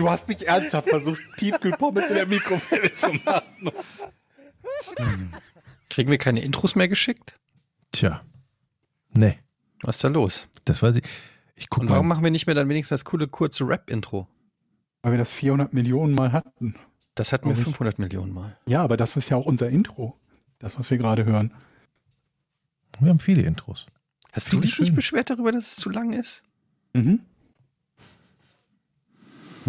[0.00, 3.70] Du hast nicht ernsthaft versucht, Tiefkühlpommes in der Mikrowelle zu machen.
[5.90, 7.34] Kriegen wir keine Intros mehr geschickt?
[7.92, 8.22] Tja.
[9.12, 9.38] Nee,
[9.82, 10.48] Was ist da los?
[10.64, 11.04] das weiß ich.
[11.54, 12.14] Ich guck Und warum mal.
[12.14, 14.26] machen wir nicht mehr dann wenigstens das coole kurze Rap-Intro?
[15.02, 16.76] Weil wir das 400 Millionen Mal hatten.
[17.14, 17.64] Das hatten wir Warum nicht?
[17.76, 18.56] 500 Millionen Mal.
[18.66, 20.16] Ja, aber das ist ja auch unser Intro.
[20.60, 21.52] Das, was wir gerade hören.
[23.00, 23.86] Wir haben viele Intros.
[24.32, 24.92] Hast du dich nicht schöne.
[24.96, 26.42] beschwert darüber, dass es zu lang ist?
[26.94, 27.20] Mhm.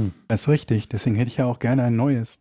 [0.02, 0.14] Hm.
[0.28, 0.90] Das ist richtig.
[0.90, 2.40] Deswegen hätte ich ja auch gerne ein neues.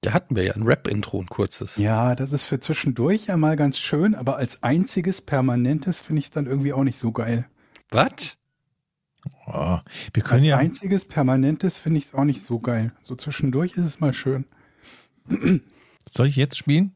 [0.00, 1.76] Da hatten wir ja ein Rap-Intro, ein kurzes.
[1.76, 6.26] Ja, das ist für zwischendurch ja mal ganz schön, aber als einziges permanentes finde ich
[6.26, 7.46] es dann irgendwie auch nicht so geil.
[7.90, 8.36] Was?
[9.46, 9.78] Oh,
[10.12, 10.58] wir Als können ja.
[10.58, 12.92] einziges permanentes finde ich es auch nicht so geil.
[13.02, 14.44] So zwischendurch ist es mal schön.
[16.10, 16.94] Soll ich jetzt spielen?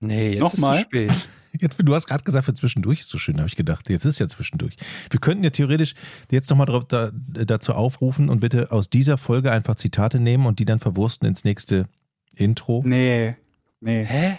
[0.00, 0.76] Nee, jetzt Nochmal?
[0.76, 1.28] ist es zu spät.
[1.58, 3.88] Jetzt, du hast gerade gesagt, für zwischendurch ist so schön, habe ich gedacht.
[3.90, 4.76] Jetzt ist ja zwischendurch.
[5.10, 5.94] Wir könnten ja theoretisch
[6.30, 10.64] jetzt nochmal da, dazu aufrufen und bitte aus dieser Folge einfach Zitate nehmen und die
[10.64, 11.88] dann verwursten ins nächste
[12.34, 12.82] Intro.
[12.84, 13.34] Nee,
[13.80, 14.04] nee.
[14.04, 14.38] Hä?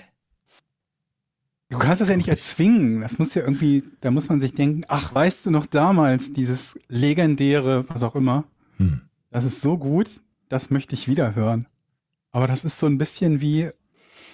[1.70, 3.02] Du kannst das ja nicht erzwingen.
[3.02, 6.80] Das muss ja irgendwie, da muss man sich denken, ach, weißt du noch damals, dieses
[6.88, 8.46] legendäre, was auch immer,
[8.78, 9.02] Hm.
[9.30, 11.68] das ist so gut, das möchte ich wieder hören.
[12.32, 13.70] Aber das ist so ein bisschen wie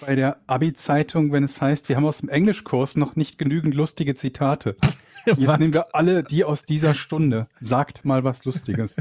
[0.00, 4.14] bei der Abi-Zeitung, wenn es heißt, wir haben aus dem Englischkurs noch nicht genügend lustige
[4.14, 4.76] Zitate.
[5.26, 7.48] Jetzt nehmen wir alle die aus dieser Stunde.
[7.60, 8.96] Sagt mal was Lustiges.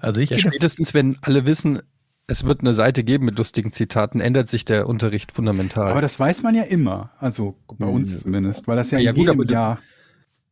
[0.00, 1.82] Also ich Ja, spätestens, wenn alle wissen,
[2.26, 5.90] es wird eine Seite geben mit lustigen Zitaten, ändert sich der Unterricht fundamental.
[5.90, 7.10] Aber das weiß man ja immer.
[7.18, 9.78] Also bei uns zumindest, weil das ja, Ja, in gut, jedem du- Jahr.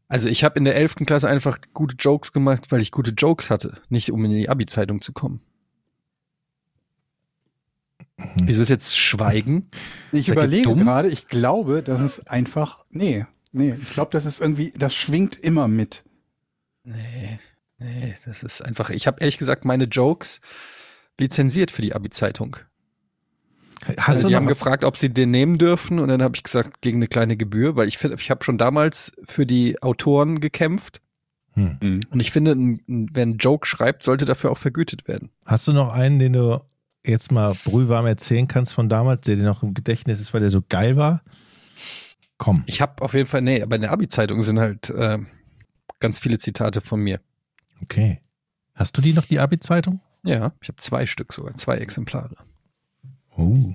[0.09, 0.97] also ich habe in der 11.
[1.07, 5.01] Klasse einfach gute Jokes gemacht, weil ich gute Jokes hatte, nicht um in die Abi-Zeitung
[5.01, 5.41] zu kommen.
[8.42, 9.69] Wieso ist jetzt Schweigen?
[10.13, 14.41] Ich Seid überlege gerade, ich glaube, das ist einfach, nee, nee, ich glaube, das ist
[14.41, 16.05] irgendwie, das schwingt immer mit.
[16.83, 17.39] Nee,
[17.79, 20.41] nee, das ist einfach, ich habe ehrlich gesagt meine Jokes
[21.20, 22.57] lizenziert für die Abi-Zeitung.
[23.86, 24.59] Hast Also du die haben was?
[24.59, 27.77] gefragt, ob sie den nehmen dürfen und dann habe ich gesagt, gegen eine kleine Gebühr,
[27.77, 31.01] weil ich finde, ich habe schon damals für die Autoren gekämpft
[31.55, 32.01] Hm.
[32.11, 32.80] und ich finde, ein,
[33.13, 35.30] wer einen Joke schreibt, sollte dafür auch vergütet werden.
[35.45, 36.61] Hast du noch einen, den du
[37.05, 40.50] jetzt mal brühwarm erzählen kannst von damals, der dir noch im Gedächtnis ist, weil der
[40.50, 41.22] so geil war?
[42.38, 42.64] Komm.
[42.66, 45.18] Ich habe auf jeden Fall, nee, aber in der Abi-Zeitung sind halt äh,
[45.98, 47.20] ganz viele Zitate von mir.
[47.83, 48.20] Okay.
[48.74, 50.00] Hast du die noch, die Abi-Zeitung?
[50.22, 52.36] Ja, ich habe zwei Stück sogar, zwei Exemplare.
[53.36, 53.74] Oh.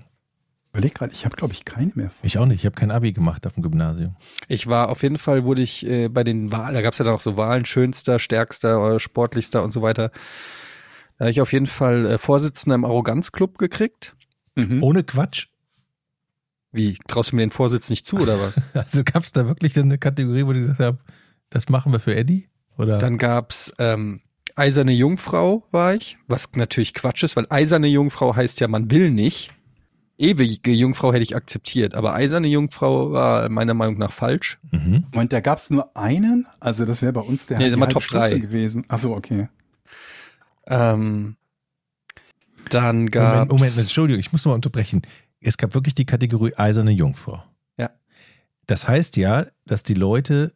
[0.72, 2.12] Überleg gerade, ich habe, glaube ich, keine mehr.
[2.22, 2.60] Ich auch nicht.
[2.60, 4.16] Ich habe kein Abi gemacht auf dem Gymnasium.
[4.48, 7.06] Ich war auf jeden Fall, wurde ich äh, bei den Wahlen, da gab es ja
[7.06, 10.12] dann auch so Wahlen, schönster, stärkster, äh, sportlichster und so weiter.
[11.18, 14.16] Da habe ich auf jeden Fall äh, Vorsitzender im Arroganzclub gekriegt.
[14.56, 14.84] Mhm.
[14.84, 15.48] Ohne Quatsch.
[16.72, 18.62] Wie, traust du mir den Vorsitz nicht zu oder was?
[18.74, 21.00] Also gab es da wirklich dann eine Kategorie, wo die gesagt haben,
[21.50, 22.50] das machen wir für Eddie?
[22.78, 22.98] Oder?
[22.98, 24.22] Dann gab's ähm,
[24.56, 29.12] Eiserne Jungfrau war ich, was natürlich Quatsch ist, weil Eiserne Jungfrau heißt ja, man will
[29.12, 29.52] nicht.
[30.18, 34.60] Ewige Jungfrau hätte ich akzeptiert, aber Eiserne Jungfrau war meiner Meinung nach falsch.
[34.72, 35.06] mhm.
[35.14, 38.04] Und da gab es nur einen, also das wäre bei uns der Nee, immer Top
[38.04, 38.38] Stufe drei.
[38.38, 38.86] gewesen.
[38.88, 39.50] Ach so, okay.
[40.68, 41.36] Ähm,
[42.70, 45.02] dann Moment, gab's Moment, Entschuldigung, ich muss noch mal unterbrechen.
[45.42, 47.44] Es gab wirklich die Kategorie eiserne Jungfrau.
[47.78, 47.92] Ja.
[48.68, 50.54] Das heißt ja, dass die Leute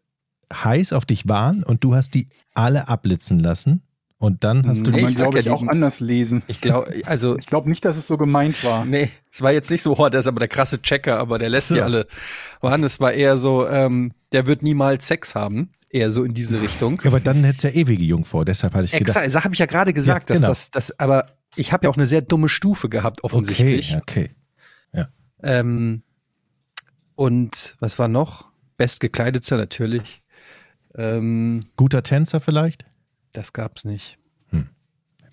[0.51, 3.83] heiß auf dich waren und du hast die alle abblitzen lassen
[4.17, 6.43] und dann hast du Nee, ich glaube ja, ich, auch anders lesen.
[6.47, 8.83] ich glaube, also Ich glaube nicht, dass es so gemeint war.
[8.83, 11.49] Nee, es war jetzt nicht so, oh, der ist aber der krasse Checker, aber der
[11.49, 11.75] lässt So.
[11.75, 12.07] die alle
[12.59, 12.83] waren.
[12.83, 15.69] Es war eher so, ähm, der wird niemals Sex haben.
[15.91, 17.01] Eher so in diese Richtung.
[17.03, 19.09] Ja, aber dann hättest du ja ewige Jungfrau, deshalb hatte ich gedacht.
[19.09, 20.47] Exakt, das habe ich ja gerade gesagt, Ja, genau.
[20.47, 23.95] dass das, das, aber ich habe ja auch eine sehr dumme Stufe gehabt, offensichtlich.
[23.95, 24.29] Okay,
[24.93, 25.05] okay.
[25.41, 26.03] Ähm,
[27.15, 28.49] und was war noch?
[28.77, 30.21] Bestgekleidetster natürlich.
[30.95, 32.85] Ähm, Guter Tänzer vielleicht?
[33.31, 34.17] das gab's nicht.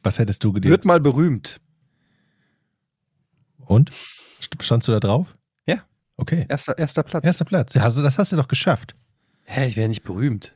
[0.02, 0.70] Was hättest du gedacht?
[0.70, 1.60] Wird mal berühmt.
[3.58, 3.90] Und?
[4.60, 5.36] Standst du da drauf?
[5.66, 5.82] Ja.
[6.16, 6.46] Okay.
[6.48, 7.24] Erster, erster Platz.
[7.24, 7.74] Erster Platz.
[7.74, 8.94] Ja, das hast du doch geschafft.
[9.42, 10.55] Hä, ich wäre nicht berühmt.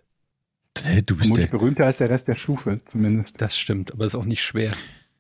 [0.75, 1.59] Du bist Vermutlich der.
[1.59, 3.41] berühmter als der Rest der Stufe, zumindest.
[3.41, 4.73] Das stimmt, aber ist auch nicht schwer.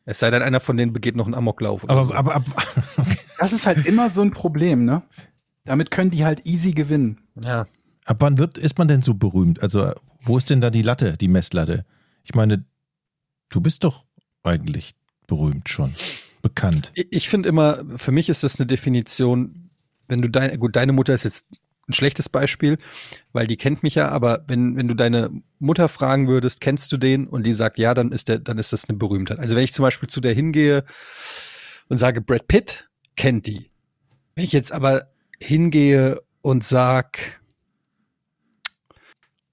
[0.05, 1.85] Es sei denn, einer von denen begeht noch einen Amoklauf.
[1.85, 2.14] Oder Aber, so.
[2.14, 2.52] aber, aber
[2.97, 3.19] okay.
[3.38, 5.02] Das ist halt immer so ein Problem, ne?
[5.64, 7.20] Damit können die halt easy gewinnen.
[7.37, 7.67] ja.
[8.06, 9.62] ab wann wird, ist man denn so berühmt?
[9.62, 9.93] Also,
[10.23, 11.85] wo ist denn da die Latte, die Messlatte?
[12.25, 12.64] Ich meine,
[13.50, 14.05] du bist doch
[14.43, 14.94] eigentlich
[15.26, 15.94] berühmt schon.
[16.43, 16.93] bekannt?
[16.94, 19.70] Ich, ich finde immer, für mich ist das eine Definition,
[20.08, 21.44] wenn du deine, gut, deine Mutter ist jetzt
[21.90, 22.78] ein schlechtes Beispiel,
[23.32, 26.96] weil die kennt mich ja, aber wenn, wenn du deine Mutter fragen würdest, kennst du
[26.96, 27.26] den?
[27.26, 29.38] Und die sagt ja, dann ist der, dann ist das eine Berühmtheit.
[29.38, 30.84] Also wenn ich zum Beispiel zu der hingehe
[31.88, 33.70] und sage, Brad Pitt kennt die.
[34.34, 35.08] Wenn ich jetzt aber
[35.40, 37.40] hingehe und sag,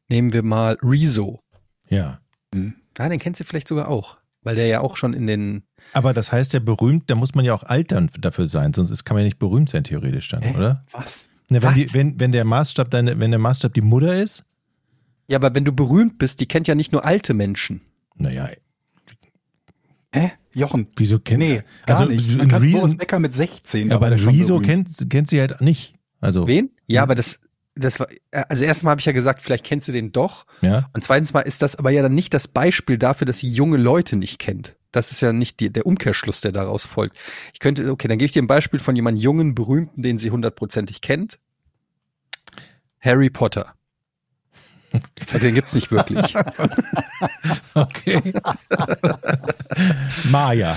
[0.10, 1.42] nehmen wir mal Rezo.
[1.90, 2.22] Ja.
[2.54, 5.64] Ja, den kennt sie vielleicht sogar auch, weil der ja auch schon in den
[5.94, 9.04] Aber das heißt ja berühmt, da muss man ja auch altern dafür sein, sonst ist,
[9.04, 10.56] kann man ja nicht berühmt sein, theoretisch dann, Hä?
[10.56, 10.86] oder?
[10.92, 11.30] Was?
[11.50, 14.44] Ne, wenn, die, wenn, wenn der Maßstab deine, wenn der Maßstab die Mutter ist,
[15.28, 17.82] Ja, aber wenn du berühmt bist, die kennt ja nicht nur alte Menschen.
[18.16, 18.50] naja,
[20.14, 20.32] Hä?
[20.54, 20.88] Jochen?
[20.98, 22.32] wieso kennt Nee, gar also nicht.
[22.32, 23.90] ein Man kann Boris Becker mit 16.
[23.90, 24.10] da aber
[24.56, 24.66] berühmt.
[24.66, 25.96] kennt, kennt sie halt nicht.
[26.22, 26.72] Also, Wen?
[26.88, 27.40] Ja, aber das,
[27.76, 30.46] das war, also erstmal habe ich ja gesagt, vielleicht kennst du den doch.
[30.62, 30.90] ja.
[30.94, 33.78] Und zweitens mal ist das aber ja dann nicht das Beispiel dafür, dass sie junge
[33.78, 34.76] Leute nicht kennt.
[34.98, 37.16] Das ist ja nicht die, der Umkehrschluss, der daraus folgt.
[37.54, 40.32] Ich könnte, okay, dann gebe ich dir ein Beispiel von jemandem jungen, berühmten, den sie
[40.32, 41.38] hundertprozentig kennt.
[43.00, 43.74] Harry Potter.
[45.30, 46.34] Aber Den gibt's nicht wirklich.
[47.76, 48.34] Okay.
[50.32, 50.76] Maya.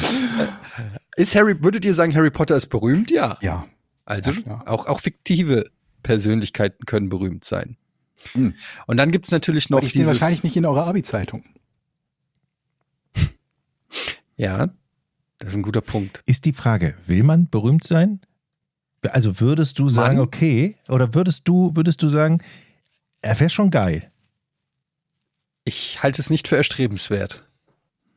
[1.17, 3.11] Ist Harry, würdet ihr sagen, Harry Potter ist berühmt?
[3.11, 3.39] Ja.
[3.41, 3.67] Ja.
[4.05, 5.71] Also Ja, auch, auch fiktive
[6.03, 7.77] Persönlichkeiten können berühmt sein.
[8.33, 8.55] Hm.
[8.87, 10.21] Und dann gibt's natürlich noch Aber die stehen dieses.
[10.21, 11.43] wahrscheinlich nicht in eurer Abi-Zeitung.
[14.41, 14.71] Ja,
[15.37, 16.23] das ist ein guter Punkt.
[16.25, 18.21] Ist die Frage, will man berühmt sein?
[19.03, 20.27] Also würdest du sagen, Mann.
[20.27, 22.43] okay, oder würdest du, würdest du sagen,
[23.21, 24.11] er wäre schon geil?
[25.65, 27.47] Ich halte es nicht für erstrebenswert.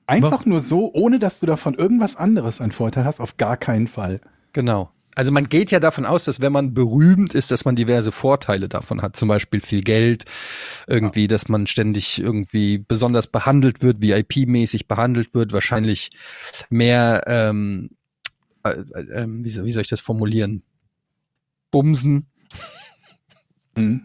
[0.08, 3.88] Einfach nur so, ohne dass du davon irgendwas anderes an Vorteil hast, auf gar keinen
[3.88, 4.22] Fall.
[4.54, 4.93] Genau.
[5.16, 8.68] Also man geht ja davon aus, dass wenn man berühmt ist, dass man diverse Vorteile
[8.70, 9.16] davon hat.
[9.16, 10.26] Zum Beispiel viel Geld,
[10.88, 16.12] irgendwie, dass man ständig irgendwie besonders behandelt wird, VIP-mäßig behandelt wird, wahrscheinlich
[16.70, 17.92] mehr, ähm,
[18.64, 20.64] äh, äh, ähm, wie, soll- ich das formulieren?
[21.72, 22.28] Bumsen.
[23.76, 24.02] Hm.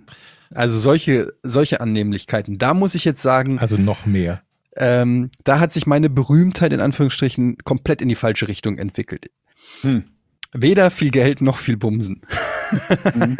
[0.54, 2.58] Also solche, solche Annehmlichkeiten.
[2.58, 4.42] Da muss ich jetzt sagen, Also noch mehr.
[4.76, 9.30] ähm, da hat sich meine Berühmtheit in Anführungsstrichen komplett in die falsche Richtung entwickelt.
[9.82, 10.04] Hm.
[10.52, 12.22] Weder viel Geld noch viel Bumsen.
[13.14, 13.36] Mhm.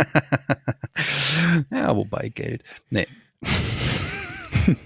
[1.71, 2.65] ja, wobei Geld.
[2.91, 3.07] Nee.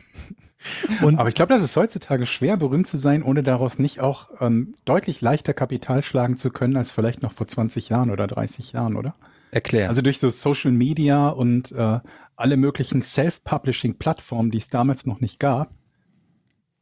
[1.03, 4.29] Und Aber ich glaube, das ist heutzutage schwer, berühmt zu sein, ohne daraus nicht auch
[4.41, 8.73] ähm, deutlich leichter Kapital schlagen zu können, als vielleicht noch vor 20 Jahren oder 30
[8.73, 9.17] Jahren, oder?
[9.51, 9.89] Erklär.
[9.89, 11.99] Also durch so Social Media und äh,
[12.37, 15.71] alle möglichen Self-Publishing-Plattformen, die es damals noch nicht gab,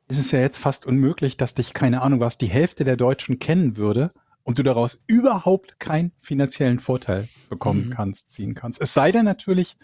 [0.09, 3.39] ist es ja jetzt fast unmöglich, dass dich, keine Ahnung was, die Hälfte der Deutschen
[3.39, 4.13] kennen würde
[4.45, 7.91] und du daraus überhaupt keinen finanziellen Vorteil bekommen Mhm.
[7.91, 8.81] kannst, ziehen kannst.
[8.81, 9.77] Es sei denn natürlich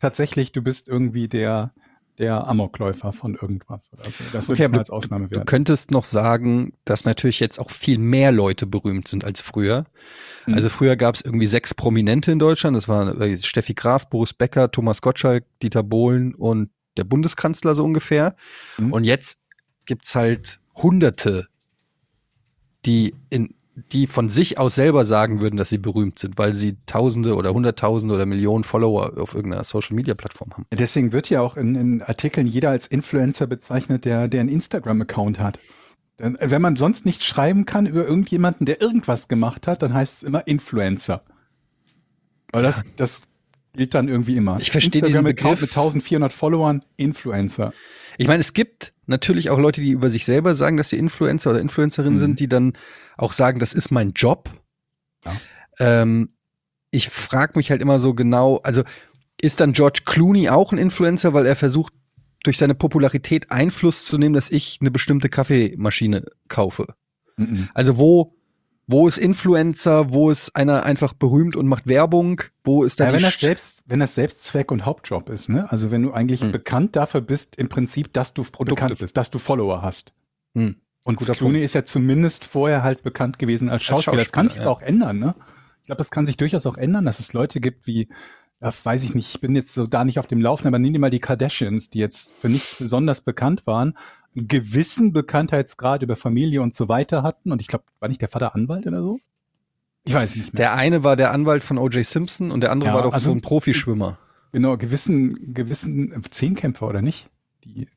[0.00, 1.72] tatsächlich, du bist irgendwie der,
[2.18, 4.22] der Amokläufer von irgendwas oder so.
[4.32, 5.46] Das würde Okay, ich aber mal als du, Ausnahme du werden.
[5.46, 9.86] könntest noch sagen, dass natürlich jetzt auch viel mehr Leute berühmt sind als früher.
[10.46, 10.54] Mhm.
[10.54, 12.76] Also früher gab es irgendwie sechs Prominente in Deutschland.
[12.76, 17.84] Das waren äh, Steffi Graf, Boris Becker, Thomas Gottschalk, Dieter Bohlen und der Bundeskanzler so
[17.84, 18.34] ungefähr.
[18.76, 18.92] Mhm.
[18.92, 19.38] Und jetzt
[19.86, 21.46] gibt's halt Hunderte,
[22.84, 26.76] die in die von sich aus selber sagen würden, dass sie berühmt sind, weil sie
[26.86, 30.66] Tausende oder Hunderttausende oder Millionen Follower auf irgendeiner Social Media Plattform haben.
[30.70, 35.40] Deswegen wird ja auch in, in Artikeln jeder als Influencer bezeichnet, der, der einen Instagram-Account
[35.40, 35.58] hat.
[36.18, 39.94] Denn, äh, wenn man sonst nicht schreiben kann über irgendjemanden, der irgendwas gemacht hat, dann
[39.94, 41.22] heißt es immer Influencer.
[42.52, 43.22] Weil das, das
[43.74, 44.58] gilt dann irgendwie immer.
[44.60, 45.60] Ich verstehe Instagram-Account Begriff.
[45.62, 47.72] mit 1400 Followern, Influencer.
[48.18, 51.50] Ich meine, es gibt natürlich auch Leute, die über sich selber sagen, dass sie Influencer
[51.50, 52.18] oder Influencerin Mhm.
[52.18, 52.74] sind, die dann
[53.16, 54.50] auch sagen, das ist mein Job.
[55.24, 55.36] Ja.
[55.80, 56.30] Ähm,
[56.90, 58.82] ich frage mich halt immer so genau, also
[59.40, 61.92] ist dann George Clooney auch ein Influencer, weil er versucht,
[62.44, 66.86] durch seine Popularität Einfluss zu nehmen, dass ich eine bestimmte Kaffeemaschine kaufe?
[67.36, 67.68] Mhm.
[67.72, 68.34] Also wo,
[68.92, 73.12] wo ist Influencer, wo ist einer einfach berühmt und macht Werbung, wo ist da Ja,
[73.12, 75.70] wenn das selbst, wenn das Selbstzweck und Hauptjob ist, ne?
[75.72, 76.52] Also wenn du eigentlich Hm.
[76.52, 78.74] bekannt dafür bist, im Prinzip, dass du Produkte.
[78.76, 80.12] bekannt bist, dass du Follower hast.
[80.54, 80.76] Hm.
[81.04, 81.64] Und Guter Clooney Punkt.
[81.64, 84.18] ist ja zumindest vorher halt bekannt gewesen als Schauspieler.
[84.18, 85.34] das kann sich Schauspieler, aber auch ändern, ne?
[85.80, 88.08] Ich glaube, das kann sich durchaus auch ändern, dass es Leute gibt wie,
[88.60, 90.92] ja, weiß ich nicht, ich bin jetzt so da nicht auf dem Laufen, aber nimm
[90.92, 93.94] dir mal die Kardashians, die jetzt für nichts besonders bekannt waren,
[94.36, 97.52] einen gewissen Bekanntheitsgrad über Familie und so weiter hatten.
[97.52, 99.20] Und ich glaube, war nicht der Vater Anwalt oder so?
[100.04, 100.58] Ich weiß nicht mehr.
[100.58, 102.04] Der eine war der Anwalt von O.J.
[102.04, 104.18] Simpson und der andere Ja, war doch also- so ein Profischwimmer.
[104.50, 107.28] genau, gewissen, gewissen Zehnkämpfer oder nicht?
[107.64, 107.88] Die,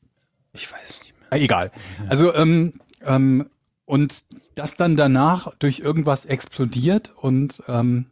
[0.54, 1.28] Ich weiß nicht mehr.
[1.32, 1.72] Ah, egal.
[2.08, 2.74] Also, ähm,
[3.04, 3.50] ähm,
[3.86, 4.24] und
[4.56, 8.06] das dann danach durch irgendwas explodiert und ähm,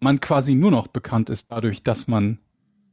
[0.00, 2.38] man quasi nur noch bekannt ist dadurch, dass man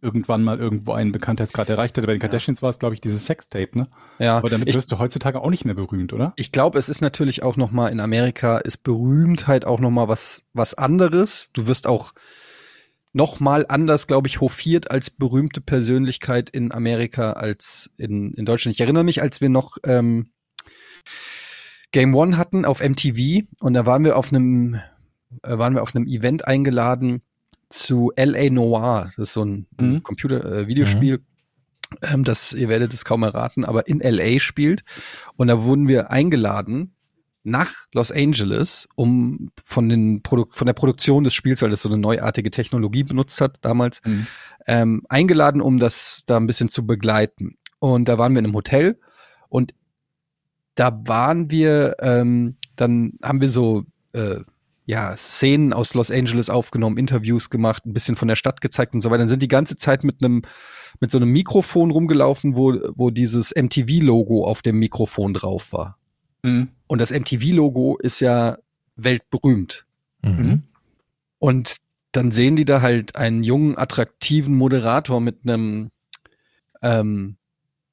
[0.05, 2.05] irgendwann mal irgendwo einen Bekanntheitsgrad erreicht hatte.
[2.05, 3.87] Bei den Kardashians war es, glaube ich, dieses Sextape, ne?
[4.19, 6.33] Ja, Aber damit ich, wirst du heutzutage auch nicht mehr berühmt, oder?
[6.35, 10.07] ich glaube, es ist natürlich auch noch mal in Amerika ist Berühmtheit auch noch mal
[10.07, 11.49] was was anderes.
[11.53, 12.13] Du wirst auch
[13.13, 18.75] noch mal anders, glaube ich, hofiert als berühmte Persönlichkeit in Amerika als in, in Deutschland.
[18.75, 20.31] Ich erinnere mich, als wir noch ähm,
[21.91, 24.75] Game One hatten auf MTV und da waren wir auf einem
[25.43, 27.21] äh, waren wir auf einem Event eingeladen
[27.69, 29.11] zu LA Noir.
[29.17, 30.03] Das ist so ein Mhm.
[30.03, 31.19] Computer-Videospiel.
[32.01, 34.83] Ähm, das, ihr werdet es kaum erraten, aber in LA spielt.
[35.35, 36.91] Und da wurden wir eingeladen
[37.43, 41.89] nach Los Angeles, um von, den Produ von der Produktion des Spiels, weil das so
[41.89, 44.27] eine neuartige Technologie benutzt hat damals, Mhm.
[44.65, 47.57] ähm, eingeladen, um das da ein bisschen zu begleiten.
[47.79, 48.99] Und da waren wir in einem Hotel
[49.47, 49.75] und
[50.73, 54.39] da waren wir, ähm, dann haben wir so äh,
[54.85, 59.01] ja, Szenen aus Los Angeles aufgenommen, Interviews gemacht, ein bisschen von der Stadt gezeigt und
[59.01, 59.19] so weiter.
[59.19, 60.43] Dann sind die ganze Zeit mit einem
[61.01, 65.97] mit so einem Mikrofon rumgelaufen, wo, wo dieses MTV-Logo auf dem Mikrofon drauf war.
[66.43, 66.69] Mhm.
[66.87, 68.57] Und das MTV-Logo ist ja
[68.95, 69.85] weltberühmt.
[70.21, 70.63] Mhm.
[71.39, 71.77] Und
[72.13, 75.91] dann sehen die da halt einen jungen, attraktiven Moderator mit einem
[76.81, 77.35] ähm,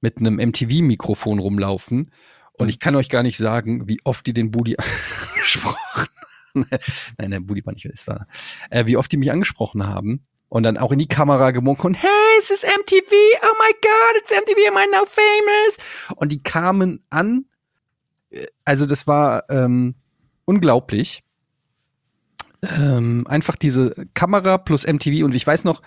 [0.01, 2.13] mit einem MTV-Mikrofon rumlaufen.
[2.53, 4.77] Und ich kann euch gar nicht sagen, wie oft die den Booty
[5.35, 6.07] angesprochen
[7.19, 8.27] Nein, der Booty war nicht, es war,
[8.71, 10.27] äh, wie oft die mich angesprochen haben.
[10.49, 13.11] Und dann auch in die Kamera gemunkt und hey, es ist MTV,
[13.43, 16.15] oh my god, it's MTV, am I now famous?
[16.17, 17.47] Und die kamen an,
[18.31, 19.95] äh, also das war ähm,
[20.45, 21.25] unglaublich
[22.63, 25.83] ähm, einfach diese Kamera plus MTV und ich weiß noch,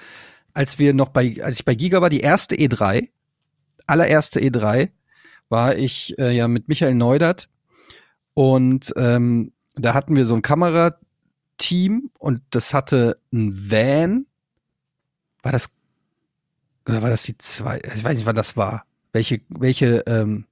[0.54, 3.10] als wir noch bei, als ich bei Giga war, die erste E3,
[3.88, 4.90] allererste E3,
[5.50, 7.50] war ich äh, ja mit Michael Neudert
[8.34, 14.26] und ähm, da hatten wir so ein Kamerateam und das hatte ein Van.
[15.44, 15.70] War das
[16.88, 17.80] oder war das die zwei?
[17.96, 18.86] Ich weiß nicht, wann das war.
[19.12, 20.46] Welche, welche, ähm,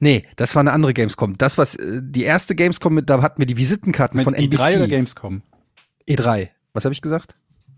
[0.00, 1.38] nee, das war eine andere Gamescom.
[1.38, 4.60] Das, was äh, die erste Gamescom mit, da hatten wir die Visitenkarten Mit von NBC.
[4.60, 5.42] E3 oder Gamescom?
[6.08, 6.50] E3.
[6.72, 7.34] Was habe ich gesagt?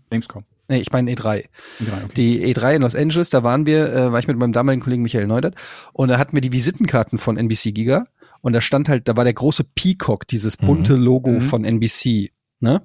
[0.09, 0.43] Gamescom.
[0.67, 1.15] Nee, ich meine E3.
[1.15, 1.45] E3,
[1.79, 2.13] okay.
[2.15, 5.01] Die E3 in Los Angeles, da waren wir, äh, war ich mit meinem damaligen Kollegen
[5.01, 5.55] Michael Neudert
[5.93, 8.05] und da hatten wir die Visitenkarten von NBC Giga
[8.41, 11.41] und da stand halt, da war der große Peacock, dieses bunte Logo Mhm.
[11.41, 12.81] von NBC, ne?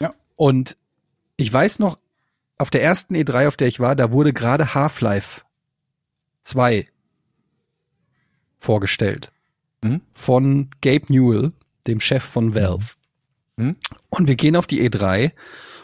[0.00, 0.14] Ja.
[0.36, 0.76] Und
[1.36, 1.98] ich weiß noch,
[2.58, 5.42] auf der ersten E3, auf der ich war, da wurde gerade Half-Life
[6.44, 6.88] 2
[8.58, 9.30] vorgestellt.
[9.82, 10.00] Mhm.
[10.12, 11.52] Von Gabe Newell,
[11.86, 12.94] dem Chef von Valve.
[13.56, 13.76] Mhm.
[14.10, 15.32] Und wir gehen auf die E3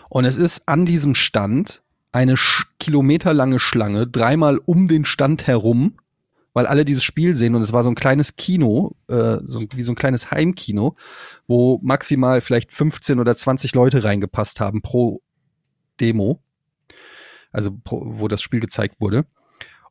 [0.09, 2.35] und es ist an diesem Stand eine
[2.79, 5.95] kilometerlange Schlange, dreimal um den Stand herum,
[6.55, 9.83] weil alle dieses Spiel sehen und es war so ein kleines Kino, äh, so, wie
[9.83, 10.97] so ein kleines Heimkino,
[11.47, 15.21] wo maximal vielleicht 15 oder 20 Leute reingepasst haben pro
[16.01, 16.41] Demo,
[17.53, 19.27] also pro, wo das Spiel gezeigt wurde.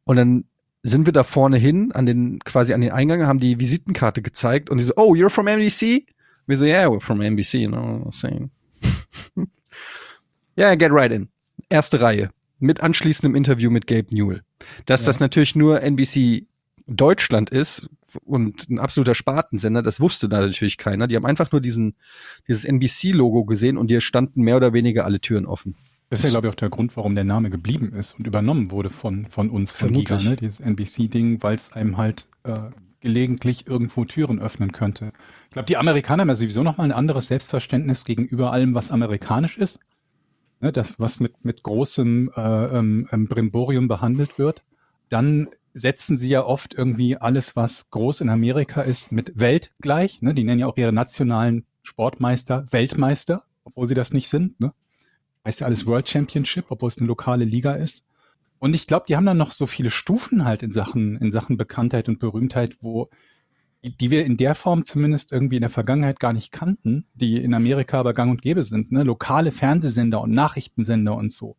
[0.05, 0.45] Und dann
[0.81, 4.69] sind wir da vorne hin an den quasi an den Eingang, haben die Visitenkarte gezeigt
[4.69, 6.05] und die so, oh, you're from NBC?
[6.45, 8.51] Wir so, yeah, we're from NBC, you know, saying.
[10.57, 11.29] yeah, get right in.
[11.69, 12.29] Erste Reihe.
[12.59, 14.41] Mit anschließendem Interview mit Gabe Newell.
[14.85, 15.07] Dass Ja.
[15.07, 16.45] das natürlich nur NBC
[16.87, 17.89] Deutschland ist
[18.25, 21.07] und ein absoluter Spartensender, das wusste da natürlich keiner.
[21.07, 21.95] Die haben einfach nur diesen,
[22.47, 25.75] dieses NBC-Logo gesehen und hier standen mehr oder weniger alle Türen offen.
[26.09, 28.69] Das ist ja, glaube ich, auch der Grund, warum der Name geblieben ist und übernommen
[28.69, 30.19] wurde von, von uns, von Vermutlich.
[30.19, 30.35] Giga, ne?
[30.35, 35.11] dieses NBC-Ding, weil es einem halt äh, gelegentlich irgendwo Türen öffnen könnte.
[35.45, 39.57] Ich glaube, die Amerikaner haben ja sowieso nochmal ein anderes Selbstverständnis gegenüber allem, was amerikanisch
[39.57, 39.79] ist.
[40.61, 40.71] Ne?
[40.71, 44.63] Das, was mit, mit großem äh, ähm, ähm, Brimborium behandelt wird.
[45.09, 50.21] Dann setzen sie ja oft irgendwie alles, was groß in Amerika ist, mit Welt gleich.
[50.21, 50.33] Ne?
[50.33, 54.59] Die nennen ja auch ihre nationalen Sportmeister Weltmeister, obwohl sie das nicht sind.
[54.59, 54.73] Ne?
[55.45, 58.07] heißt ja alles World Championship, obwohl es eine lokale Liga ist.
[58.59, 61.57] Und ich glaube, die haben dann noch so viele Stufen halt in Sachen, in Sachen
[61.57, 63.09] Bekanntheit und Berühmtheit, wo,
[63.81, 67.53] die, wir in der Form zumindest irgendwie in der Vergangenheit gar nicht kannten, die in
[67.53, 69.03] Amerika aber gang und gäbe sind, ne?
[69.03, 71.57] Lokale Fernsehsender und Nachrichtensender und so.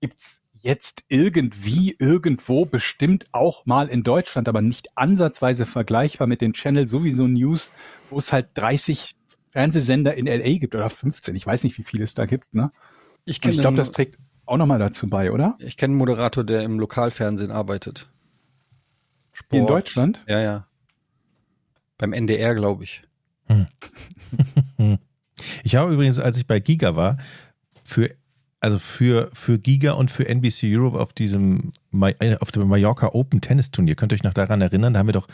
[0.00, 6.52] Gibt's jetzt irgendwie irgendwo bestimmt auch mal in Deutschland, aber nicht ansatzweise vergleichbar mit den
[6.52, 7.72] Channel sowieso News,
[8.10, 9.16] wo es halt 30
[9.50, 11.34] Fernsehsender in LA gibt oder 15.
[11.34, 12.70] Ich weiß nicht, wie viele es da gibt, ne?
[13.24, 15.56] Ich ich glaube, das trägt auch nochmal dazu bei, oder?
[15.58, 18.08] ich kenne einen Moderator, der im Lokalfernsehen arbeitet.
[19.32, 19.50] Sport.
[19.50, 20.24] Hier in Deutschland?
[20.26, 20.66] Ja, ja.
[21.98, 23.02] Beim NDR, glaube ich.
[25.64, 27.18] Ich habe übrigens, als ich bei Giga war,
[27.84, 28.10] für
[28.60, 33.40] also für, für Giga und für NBC Europe auf diesem äh, auf dem Mallorca Open
[33.40, 35.28] Tennis Turnier, könnt ihr euch noch daran erinnern, da haben wir doch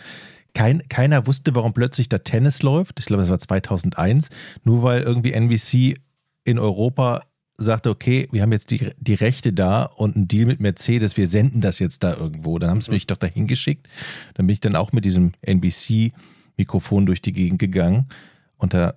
[0.53, 3.01] kein, keiner wusste, warum plötzlich da Tennis läuft.
[3.01, 4.29] Ich glaube, das war 2001,
[4.63, 5.97] nur weil irgendwie NBC
[6.45, 7.23] in Europa
[7.57, 11.29] sagte, okay, wir haben jetzt die, die Rechte da und einen Deal mit Mercedes, wir
[11.29, 12.59] senden das jetzt da irgendwo.
[12.59, 13.89] Dann haben sie mich doch dahin geschickt.
[14.35, 18.09] Dann bin ich dann auch mit diesem NBC-Mikrofon durch die Gegend gegangen
[18.57, 18.95] und da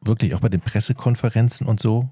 [0.00, 2.10] wirklich auch bei den Pressekonferenzen und so,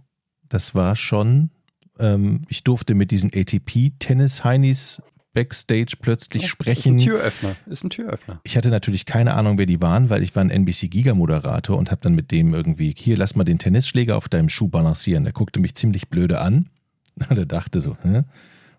[0.48, 1.50] das war schon,
[1.98, 5.02] ähm, ich durfte mit diesen ATP-Tennis-Heinis
[5.36, 6.94] Backstage plötzlich Ist sprechen.
[6.94, 7.56] ein Türöffner.
[7.66, 8.40] Ist ein Türöffner.
[8.44, 11.76] Ich hatte natürlich keine Ahnung, wer die waren, weil ich war ein NBC Giga Moderator
[11.76, 15.24] und habe dann mit dem irgendwie, hier lass mal den Tennisschläger auf deinem Schuh balancieren.
[15.24, 16.70] Der guckte mich ziemlich blöde an.
[17.30, 18.24] Und er dachte so, hä?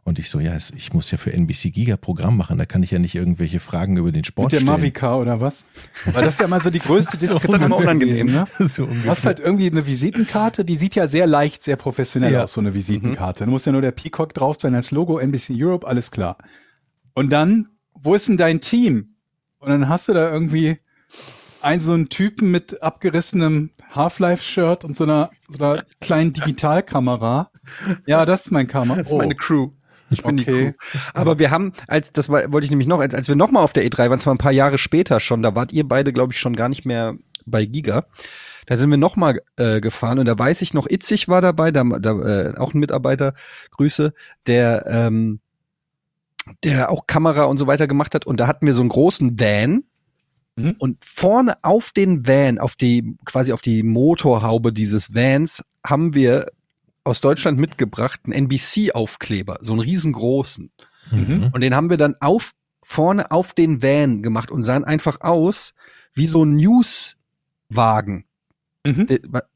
[0.08, 2.92] Und ich so, ja, ich muss ja für NBC Giga Programm machen, da kann ich
[2.92, 4.72] ja nicht irgendwelche Fragen über den Sport Mit der stellen.
[4.80, 5.68] Mavica oder was?
[6.06, 7.52] Weil das ist ja mal so die größte ist Diskussion.
[7.60, 8.28] dann immer unangenehm.
[8.28, 8.46] Ne?
[8.60, 9.12] so Du ungefähr.
[9.12, 12.44] hast halt irgendwie eine Visitenkarte, die sieht ja sehr leicht, sehr professionell Ja.
[12.46, 13.44] aus, so eine Visitenkarte.
[13.44, 16.38] Da muss ja nur der Peacock drauf sein als Logo, NBC Europe, alles klar.
[17.14, 19.16] Und dann, wo ist denn dein Team?
[19.60, 20.78] Und dann hast du da irgendwie
[21.62, 27.52] einen so einen Typen mit abgerissenem Half-Life-Shirt und so einer, so einer kleinen Digitalkamera.
[28.06, 29.02] Ja, das ist mein Kamera.
[29.02, 29.72] Das ist meine Crew.
[30.10, 30.74] Ich bin die Okay.
[30.78, 31.00] Crew.
[31.14, 33.62] Aber wir haben, als das war, wollte ich nämlich noch, als, als wir noch mal
[33.62, 36.34] auf der E3 waren, zwar ein paar Jahre später schon, da wart ihr beide, glaube
[36.34, 38.06] ich, schon gar nicht mehr bei Giga.
[38.66, 41.72] Da sind wir noch mal äh, gefahren und da weiß ich noch, Itzig war dabei,
[41.72, 42.12] da, da
[42.52, 43.34] äh, auch ein Mitarbeiter,
[43.72, 44.14] Grüße,
[44.46, 45.40] der ähm,
[46.64, 49.40] der auch Kamera und so weiter gemacht hat und da hatten wir so einen großen
[49.40, 49.84] Van
[50.60, 50.74] Mhm.
[50.80, 56.48] und vorne auf den Van, auf die quasi auf die Motorhaube dieses Vans haben wir
[57.08, 60.72] aus Deutschland mitgebracht einen NBC-Aufkleber, so einen riesengroßen.
[61.12, 61.50] Mhm.
[61.54, 62.52] Und den haben wir dann auf,
[62.84, 65.74] vorne auf den Van gemacht und sahen einfach aus
[66.14, 68.26] wie so ein Newswagen.
[68.86, 69.08] Mhm.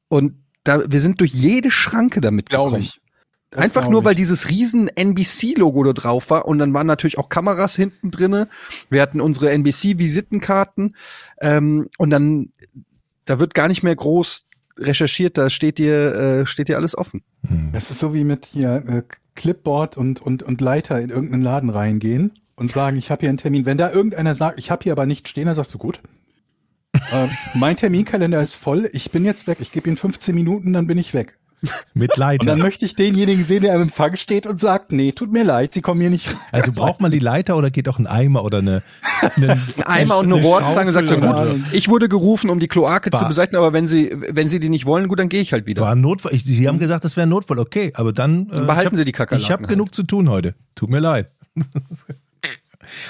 [0.07, 2.83] Und da, wir sind durch jede Schranke damit Glaube gekommen.
[2.83, 3.01] ich.
[3.49, 7.27] Das Einfach nur, weil dieses riesen NBC-Logo da drauf war und dann waren natürlich auch
[7.27, 8.47] Kameras hinten drinne.
[8.89, 10.95] Wir hatten unsere NBC-Visitenkarten
[11.41, 12.53] ähm, und dann,
[13.25, 14.45] da wird gar nicht mehr groß
[14.77, 17.23] recherchiert, da steht dir, äh, steht dir alles offen.
[17.47, 17.71] Hm.
[17.71, 19.03] Das ist so wie mit hier äh,
[19.35, 23.37] Clipboard und, und, und Leiter in irgendeinen Laden reingehen und sagen, ich habe hier einen
[23.37, 23.65] Termin.
[23.65, 26.01] Wenn da irgendeiner sagt, ich habe hier aber nicht stehen, dann sagst du gut.
[26.93, 30.87] äh, mein Terminkalender ist voll, ich bin jetzt weg, ich gebe Ihnen 15 Minuten, dann
[30.87, 31.37] bin ich weg.
[31.93, 32.45] Mit Und Leiter.
[32.47, 35.73] dann möchte ich denjenigen sehen, der am Empfang steht und sagt, nee, tut mir leid,
[35.73, 36.39] Sie kommen hier nicht rein.
[36.51, 38.81] Also braucht man die Leiter oder geht auch ein Eimer oder eine,
[39.35, 41.75] eine Ein Eimer und eine Rohrzange und sagst du, Schaufel gut, so.
[41.77, 44.69] ich wurde gerufen, um die Kloake War- zu beseitigen, aber wenn sie, wenn sie die
[44.69, 45.81] nicht wollen, gut, dann gehe ich halt wieder.
[45.83, 46.33] War ein Notfall.
[46.33, 47.59] Ich, Sie haben gesagt, das wäre ein Notfall.
[47.59, 48.47] Okay, aber dann.
[48.47, 49.69] Dann behalten ich hab, Sie die Kakerlaken Ich habe halt.
[49.69, 50.55] genug zu tun heute.
[50.75, 51.29] Tut mir leid.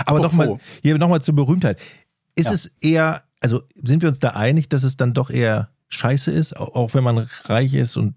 [0.06, 1.80] aber nochmal, hier nochmal zur Berühmtheit.
[2.36, 2.52] Ist Ja.
[2.54, 6.56] es eher, also sind wir uns da einig, dass es dann doch eher scheiße ist,
[6.58, 8.16] auch, auch wenn man reich ist und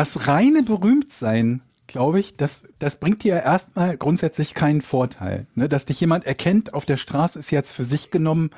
[0.00, 5.46] Das reine Berühmtsein, glaube ich, das, das bringt dir ja erstmal grundsätzlich keinen Vorteil.
[5.54, 5.68] Ne?
[5.68, 8.48] Dass dich jemand erkennt auf der Straße, ist jetzt für sich genommen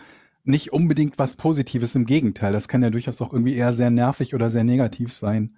[0.45, 1.97] nicht unbedingt was Positives.
[1.97, 5.57] Im Gegenteil, das kann ja durchaus auch irgendwie eher sehr nervig oder sehr negativ sein.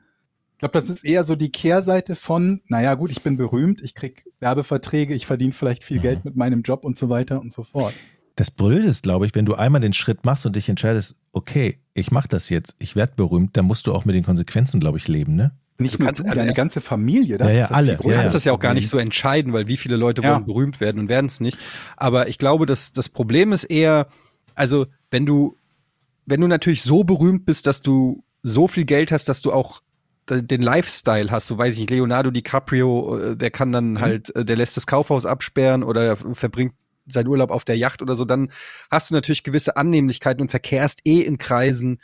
[0.53, 3.93] Ich glaube, das ist eher so die Kehrseite von, naja gut, ich bin berühmt, ich
[3.93, 7.63] krieg Werbeverträge, ich verdiene vielleicht viel Geld mit meinem Job und so weiter und so
[7.63, 7.93] fort.
[8.37, 11.79] Das Blöde ist, glaube ich, wenn du einmal den Schritt machst und dich entscheidest, okay,
[11.93, 14.97] ich mache das jetzt, ich werde berühmt, dann musst du auch mit den Konsequenzen, glaube
[14.97, 15.53] ich, leben, ne?
[15.79, 17.37] Nicht Du nur kannst- du, also erst- ganze Familie.
[17.37, 17.89] Das Ja, ja, ist das alle.
[17.93, 20.23] Ja, Du größere kannst das ja auch gar nicht so entscheiden, weil wie viele Leute
[20.23, 20.35] Ja.
[20.35, 21.59] wollen berühmt werden und werden es nicht.
[21.97, 24.07] Aber ich glaube, dass das Problem ist eher,
[24.55, 25.57] also wenn du,
[26.27, 29.81] wenn du natürlich so berühmt bist, dass du so viel Geld hast, dass du auch
[30.31, 34.45] den Lifestyle hast, so weiß ich nicht, Leonardo DiCaprio, äh, der kann dann halt, äh,
[34.45, 36.73] der lässt das Kaufhaus absperren oder verbringt
[37.07, 38.51] seinen Urlaub auf der Yacht oder so, dann
[38.91, 41.99] hast du natürlich gewisse Annehmlichkeiten und verkehrst eh in Kreisen,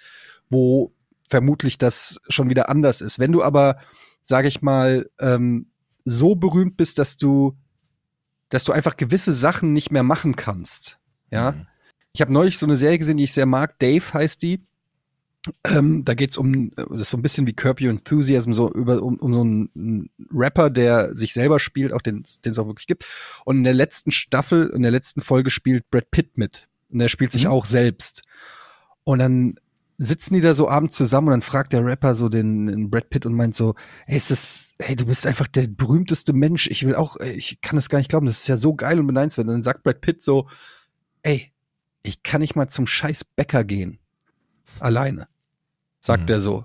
[0.51, 0.93] wo
[1.31, 3.19] vermutlich das schon wieder anders ist.
[3.19, 3.79] Wenn du aber,
[4.23, 5.67] sage ich mal, ähm,
[6.05, 7.57] so berühmt bist, dass du,
[8.49, 10.99] dass du einfach gewisse Sachen nicht mehr machen kannst.
[11.31, 11.55] Ja.
[12.13, 13.79] Ich habe neulich so eine Serie gesehen, die ich sehr mag.
[13.79, 14.67] Dave heißt die.
[15.65, 19.03] Ähm, da geht's um, das ist so ein bisschen wie Curb Your Enthusiasm, so über
[19.03, 22.87] um, um so einen Rapper, der sich selber spielt, auch den den es auch wirklich
[22.87, 23.07] gibt.
[23.45, 26.69] Und in der letzten Staffel, in der letzten Folge spielt Brad Pitt mit.
[26.91, 27.51] Und der spielt sich Mhm.
[27.51, 28.23] auch selbst.
[29.05, 29.55] Und dann
[30.03, 33.11] sitzen die da so abends zusammen und dann fragt der Rapper so den, den Brad
[33.11, 33.75] Pitt und meint so,
[34.07, 36.69] hey, ist das, hey, du bist einfach der berühmteste Mensch.
[36.69, 39.07] Ich will auch, ich kann das gar nicht glauben, das ist ja so geil und
[39.07, 39.47] beneidenswert.
[39.47, 40.49] Und dann sagt Brad Pitt so,
[41.23, 41.53] ey,
[42.03, 43.99] ich kann nicht mal zum scheiß Bäcker gehen.
[44.79, 45.29] Alleine.
[46.01, 46.29] Sagt Mhm.
[46.31, 46.65] er so.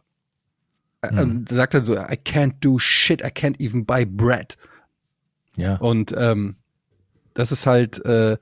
[1.02, 1.20] Äh, Mhm.
[1.20, 4.56] Und sagt er so, I can't do shit, I can't even buy bread.
[5.58, 5.76] Ja.
[5.76, 6.56] Und ähm,
[7.34, 8.38] das ist halt, äh,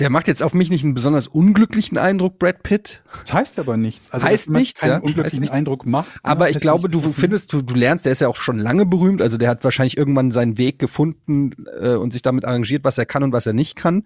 [0.00, 3.02] der macht jetzt auf mich nicht einen besonders unglücklichen Eindruck, Brad Pitt.
[3.22, 4.10] Das heißt aber nichts.
[4.10, 4.98] Also, Heißt nichts, ja.
[4.98, 5.54] unglücklichen nichts.
[5.54, 6.10] Eindruck macht.
[6.22, 9.22] Aber ich glaube, du findest, du, du lernst, der ist ja auch schon lange berühmt,
[9.22, 13.06] also der hat wahrscheinlich irgendwann seinen Weg gefunden äh, und sich damit arrangiert, was er
[13.06, 14.04] kann und was er nicht kann.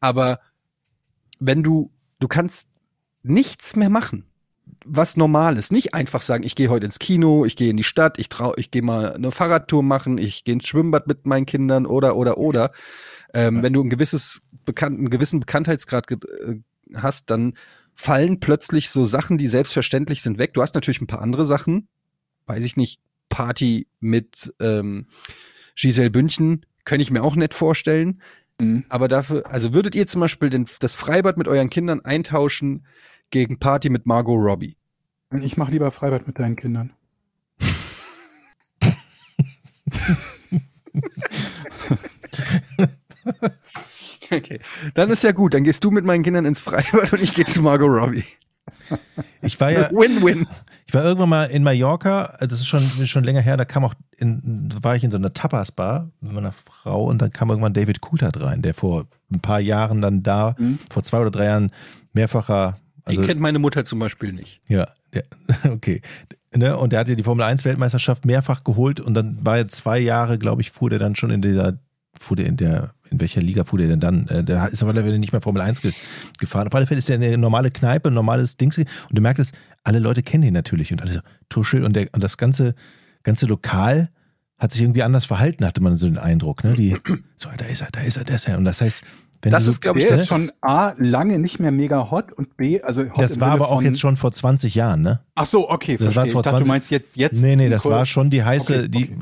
[0.00, 0.40] Aber
[1.38, 2.68] wenn du, du kannst
[3.22, 4.24] nichts mehr machen.
[4.84, 5.70] was Normales.
[5.70, 8.54] Nicht einfach sagen, ich gehe heute ins Kino, ich gehe in die Stadt, ich trau,
[8.56, 12.38] ich gehe mal eine Fahrradtour machen, ich gehe ins Schwimmbad mit meinen Kindern oder oder
[12.38, 12.72] oder.
[13.34, 16.56] Ähm, Wenn du ein gewisses bekannt, einen gewissen Bekanntheitsgrad ge- äh,
[16.96, 17.54] hast, dann
[17.94, 20.54] fallen plötzlich so Sachen, die selbstverständlich sind, weg.
[20.54, 21.88] Du hast natürlich ein paar andere Sachen,
[22.46, 25.06] weiß ich nicht, Party mit ähm,
[25.76, 28.20] Giselle Bündchen, könnte ich mir auch nett vorstellen.
[28.60, 28.84] Mhm.
[28.88, 32.86] Aber dafür, also würdet ihr zum Beispiel den, das Freibad mit euren Kindern eintauschen
[33.30, 34.76] gegen Party mit Margot Robbie?
[35.42, 36.92] Ich mache lieber Freibad mit deinen Kindern.
[44.32, 44.60] Okay.
[44.94, 47.44] Dann ist ja gut, dann gehst du mit meinen Kindern ins Freibad und ich gehe
[47.46, 48.22] zu Margot Robbie.
[49.42, 50.46] Ich war ja, Win-win.
[50.86, 53.94] ich war irgendwann mal in Mallorca, das ist schon, schon länger her, da kam auch,
[54.18, 57.72] in, da war ich in so einer Tapas-Bar mit meiner Frau und dann kam irgendwann
[57.72, 60.78] David Coulthard rein, der vor ein paar Jahren dann da, Mhm.
[60.92, 61.72] vor zwei oder drei Jahren
[62.12, 64.60] mehrfacher, also die kennt meine Mutter zum Beispiel nicht.
[64.68, 65.24] Ja, der,
[65.70, 66.02] okay.
[66.54, 69.66] Ne, und der hat ja die Formel 1 Weltmeisterschaft mehrfach geholt und dann war er
[69.68, 71.78] zwei Jahre, glaube ich, fuhr der dann schon in dieser,
[72.16, 74.28] fuhr der in der, in welcher Liga fuhr der denn dann?
[74.28, 75.92] Äh, Der ist auf alle Fälle nicht mehr Formel 1 ge
[76.38, 76.68] gefahren.
[76.68, 78.78] Auf alle Fälle ist er eine normale Kneipe, ein normales Dings.
[78.78, 79.52] Und du merkst es,
[79.84, 82.74] alle Leute kennen ihn natürlich und alle so, Tuschel und, der, und das ganze,
[83.22, 84.10] ganze Lokal
[84.58, 86.64] hat sich irgendwie anders verhalten, hatte man so den Eindruck.
[86.64, 86.74] Ne?
[86.74, 86.96] Die,
[87.36, 88.58] so, da ist er, da ist er, da ist er.
[88.58, 89.02] Und das heißt,
[89.42, 92.10] wenn Das du so, ist, glaub ich, das- ist schon A, lange nicht mehr mega
[92.10, 95.00] hot und B, also hot das war Sinne aber auch jetzt schon vor 20 Jahren,
[95.02, 95.20] ne?
[95.34, 96.32] Ach so, okay, Das war verstehe.
[96.32, 97.40] vor ich dachte, 20 du meinst jetzt, jetzt.
[97.40, 97.92] Nee, nee, das Cool.
[97.92, 99.16] war schon die heiße, Okay, die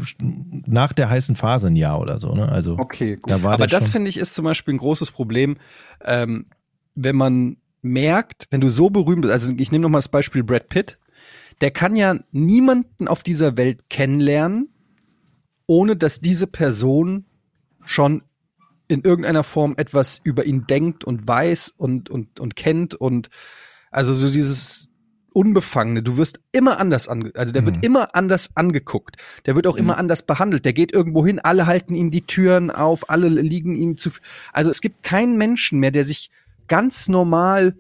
[0.66, 2.48] nach der heißen Phase ein Jahr oder so, ne?
[2.48, 3.30] Also Okay, gut.
[3.30, 5.56] da war Aber das finde ich ist zum Beispiel ein großes Problem,
[6.04, 6.46] ähm,
[6.96, 10.42] wenn man merkt, wenn du so berühmt bist, also ich nehme noch mal das Beispiel
[10.42, 10.98] Brad Pitt,
[11.60, 14.68] der kann ja niemanden auf dieser Welt kennenlernen,
[15.66, 17.24] ohne dass diese Person
[17.84, 18.22] schon
[18.88, 23.28] in irgendeiner Form etwas über ihn denkt und weiß und, und, und kennt und
[23.90, 24.88] also so dieses
[25.32, 27.66] Unbefangene, du wirst immer anders ange also der Mhm.
[27.66, 29.16] wird immer anders angeguckt.
[29.46, 30.64] Der wird auch immer anders behandelt.
[30.64, 34.10] Der geht irgendwo hin, alle halten ihm die Türen auf, alle liegen ihm zu.
[34.52, 36.30] Also es gibt keinen Menschen mehr, der sich
[36.66, 37.76] ganz normal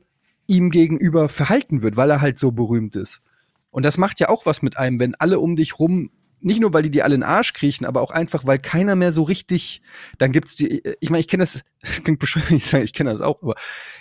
[0.46, 3.22] ihm gegenüber verhalten wird, weil er halt so berühmt ist.
[3.70, 6.72] Und das macht ja auch was mit einem, wenn alle um dich rum, nicht nur
[6.72, 9.22] weil die dir alle in den Arsch kriechen, aber auch einfach, weil keiner mehr so
[9.22, 9.82] richtig,
[10.18, 13.10] dann gibt's die, ich meine, ich kenne das, das klingt bescheuert, ich sage, ich kenne
[13.10, 13.54] das auch, aber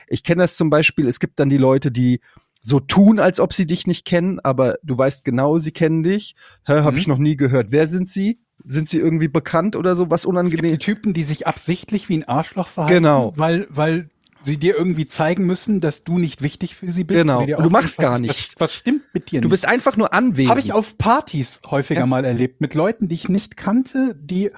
[0.07, 2.19] ich kenne das zum Beispiel, es gibt dann die Leute, die
[2.63, 6.35] so tun, als ob sie dich nicht kennen, aber du weißt genau, sie kennen dich.
[6.65, 6.97] Hä, hab Mhm.
[6.99, 7.71] ich noch nie gehört.
[7.71, 8.39] Wer sind sie?
[8.65, 10.09] Sind sie irgendwie bekannt oder so?
[10.09, 10.79] Was Es gibt die unangenehm?
[10.79, 13.31] Typen, die sich absichtlich wie ein Arschloch verhalten, Genau.
[13.37, 14.09] weil, weil
[14.47, 17.19] sie dir irgendwie zeigen müssen, dass du nicht wichtig für sie bist.
[17.19, 17.41] Genau.
[17.41, 18.55] Und du machst gar nichts.
[18.55, 19.51] Was, was stimmt mit dir Du nicht?
[19.51, 20.49] bist einfach nur anwesend.
[20.49, 22.05] Habe ich auf Partys häufiger Ja.
[22.07, 24.49] mal erlebt mit Leuten, die ich nicht kannte, die,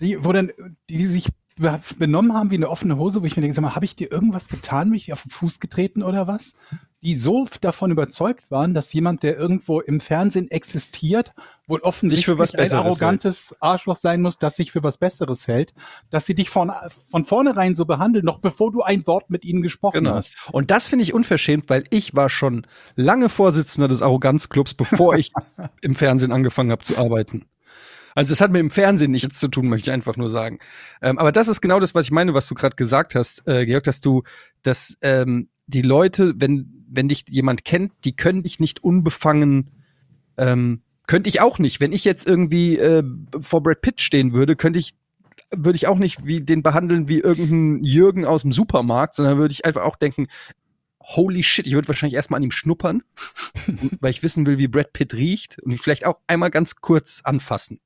[0.00, 0.50] die, wo dann,
[0.90, 3.74] die, sich be- benommen haben wie eine offene Hose, wo ich mir denke, sag mal,
[3.74, 6.54] habe ich dir irgendwas getan, mich auf den Fuß getreten oder was?
[7.02, 11.32] Die so davon überzeugt waren, dass jemand, der irgendwo im Fernsehen existiert,
[11.68, 15.74] wohl offensichtlich ein arrogantes Arschloch sein muss, das sich für was Besseres hält,
[16.10, 16.72] dass sie dich von,
[17.10, 20.14] von vornherein so behandeln, noch bevor du ein Wort mit ihnen gesprochen Genau.
[20.14, 20.36] hast.
[20.50, 25.30] Und das finde ich unverschämt, weil ich war schon lange Vorsitzender des Arroganzclubs, bevor ich
[25.82, 27.46] im Fernsehen angefangen habe zu arbeiten.
[28.16, 30.58] Also es hat mit dem Fernsehen nichts zu tun, möchte ich einfach nur sagen.
[31.00, 33.64] Ähm, aber das ist genau das, was ich meine, was du gerade gesagt hast, äh,
[33.66, 34.24] Georg, dass du,
[34.62, 39.70] dass ähm, die Leute, wenn wenn dich jemand kennt, die können dich nicht unbefangen.
[40.36, 41.80] Ähm, könnte ich auch nicht.
[41.80, 43.02] Wenn ich jetzt irgendwie äh,
[43.40, 44.94] vor Brad Pitt stehen würde, könnte ich
[45.54, 49.52] würde ich auch nicht wie den behandeln wie irgendein Jürgen aus dem Supermarkt, sondern würde
[49.52, 50.26] ich einfach auch denken,
[51.00, 53.02] holy shit, ich würde wahrscheinlich erstmal an ihm schnuppern,
[54.00, 57.22] weil ich wissen will, wie Brad Pitt riecht und ihn vielleicht auch einmal ganz kurz
[57.24, 57.80] anfassen.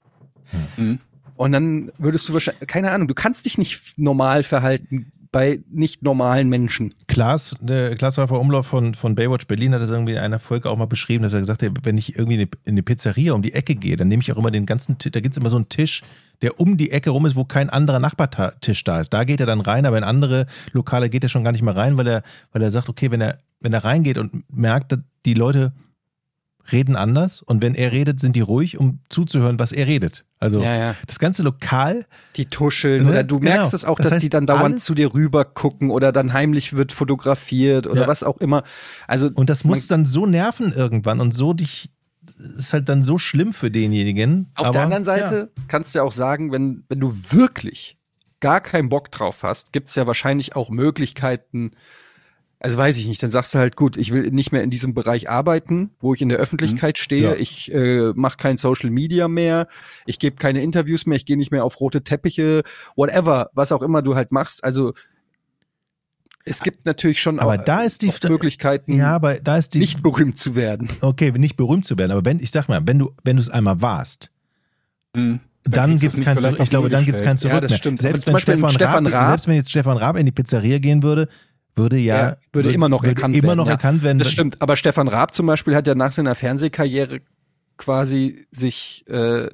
[0.76, 0.98] Mhm.
[1.36, 6.02] Und dann würdest du wahrscheinlich, keine Ahnung, du kannst dich nicht normal verhalten bei nicht
[6.02, 6.94] normalen Menschen.
[7.08, 10.68] Klaas, der Klaas Häufer Umlauf von, von Baywatch Berlin hat das irgendwie in einer Folge
[10.70, 13.32] auch mal beschrieben, dass er gesagt hat, wenn ich irgendwie in eine- in eine Pizzeria
[13.32, 15.48] um die Ecke gehe, dann nehme ich auch immer den ganzen Tisch, da gibt's immer
[15.48, 16.02] so einen Tisch,
[16.42, 19.10] der um die Ecke rum ist, wo kein anderer Nachbartisch da ist.
[19.14, 21.76] Da geht er dann rein, aber in andere Lokale geht er schon gar nicht mehr
[21.76, 24.98] rein, weil er, weil er sagt, okay, wenn er, wenn er reingeht und merkt, dass
[25.24, 25.72] die Leute
[26.70, 30.24] reden anders und wenn er redet, sind die ruhig, um zuzuhören, was er redet.
[30.38, 30.94] Also ja.
[31.06, 32.04] das ganze Lokal
[32.36, 33.10] Die tuscheln Ne?
[33.10, 33.52] oder du Genau.
[33.52, 36.32] merkst es auch, Das dass heißt, die dann dauernd zu dir rüber gucken oder dann
[36.32, 38.06] heimlich wird fotografiert oder Ja.
[38.06, 38.62] was auch immer.
[39.08, 41.90] Also Und das muss dann so nerven irgendwann und so dich,
[42.58, 44.50] ist halt dann so schlimm für denjenigen.
[44.54, 47.98] Auf aber, der anderen Seite kannst du ja auch sagen, wenn, wenn du wirklich
[48.40, 51.72] gar keinen Bock drauf hast, gibt's ja wahrscheinlich auch Möglichkeiten,
[52.64, 54.94] also weiß ich nicht, dann sagst du halt, gut, ich will nicht mehr in diesem
[54.94, 57.34] Bereich arbeiten, wo ich in der Öffentlichkeit stehe, Ja.
[57.34, 59.66] ich äh, mache kein Social Media mehr,
[60.06, 62.62] ich gebe keine Interviews mehr, ich gehe nicht mehr auf rote Teppiche,
[62.96, 64.62] whatever, was auch immer du halt machst.
[64.62, 64.92] Also
[66.44, 69.78] Es gibt natürlich schon Aber auch, da ist die Möglichkeiten, Ja, aber da ist die
[69.78, 70.88] nicht berühmt zu werden.
[71.00, 73.48] okay, nicht berühmt zu werden, aber wenn ich sag mal, wenn du wenn du es
[73.48, 74.30] einmal warst,
[75.14, 75.40] Mhm.
[75.64, 76.58] dann du gibt's kein Zurück.
[76.60, 77.36] Ich glaube, dann gibt's kein.
[77.36, 77.78] Zurück Ja, das mehr.
[77.78, 78.00] stimmt.
[78.00, 81.02] Selbst wenn Stefan, Stefan Raab, Raab- selbst wenn jetzt Stefan Raab in die Pizzeria gehen
[81.02, 81.28] würde,
[81.74, 83.72] würde ja würde immer noch erkannt immer werden, noch ja.
[83.72, 84.18] erkannt werden.
[84.18, 84.60] Das stimmt.
[84.60, 87.20] Aber Stefan Raab zum Beispiel hat ja nach seiner Fernsehkarriere
[87.78, 89.48] quasi sich äh,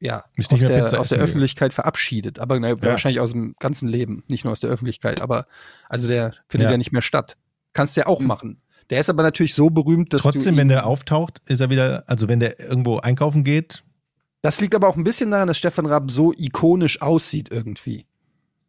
[0.00, 2.38] ja, aus der, aus der Öffentlichkeit verabschiedet.
[2.38, 5.20] Aber na, wahrscheinlich aus dem ganzen Leben, nicht nur aus der Öffentlichkeit.
[5.20, 5.46] Aber
[5.88, 6.72] also der findet Ja.
[6.72, 7.36] ja, nicht mehr statt.
[7.72, 8.26] Kannst du ja auch Mhm.
[8.26, 8.60] machen.
[8.90, 12.28] Der ist aber natürlich so berühmt, dass Trotzdem, wenn der auftaucht, ist er wieder, also
[12.28, 13.82] wenn der irgendwo einkaufen geht,
[14.42, 18.04] Das liegt aber auch ein bisschen daran, dass Stefan Raab so ikonisch aussieht irgendwie.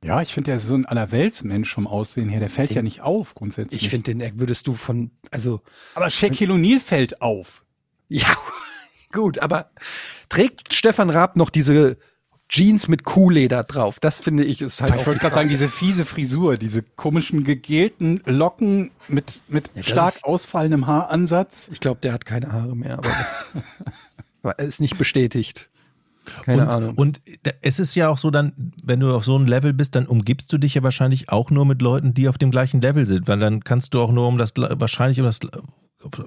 [0.05, 2.39] Ja, ich finde, der ist so ein Allerweltsmensch vom Aussehen her.
[2.39, 3.81] Der fällt ja nicht auf grundsätzlich.
[3.83, 5.61] Ich finde, den würdest du von, also
[5.95, 7.63] aber Shaquille O'Neal fällt auf.
[8.07, 8.27] Ja,
[9.11, 9.71] gut, aber
[10.29, 11.97] trägt Stefan Raab noch diese
[12.47, 13.99] Jeans mit Kuhleder drauf?
[13.99, 18.21] Das finde ich ist halt Ich wollte gerade sagen, diese fiese Frisur, diese komischen gegelten
[18.25, 21.69] Locken mit, mit das stark ist- ausfallendem Haaransatz.
[21.71, 23.09] Ich glaube, der hat keine Haare mehr, aber
[24.43, 25.69] das ist nicht bestätigt.
[26.43, 26.95] Keine und, Ahnung.
[26.95, 27.21] Und
[27.61, 30.51] es ist ja auch so dann, wenn du auf so einem Level bist, dann umgibst
[30.51, 33.39] du dich ja wahrscheinlich auch nur mit Leuten, die auf dem gleichen Level sind, weil
[33.39, 35.39] dann kannst du auch nur um das wahrscheinlich um das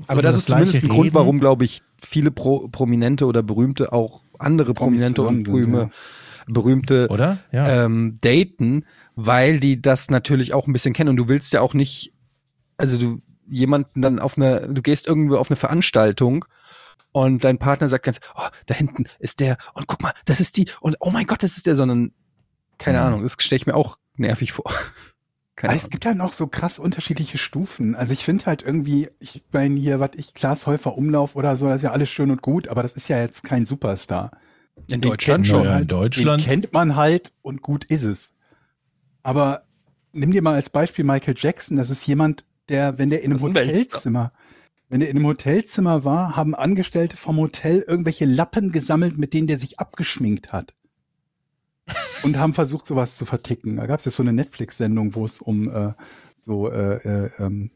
[0.06, 1.14] aber um das ist zumindest ein Gleiche Grund, reden.
[1.14, 5.90] warum, glaube ich, viele Pro Prominente oder Berühmte auch andere Prominente und Berühme,
[6.46, 7.38] berühmte oder?
[7.52, 7.84] Ja.
[7.84, 8.84] ähm, daten,
[9.14, 12.12] weil die das natürlich auch ein bisschen kennen und du willst ja auch nicht,
[12.76, 16.44] also du jemanden dann auf eine, du gehst irgendwo auf eine Veranstaltung
[17.12, 20.56] und dein Partner sagt ganz, oh, da hinten ist der und guck mal, das ist
[20.56, 22.12] die und oh mein Gott, das ist der, sondern
[22.78, 23.04] keine Mhm.
[23.04, 24.64] Ahnung, das stelle ich mir auch nervig vor.
[25.56, 27.96] Keine Aber es gibt halt noch so krass unterschiedliche Stufen.
[27.96, 31.66] Also ich finde halt irgendwie, ich meine hier, was ich, Klaas Häufer Umlauf oder so,
[31.66, 34.30] das ist ja alles schön und gut, aber das ist ja jetzt kein Superstar.
[34.76, 35.64] In Den Deutschland schon.
[35.64, 36.42] Ja, in halt, Deutschland.
[36.42, 38.36] Den kennt man halt und gut ist es.
[39.24, 39.64] Aber
[40.12, 41.76] nimm dir mal als Beispiel Michael Jackson.
[41.76, 44.32] Das ist jemand, der, wenn der in einem ein Weltstar.
[44.88, 49.46] Wenn der in einem Hotelzimmer war, haben Angestellte vom Hotel irgendwelche Lappen gesammelt, mit denen
[49.46, 50.74] der sich abgeschminkt hat.
[52.22, 53.76] Und haben versucht, sowas zu verticken.
[53.76, 55.92] Da gab es jetzt so eine Netflix-Sendung, wo es um äh,
[56.36, 56.96] so äh,
[57.26, 57.70] äh, ähm,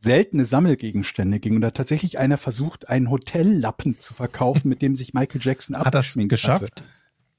[0.00, 1.54] seltene Sammelgegenstände ging.
[1.56, 5.76] Und da hat tatsächlich einer versucht, einen Hotellappen zu verkaufen, mit dem sich Michael Jackson
[5.76, 6.62] Hat das abgeschminkt geschafft?
[6.80, 6.84] Hatte.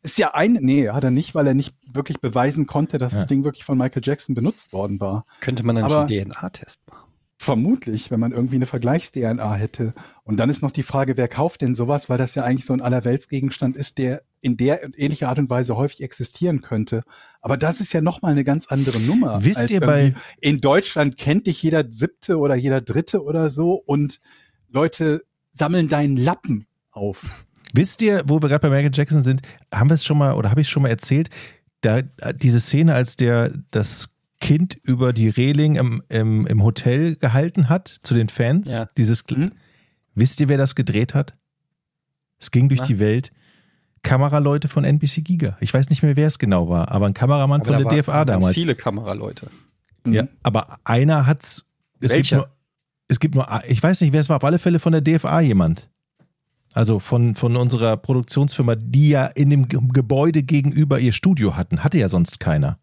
[0.02, 3.20] Ist ja ein, nee, hat er nicht, weil er nicht wirklich beweisen konnte, dass Ja.
[3.20, 5.26] das Ding wirklich von Michael Jackson benutzt worden war.
[5.42, 7.09] Könnte man dann Aber- schon DNA-Test machen.
[7.42, 9.92] Vermutlich, wenn man irgendwie eine Vergleichs-DNA hätte.
[10.24, 12.74] Und dann ist noch die Frage, wer kauft denn sowas, weil das ja eigentlich so
[12.74, 17.04] ein Allerweltsgegenstand ist, der in der und ähnlicher Art und Weise häufig existieren könnte.
[17.40, 19.42] Aber das ist ja nochmal eine ganz andere Nummer.
[19.42, 24.20] Wisst ihr bei- In Deutschland kennt dich jeder Siebte oder jeder Dritte oder so und
[24.68, 25.24] Leute
[25.54, 27.46] sammeln deinen Lappen auf.
[27.74, 30.52] Wisst ihr, wo wir gerade bei Michael Jackson sind, haben wir es schon mal oder
[30.52, 31.30] habe ich es schon mal erzählt,
[31.80, 37.68] da diese Szene, als der das Kind über die Reling im, im, im Hotel gehalten
[37.70, 38.88] hat zu den Fans, Ja.
[38.98, 39.52] dieses Mhm.
[40.16, 41.36] Wisst ihr, wer das gedreht hat?
[42.40, 42.88] Es ging durch Na?
[42.88, 43.32] die Welt.
[44.02, 45.58] Kameraleute von NBC Giga.
[45.60, 48.24] Ich weiß nicht mehr, wer es genau war, aber ein Kameramann von da der DFA
[48.24, 48.56] ganz damals.
[48.56, 49.50] viele Kameraleute.
[50.08, 51.66] Ja, aber einer hat's.
[52.00, 52.38] Es Welcher?
[52.38, 52.56] gibt nur,
[53.10, 55.42] es gibt nur, ich weiß nicht, wer es war, auf alle Fälle von der DFA
[55.42, 55.90] jemand.
[56.74, 61.84] Also von, von unserer Produktionsfirma, die ja in dem Ge- Gebäude gegenüber ihr Studio hatten.
[61.84, 62.78] Hatte ja sonst keiner.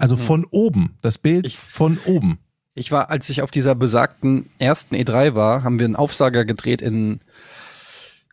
[0.00, 0.96] Also von oben.
[1.02, 2.38] Das Bild Ich- von oben.
[2.74, 6.80] Ich war, als ich auf dieser besagten ersten E3 war, haben wir einen Aufsager gedreht
[6.82, 7.20] in,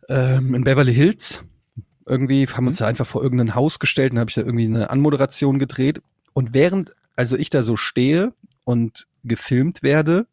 [0.09, 1.43] ähm, in Beverly Hills.
[2.05, 4.89] Irgendwie haben uns da einfach vor irgendein Haus gestellt und habe ich da irgendwie eine
[4.89, 6.01] Anmoderation gedreht.
[6.33, 10.27] Und während, also ich da so stehe und gefilmt werde,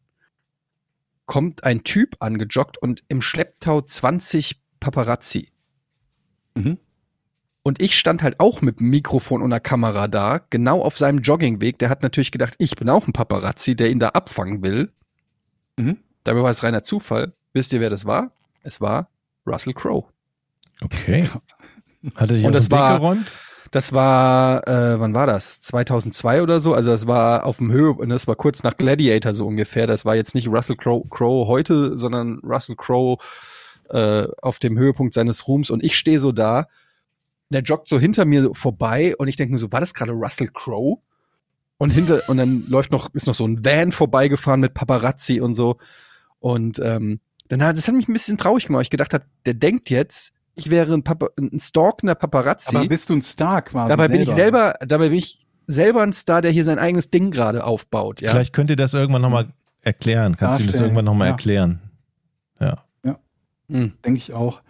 [1.25, 5.49] kommt ein Typ angejoggt und im Schlepptau 20 Paparazzi.
[6.53, 6.77] Mhm.
[7.67, 11.17] Und ich stand halt auch mit dem Mikrofon und einer Kamera da, genau auf seinem
[11.19, 11.79] Joggingweg.
[11.79, 14.91] Der hat natürlich gedacht, ich bin auch ein Paparazzi, der ihn da abfangen will.
[15.75, 15.97] Mhm.
[16.23, 17.33] Dabei war es reiner Zufall.
[17.53, 18.31] Wisst ihr, wer das war?
[18.61, 19.09] Es war
[19.47, 20.05] Russell Crowe.
[20.83, 21.27] Okay.
[22.15, 23.31] Hat er sich Und aus das Weg war- geräumt?
[23.71, 25.59] Das war, äh, wann war das?
[25.61, 26.73] 2002 oder so?
[26.75, 29.85] Also das war auf dem Höhe, und das war kurz nach Gladiator so ungefähr.
[29.87, 33.17] Das war jetzt nicht Russell Crowe, Crowe heute, sondern Russell Crowe
[33.89, 35.71] äh, auf dem Höhepunkt seines Ruhms.
[35.71, 36.67] Und ich stehe so da,
[37.49, 40.49] der joggt so hinter mir vorbei und ich denke mir so, war das gerade Russell
[40.53, 40.97] Crowe?
[41.77, 45.55] Und hinter, und dann läuft noch, ist noch so ein Van vorbeigefahren mit Paparazzi und
[45.55, 45.77] so.
[46.39, 48.83] Und ähm, dann hat, das hat mich ein bisschen traurig gemacht.
[48.83, 52.77] Ich gedacht habe, der denkt jetzt, ich wäre ein, Papa, ein stalkender Paparazzi.
[52.77, 53.89] Aber bist du ein Star quasi?
[53.89, 57.29] Dabei bin ich selber, dabei bin ich selber ein Star, der hier sein eigenes Ding
[57.29, 58.21] gerade aufbaut.
[58.21, 58.31] Ja?
[58.31, 59.49] Vielleicht könnt ihr das irgendwann nochmal
[59.81, 60.37] erklären.
[60.37, 61.33] Kannst du ihm das Darstellen, irgendwann nochmal ja.
[61.33, 61.81] erklären?
[62.59, 62.85] Ja.
[63.69, 63.93] Hm.
[64.05, 64.61] denke ich auch.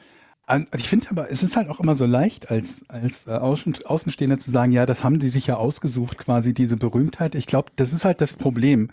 [0.75, 4.39] Ich finde aber, es ist halt auch immer so leicht, als, als äh, Außen, Außenstehender
[4.39, 7.33] zu sagen, ja, das haben die sich ja ausgesucht, quasi diese Berühmtheit.
[7.33, 8.91] Ich glaube, das ist halt das Problem.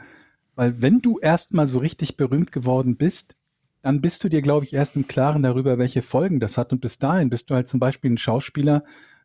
[0.55, 3.37] Weil wenn du erstmal so richtig berühmt geworden bist,
[3.83, 6.73] dann bist du dir, glaube ich, erst im Klaren darüber, welche Folgen das hat.
[6.73, 8.85] Und bis dahin bist du halt zum Beispiel ein Schauspieler,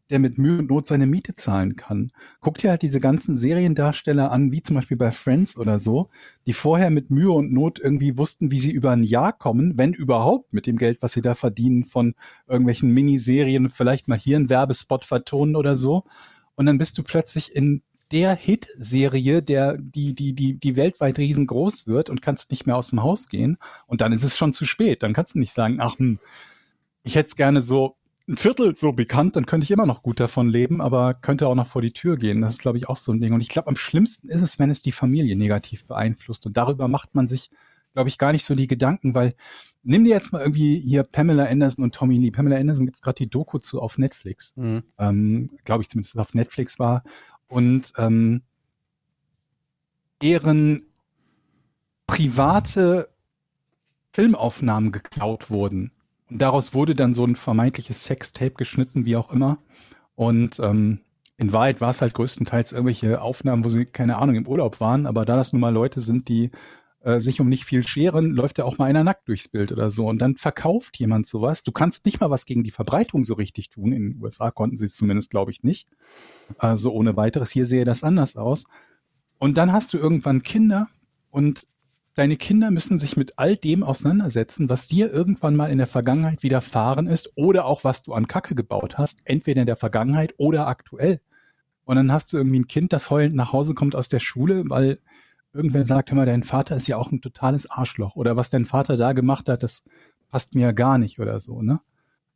[0.09, 2.11] der mit Mühe und Not seine Miete zahlen kann.
[2.39, 6.09] Guck dir halt diese ganzen Seriendarsteller an, wie zum Beispiel bei Friends oder so,
[6.45, 9.93] die vorher mit Mühe und Not irgendwie wussten, wie sie über ein Jahr kommen, wenn
[9.93, 12.15] überhaupt mit dem Geld, was sie da verdienen von
[12.47, 16.03] irgendwelchen Miniserien, vielleicht mal hier einen Werbespot vertonen oder so.
[16.55, 21.87] Und dann bist du plötzlich in der Hit-Serie, der, die, die, die, die weltweit riesengroß
[21.87, 23.57] wird und kannst nicht mehr aus dem Haus gehen.
[23.85, 25.03] Und dann ist es schon zu spät.
[25.03, 26.19] Dann kannst du nicht sagen, ach, hm,
[27.03, 27.96] ich hätte es gerne so
[28.27, 31.55] ein Viertel so bekannt, dann könnte ich immer noch gut davon leben, aber könnte auch
[31.55, 32.41] noch vor die Tür gehen.
[32.41, 33.33] Das ist, glaube ich, auch so ein Ding.
[33.33, 36.45] Und ich glaube, am schlimmsten ist es, wenn es die Familie negativ beeinflusst.
[36.45, 37.49] Und darüber macht man sich,
[37.93, 39.33] glaube ich, gar nicht so die Gedanken, weil
[39.83, 42.31] nimm dir jetzt mal irgendwie hier Pamela Anderson und Tommy Lee.
[42.31, 44.53] Pamela Anderson gibt's gerade die Doku zu auf Netflix.
[44.57, 44.83] Mhm.
[44.97, 47.03] Ähm, glaube ich zumindest, es auf Netflix war.
[47.47, 48.41] Und ähm,
[50.21, 50.83] deren
[52.07, 53.09] private
[54.11, 55.91] Filmaufnahmen geklaut wurden.
[56.29, 59.59] Und daraus wurde dann so ein vermeintliches Sextape geschnitten, wie auch immer.
[60.15, 60.99] Und ähm,
[61.37, 65.05] in Wahrheit war es halt größtenteils irgendwelche Aufnahmen, wo sie, keine Ahnung, im Urlaub waren.
[65.05, 66.49] Aber da das nun mal Leute sind, die
[67.01, 69.89] äh, sich um nicht viel scheren, läuft ja auch mal einer nackt durchs Bild oder
[69.89, 70.07] so.
[70.07, 71.63] Und dann verkauft jemand sowas.
[71.63, 73.93] Du kannst nicht mal was gegen die Verbreitung so richtig tun.
[73.93, 75.89] In den USA konnten sie es zumindest, glaube ich, nicht.
[76.59, 77.51] Äh, so ohne weiteres.
[77.51, 78.65] Hier sehe das anders aus.
[79.37, 80.87] Und dann hast du irgendwann Kinder
[81.29, 81.67] und
[82.17, 86.43] deine Kinder müssen sich mit all dem auseinandersetzen, was dir irgendwann mal in der Vergangenheit
[86.43, 90.67] widerfahren ist oder auch was du an Kacke gebaut hast, entweder in der Vergangenheit oder
[90.67, 91.21] aktuell.
[91.85, 94.63] Und dann hast du irgendwie ein Kind, das heulend nach Hause kommt aus der Schule,
[94.67, 94.99] weil
[95.53, 98.65] irgendwer sagt, hör mal, dein Vater ist ja auch ein totales Arschloch oder was dein
[98.65, 99.83] Vater da gemacht hat, das
[100.29, 101.79] passt mir ja gar nicht oder so, ne?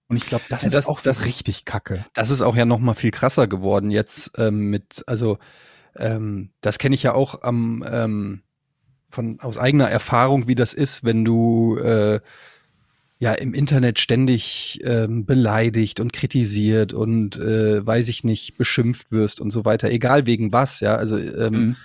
[0.08, 2.06] Und ich glaube, das Ja, ist das- auch so das- richtig Kacke.
[2.14, 5.38] Das ist auch ja noch mal viel krasser geworden jetzt ähm, mit, also
[5.96, 8.42] ähm, das kenne ich ja auch am ähm,
[9.12, 12.20] von aus eigener Erfahrung, wie das ist, wenn du äh,
[13.20, 19.40] ja im Internet ständig ähm, beleidigt und kritisiert und äh, weiß ich nicht beschimpft wirst
[19.42, 20.96] und so weiter, egal wegen was, ja.
[20.96, 21.76] Also ähm, Mhm.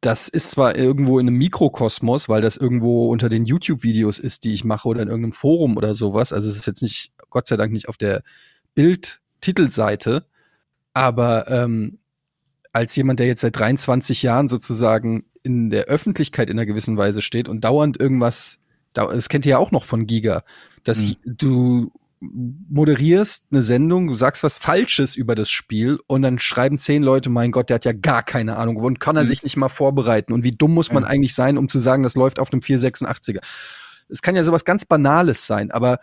[0.00, 4.52] das ist zwar irgendwo in einem Mikrokosmos, weil das irgendwo unter den YouTube-Videos ist, die
[4.52, 6.32] ich mache oder in irgendeinem Forum oder sowas.
[6.32, 8.22] Also es ist jetzt nicht, Gott sei Dank nicht auf der
[8.74, 10.24] Bild-Titelseite,
[10.92, 11.98] aber ähm,
[12.72, 17.22] als jemand, der jetzt seit 23 Jahren sozusagen in der Öffentlichkeit in einer gewissen Weise
[17.22, 18.58] steht und dauernd irgendwas,
[18.94, 20.42] das kennt ihr ja auch noch von Giga,
[20.84, 21.16] dass Mhm.
[21.24, 27.02] du moderierst eine Sendung, du sagst was Falsches über das Spiel und dann schreiben zehn
[27.02, 29.28] Leute, mein Gott, der hat ja gar keine Ahnung und kann er Mhm.
[29.28, 31.08] sich nicht mal vorbereiten und wie dumm muss man Ja.
[31.08, 33.40] eigentlich sein, um zu sagen, das läuft auf einem 486er.
[34.08, 35.98] Es kann ja sowas ganz Banales sein, aber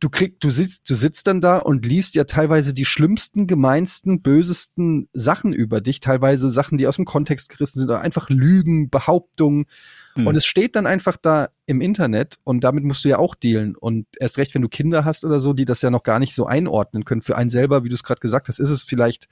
[0.00, 4.20] du kriegst, du sitzt, du sitzt dann da und liest ja teilweise die schlimmsten, gemeinsten,
[4.20, 8.90] bösesten Sachen über dich, teilweise Sachen, die aus dem Kontext gerissen sind oder einfach Lügen,
[8.90, 9.66] Behauptungen.
[10.14, 10.26] Mhm.
[10.26, 13.74] Und es steht dann einfach da im Internet und damit musst du ja auch dealen.
[13.74, 16.34] Und erst recht, wenn du Kinder hast oder so, die das ja noch gar nicht
[16.34, 17.22] so einordnen können.
[17.22, 19.28] Für einen selber, wie du es gerade gesagt hast, ist es vielleicht,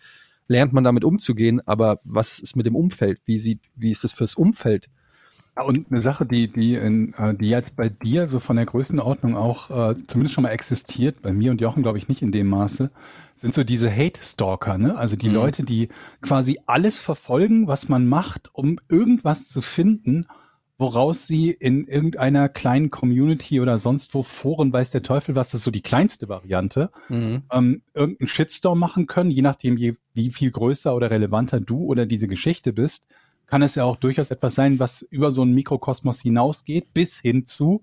[0.49, 3.21] lernt man damit umzugehen, aber was ist mit dem Umfeld?
[3.25, 4.89] Wie sieht, wie ist es fürs Umfeld?
[5.57, 8.67] Ja, Und eine Sache, die, die, in, äh, die jetzt bei dir so von der
[8.67, 12.33] Größenordnung auch äh, zumindest schon mal existiert, bei mir und Jochen glaube ich nicht in
[12.33, 12.91] dem Maße,
[13.37, 14.97] sind so diese Hate-Stalker, ne?
[14.97, 15.35] Also die Mhm.
[15.35, 15.89] Leute, die
[16.23, 20.27] quasi alles verfolgen, was man macht, um irgendwas zu finden,
[20.77, 25.61] woraus sie in irgendeiner kleinen Community oder sonst wo Foren weiß der Teufel was, das
[25.61, 26.91] ist so die kleinste Variante,
[27.53, 32.07] ähm, irgendeinen Shitstorm machen können, je nachdem, je, wie viel größer oder relevanter du oder
[32.07, 33.07] diese Geschichte bist,
[33.47, 37.47] kann es ja auch durchaus etwas sein, was über so einen Mikrokosmos hinausgeht, bis hin
[37.47, 37.83] zu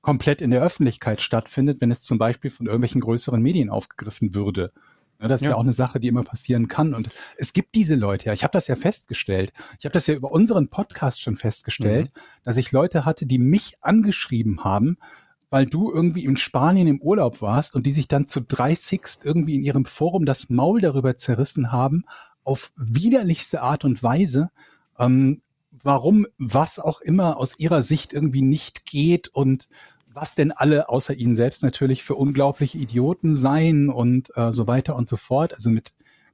[0.00, 4.72] komplett in der Öffentlichkeit stattfindet, wenn es zum Beispiel von irgendwelchen größeren Medien aufgegriffen würde.
[5.20, 5.50] Ja, das ist ja.
[5.52, 5.56] Ja.
[5.56, 6.94] auch eine Sache, die immer passieren kann.
[6.94, 8.32] Und es gibt diese Leute ja.
[8.32, 9.52] Ich habe das ja festgestellt.
[9.78, 12.10] Ich habe das ja über unseren Podcast schon festgestellt,
[12.44, 14.98] dass ich Leute hatte, die mich angeschrieben haben,
[15.48, 19.54] weil du irgendwie in Spanien im Urlaub warst und die sich dann zu 30 irgendwie
[19.54, 22.04] in ihrem Forum das Maul darüber zerrissen haben,
[22.42, 24.50] auf widerlichste Art und Weise,
[24.98, 29.68] ähm, warum was auch immer aus ihrer Sicht irgendwie nicht geht und
[30.14, 34.94] was denn alle außer ihnen selbst natürlich für unglaubliche Idioten seien und äh, so weiter
[34.96, 35.54] und so fort.
[35.54, 35.92] Also mit,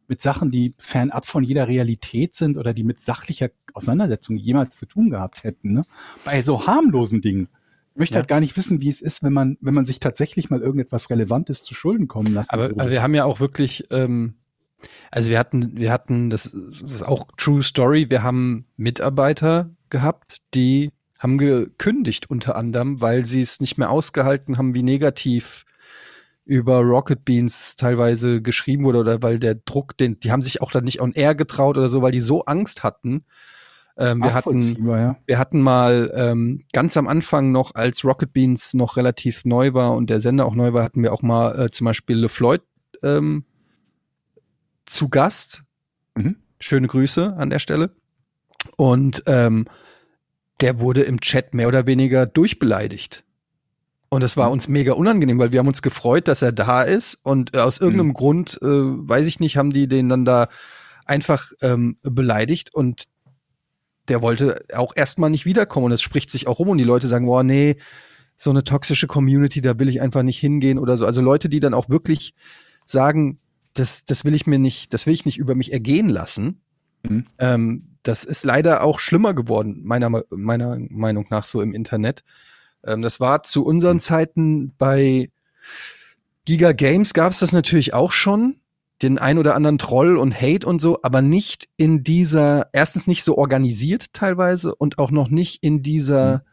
[0.09, 4.87] mit Sachen, die fernab von jeder Realität sind oder die mit sachlicher Auseinandersetzung jemals zu
[4.87, 5.72] tun gehabt hätten.
[5.72, 5.85] Ne?
[6.24, 7.49] Bei so harmlosen Dingen.
[7.95, 8.20] Ich möchte Ja.
[8.20, 11.11] halt gar nicht wissen, wie es ist, wenn man, wenn man sich tatsächlich mal irgendetwas
[11.11, 14.35] Relevantes zu Schulden kommen lassen Aber, aber wir haben ja auch wirklich, ähm,
[15.11, 20.39] also wir hatten, wir hatten, das, das ist auch True Story, wir haben Mitarbeiter gehabt,
[20.55, 25.64] die haben gekündigt unter anderem, weil sie es nicht mehr ausgehalten haben, wie negativ
[26.45, 30.72] über Rocket Beans teilweise geschrieben wurde oder weil der Druck, den, die haben sich auch
[30.72, 33.24] dann nicht on air getraut oder so, weil die so Angst hatten.
[33.99, 35.16] Ähm, wir hatten, ja.
[35.26, 39.95] wir hatten mal ähm, ganz am Anfang noch, als Rocket Beans noch relativ neu war
[39.95, 42.62] und der Sender auch neu war, hatten wir auch mal äh, zum Beispiel LeFloid
[43.03, 43.45] ähm,
[44.89, 45.62] zu Gast.
[46.14, 46.36] Mhm.
[46.61, 47.91] Schöne Grüße an der Stelle.
[48.76, 49.66] Und ähm,
[50.61, 53.24] der wurde im Chat mehr oder weniger durchbeleidigt.
[54.09, 57.14] Und das war uns mega unangenehm, weil wir haben uns gefreut, dass er da ist.
[57.22, 60.49] Und äh, aus irgendeinem Grund, äh, weiß ich nicht, haben die den dann da
[61.05, 62.74] einfach ähm, beleidigt.
[62.74, 63.05] Und
[64.09, 65.86] der wollte auch erstmal nicht wiederkommen.
[65.86, 67.76] Und es spricht sich auch rum und die Leute sagen, boah, nee,
[68.36, 71.05] so eine toxische Community, da will ich einfach nicht hingehen oder so.
[71.05, 72.34] Also Leute, die dann auch wirklich
[72.86, 73.39] sagen,
[73.79, 76.61] das, das will ich mir nicht, das will ich nicht über mich ergehen lassen.
[77.03, 77.26] Mhm.
[77.39, 82.24] Ähm, das ist leider auch schlimmer geworden, meiner, meiner Meinung nach, so im Internet.
[82.85, 85.31] Ähm, das war zu unseren Zeiten bei
[86.45, 88.57] Giga Games gab es das natürlich auch schon,
[89.03, 93.22] den ein oder anderen Troll und Hate und so, aber nicht in dieser, erstens nicht
[93.22, 96.45] so organisiert teilweise und auch noch nicht in dieser,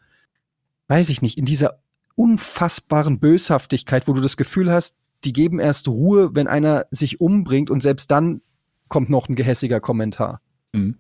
[0.90, 1.80] weiß ich nicht, in dieser
[2.16, 4.96] unfassbaren Böshaftigkeit, wo du das Gefühl hast,
[5.26, 8.42] die geben erst Ruhe, wenn einer sich umbringt und selbst dann
[8.88, 10.42] kommt noch ein gehässiger Kommentar.
[10.74, 10.96] Mhm.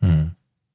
[0.00, 0.30] Hm.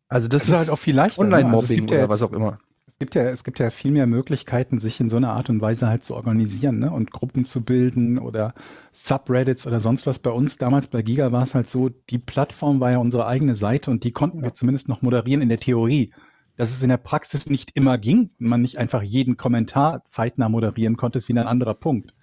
[0.08, 1.24] Also das, Das ist halt auch viel leichter.
[1.24, 1.36] ne?
[1.36, 2.60] Also es Online-Mobbing gibt ja oder jetzt- was auch immer.
[2.88, 5.60] Es gibt ja, es gibt ja viel mehr Möglichkeiten, sich in so einer Art und
[5.60, 6.91] Weise halt zu organisieren, ne?
[6.91, 8.54] Und Gruppen zu bilden oder
[8.93, 10.20] Subreddits oder sonst was.
[10.20, 13.54] Bei uns damals bei Giga war es halt so, die Plattform war ja unsere eigene
[13.54, 16.14] Seite und die konnten wir zumindest noch moderieren in der Theorie.
[16.56, 20.48] Dass es in der Praxis nicht immer ging und man nicht einfach jeden Kommentar zeitnah
[20.48, 22.14] moderieren konnte, ist wieder ein anderer Punkt.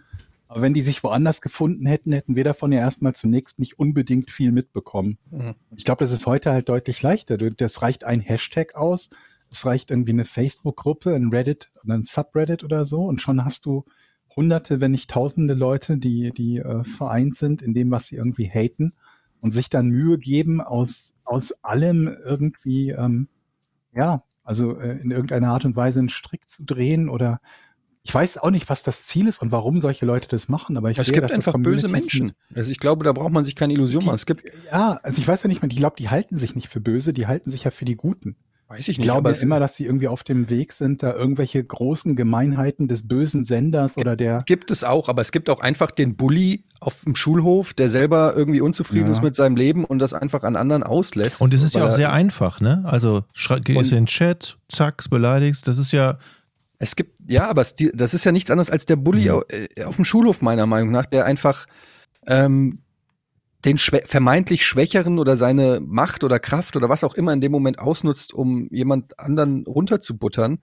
[0.53, 4.31] Aber wenn die sich woanders gefunden hätten, hätten wir davon ja erstmal zunächst nicht unbedingt
[4.31, 5.17] viel mitbekommen.
[5.31, 5.55] Mhm.
[5.75, 7.39] Ich glaube, das ist heute halt deutlich leichter.
[7.39, 9.09] Das reicht ein Hashtag aus,
[9.51, 13.65] es reicht irgendwie eine Facebook-Gruppe, ein Reddit oder ein Subreddit oder so und schon hast
[13.65, 13.87] du
[14.37, 18.51] hunderte, wenn nicht tausende Leute, die, die äh, vereint sind in dem, was sie irgendwie
[18.51, 18.93] haten
[19.41, 23.29] und sich dann Mühe geben, aus, aus allem irgendwie, ähm,
[23.95, 27.41] ja, also äh, in irgendeiner Art und Weise einen Strick zu drehen oder
[28.05, 30.91] ich weiß auch nicht, was das Ziel ist und warum solche Leute das machen, aber
[30.91, 32.33] ich Es sehe, gibt dass das einfach böse Communities Menschen.
[32.55, 34.15] Also ich glaube, da braucht man sich keine Illusion machen.
[34.17, 36.69] Es gibt, Ja, also ich weiß ja nicht mehr, ich glaube, die halten sich nicht
[36.69, 38.35] für böse, die halten sich ja für die Guten.
[38.69, 41.03] weiß ich Ich nicht, glaube aber ja immer, dass sie irgendwie auf dem Weg sind,
[41.05, 44.39] da irgendwelche großen Gemeinheiten des bösen Senders oder der.
[44.47, 48.35] gibt es auch, aber es gibt auch einfach den Bully auf dem Schulhof, der selber
[48.35, 49.13] irgendwie unzufrieden Ja.
[49.13, 51.41] ist mit seinem Leben und das einfach an anderen auslässt.
[51.41, 52.83] Und es ist ja auch sehr einfach, ne?
[52.85, 55.69] Also schrei- gehst in den Chat, zack, beleidigst.
[55.69, 56.19] Das ist ja,
[56.83, 59.43] Es gibt, ja, aber das ist ja nichts anderes als der Bully Mhm.
[59.51, 61.67] äh, auf dem Schulhof, meiner Meinung nach, der einfach
[62.27, 62.81] ähm,
[63.65, 67.53] den schwä vermeintlich Schwächeren oder seine Macht oder Kraft oder was auch immer in dem
[67.53, 70.59] Moment ausnutzt, um jemand anderen runterzubuttern.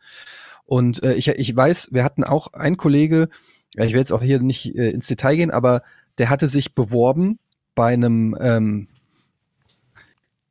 [0.65, 3.29] Und äh, ich, ich weiß, wir hatten auch einen Kollege,
[3.77, 5.83] ich will jetzt auch hier nicht äh, ins Detail gehen, aber
[6.17, 7.39] der hatte sich beworben
[7.75, 8.89] bei einem, ähm,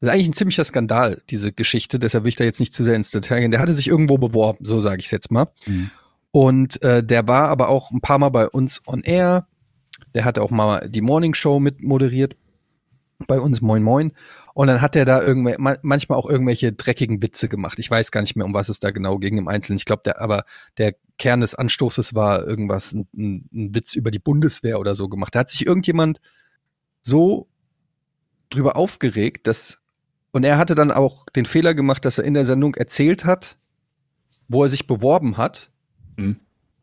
[0.01, 2.85] das ist eigentlich ein ziemlicher Skandal, diese Geschichte, deshalb will ich da jetzt nicht zu
[2.85, 3.51] sehr ins Detail gehen.
[3.51, 5.49] Der hatte sich irgendwo beworben, so sage ich es jetzt mal.
[5.67, 5.91] Mhm.
[6.31, 9.47] Und äh, der war aber auch ein paar Mal bei uns on air.
[10.15, 12.37] Der hatte auch mal die Morning Show mit moderiert
[13.27, 14.13] bei uns Moin Moin.
[14.55, 17.79] Und dann hat er da irgendwel ma- manchmal auch irgendwelche dreckigen Witze gemacht.
[17.79, 19.79] Ich weiß gar nicht mehr, um was es da genau ging im Einzelnen.
[19.79, 20.45] Ich glaube, der, aber
[20.79, 25.35] der Kern des Anstoßes war irgendwas, ein, ein Witz über die Bundeswehr oder so gemacht.
[25.35, 26.21] Da hat sich irgendjemand
[27.03, 27.49] so
[28.51, 29.79] drüber aufgeregt, dass,
[30.33, 33.57] und er hatte dann auch den Fehler gemacht, dass er in der Sendung erzählt hat,
[34.49, 35.71] wo er sich beworben hat.
[36.17, 36.37] Mhm.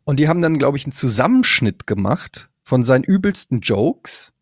[0.03, 4.33] Und die haben dann, glaube ich, einen Zusammenschnitt gemacht von seinen übelsten Jokes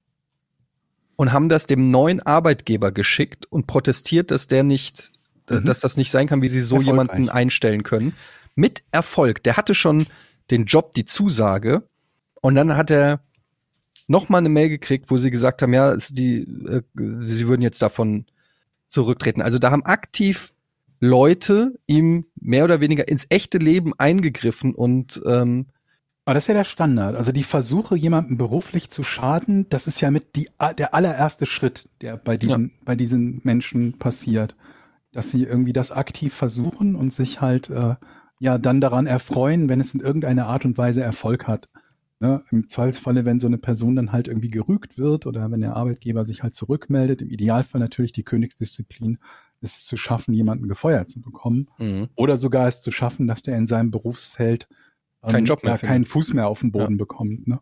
[1.15, 5.11] und haben das dem neuen Arbeitgeber geschickt und protestiert, dass der nicht,
[5.49, 5.65] Mhm.
[5.65, 8.13] dass das nicht sein kann, wie sie so jemanden einstellen können.
[8.55, 9.43] Mit Erfolg.
[9.43, 10.07] Der hatte schon
[10.51, 11.83] den Job, die Zusage.
[12.41, 13.21] Und dann hat er
[14.07, 17.81] noch mal eine Mail gekriegt, wo sie gesagt haben, ja, die, äh, sie würden jetzt
[17.81, 18.25] davon
[18.93, 19.41] zurücktreten.
[19.41, 20.53] Also da haben aktiv
[20.99, 25.65] Leute ihm mehr oder weniger ins echte Leben eingegriffen und ähm,
[26.23, 27.17] Aber das ist ja der Standard.
[27.17, 31.89] Also die Versuche, jemandem beruflich zu schaden, das ist ja mit die, der allererste Schritt,
[32.01, 34.55] der bei diesen, bei diesen Menschen passiert.
[35.11, 37.95] Dass sie irgendwie das aktiv versuchen und sich halt äh,
[38.39, 41.69] ja dann daran erfreuen, wenn es in irgendeiner Art und Weise Erfolg hat.
[42.23, 42.41] Ne?
[42.51, 46.23] Im Zweifelsfalle, wenn so eine Person dann halt irgendwie gerügt wird oder wenn der Arbeitgeber
[46.23, 49.17] sich halt zurückmeldet, im Idealfall natürlich die Königsdisziplin,
[49.59, 51.67] ist es zu schaffen, jemanden gefeuert zu bekommen
[52.15, 54.69] oder sogar es zu schaffen, dass der in seinem Berufsfeld
[55.21, 57.45] ähm, Keinen Job mehr ja, keinen Fuß mehr auf den Boden bekommt.
[57.45, 57.59] Ne?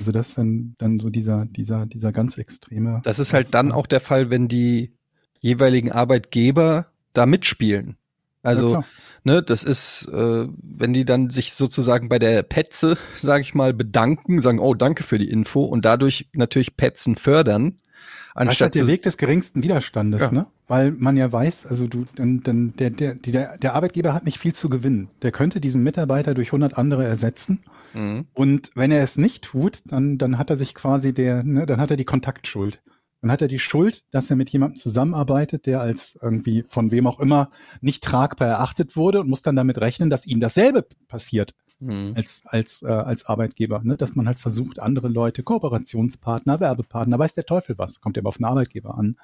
[0.00, 3.00] Also das ist dann, dann so dieser, dieser, dieser ganz extreme.
[3.04, 4.92] das ist halt dann auch der Fall, wenn die
[5.38, 7.96] jeweiligen Arbeitgeber da mitspielen.
[8.42, 8.84] Also, klar.
[9.24, 13.72] ne, das ist, äh, wenn die dann sich sozusagen bei der Petze, sage ich mal,
[13.72, 18.74] bedanken, sagen, oh, danke für die Info und dadurch natürlich Petzen fördern, Das ist anstatt
[18.74, 20.30] halt der Weg des geringsten Widerstandes, Ja.
[20.32, 20.46] ne?
[20.68, 24.38] Weil man ja weiß, also du, dann, dann, der, der, der, der Arbeitgeber hat nicht
[24.38, 25.10] viel zu gewinnen.
[25.20, 27.60] Der könnte diesen Mitarbeiter durch 100 andere ersetzen.
[27.92, 28.24] Mhm.
[28.32, 31.78] Und wenn er es nicht tut, dann, dann hat er sich quasi der, ne, dann
[31.78, 32.80] hat er die Kontaktschuld.
[33.22, 37.06] Dann hat er die Schuld, dass er mit jemandem zusammenarbeitet, der als irgendwie von wem
[37.06, 37.50] auch immer
[37.80, 42.12] nicht tragbar erachtet wurde und muss dann damit rechnen, dass ihm dasselbe passiert Mhm.
[42.14, 43.80] als, als, äh, als Arbeitgeber.
[43.82, 43.96] Ne?
[43.96, 48.28] Dass man halt versucht, andere Leute, Kooperationspartner, Werbepartner, weiß der Teufel was, kommt ja immer
[48.28, 49.16] auf den Arbeitgeber an,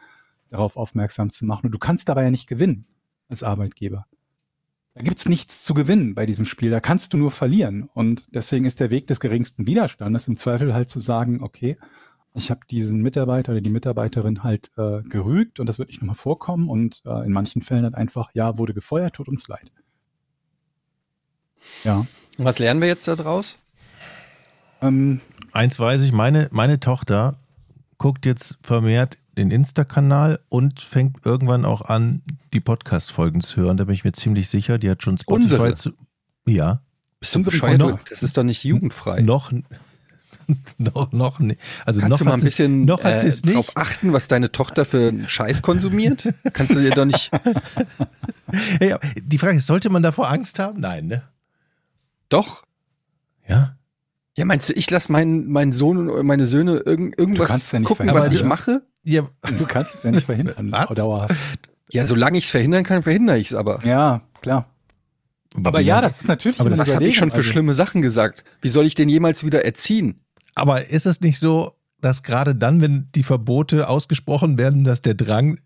[0.51, 1.67] darauf aufmerksam zu machen.
[1.67, 2.87] Und du kannst dabei ja nicht gewinnen
[3.29, 4.07] als Arbeitgeber.
[4.95, 6.71] Da gibt's nichts zu gewinnen bei diesem Spiel.
[6.71, 7.89] Da kannst du nur verlieren.
[7.95, 11.79] Und deswegen ist der Weg des geringsten Widerstandes im Zweifel halt zu sagen, okay,
[12.39, 16.17] ich habe diesen Mitarbeiter oder die Mitarbeiterin halt äh, gerügt und das wird nicht nochmal
[16.17, 19.71] vorkommen und äh, in manchen Fällen halt einfach, ja, wurde gefeuert, tut uns leid.
[21.85, 22.07] Ja.
[22.39, 23.59] Und was lernen wir jetzt da draus?
[24.81, 25.21] Ähm,
[25.53, 27.39] Eins weiß ich, meine, meine Tochter
[27.99, 32.23] guckt jetzt vermehrt den Insta-Kanal und fängt irgendwann auch an,
[32.53, 33.77] die Podcast-Folgen zu hören.
[33.77, 34.79] Da bin ich mir ziemlich sicher.
[34.79, 35.75] Die hat schon Spotify Unsere?
[35.75, 35.91] zu.
[36.47, 36.83] Ja.
[37.21, 37.79] Bist du bescheuert?
[37.79, 39.21] noch- Das ist doch nicht jugendfrei.
[39.23, 39.53] Noch,
[40.79, 41.61] noch, noch nicht.
[41.85, 43.57] Also Kannst noch du mal ein bisschen noch äh, es nicht.
[43.57, 46.29] drauf achten, was deine Tochter für einen Scheiß konsumiert?
[46.53, 47.31] Kannst du dir doch nicht.
[48.81, 50.81] Ja, ja, die Frage ist, sollte man davor Angst haben?
[50.81, 51.23] Nein, ne?
[52.29, 52.65] Doch.
[53.49, 53.77] Ja.
[54.37, 57.81] Ja, meinst du, ich lasse meinen, meinen Sohn und meine Söhne irgend, irgendwas kannst ja
[57.81, 58.83] nicht gucken, was ich Aber- mache?
[59.05, 60.71] Ja, du kannst es ja nicht verhindern.
[60.95, 61.35] Dauerhaft.
[61.91, 63.81] Ja, solange ich es verhindern kann, verhindere ich es aber.
[63.85, 64.67] Ja, klar.
[65.65, 67.53] Aber ja, das ist natürlich Aber das Was habe ich schon für Überlegung.
[67.53, 68.45] schlimme Sachen gesagt?
[68.61, 70.21] Wie soll ich den jemals wieder erziehen?
[70.59, 75.15] Aber ist es nicht so, dass gerade dann, wenn die Verbote ausgesprochen werden, dass der
[75.15, 75.59] Drang,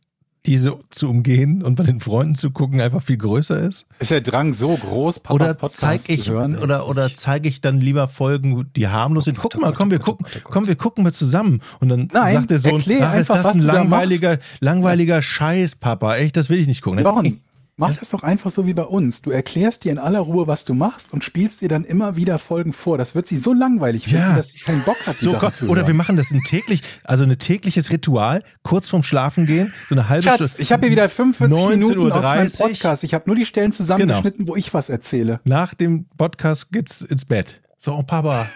[0.44, 3.86] diese zu umgehen und bei den Freunden zu gucken, einfach viel größer ist?
[4.00, 6.58] Ist der Drang so groß, Papas Oder Podcast zeige ich zu hören?
[6.58, 9.38] oder oder zeige ich dann lieber Folgen, die harmlos sind?
[9.38, 11.04] Oh Guck Gott, mal, oh komm, wir Gott, oh gucken, Gott, oh komm, wir gucken
[11.04, 11.60] wir zusammen.
[11.78, 16.16] Und dann Nein, sagt der Sohn, ach, ist das ein langweiliger, langweiliger Scheiß, Papa.
[16.16, 17.04] Echt, das will ich nicht gucken.
[17.04, 17.40] Jochen,
[17.76, 19.22] mach das doch einfach so wie bei uns.
[19.22, 22.38] Du erklärst dir in aller Ruhe, was du machst und spielst dir dann immer wieder
[22.38, 22.98] Folgen vor.
[22.98, 24.36] Das wird sie so langweilig finden, Ja.
[24.36, 27.36] dass sie keinen Bock hat, So, Sachen oder wir machen das ein täglich, also ein
[27.38, 30.54] tägliches Ritual, kurz vorm Schlafen gehen, so eine halbe Schatz, Stunde.
[30.58, 33.04] ich habe hier wieder 45 Minuten aus meinem 19.30 Podcast.
[33.04, 35.40] Ich habe nur die Stellen zusammengeschnitten, wo ich was erzähle.
[35.44, 37.62] Nach dem Podcast geht's ins Bett.
[37.78, 38.48] So, oh, Papa,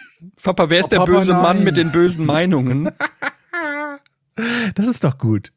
[0.43, 1.65] Papa, wer ist Oh, der Papa, böse Mann nein.
[1.65, 2.91] mit den bösen Meinungen?
[4.75, 5.53] das ist doch gut.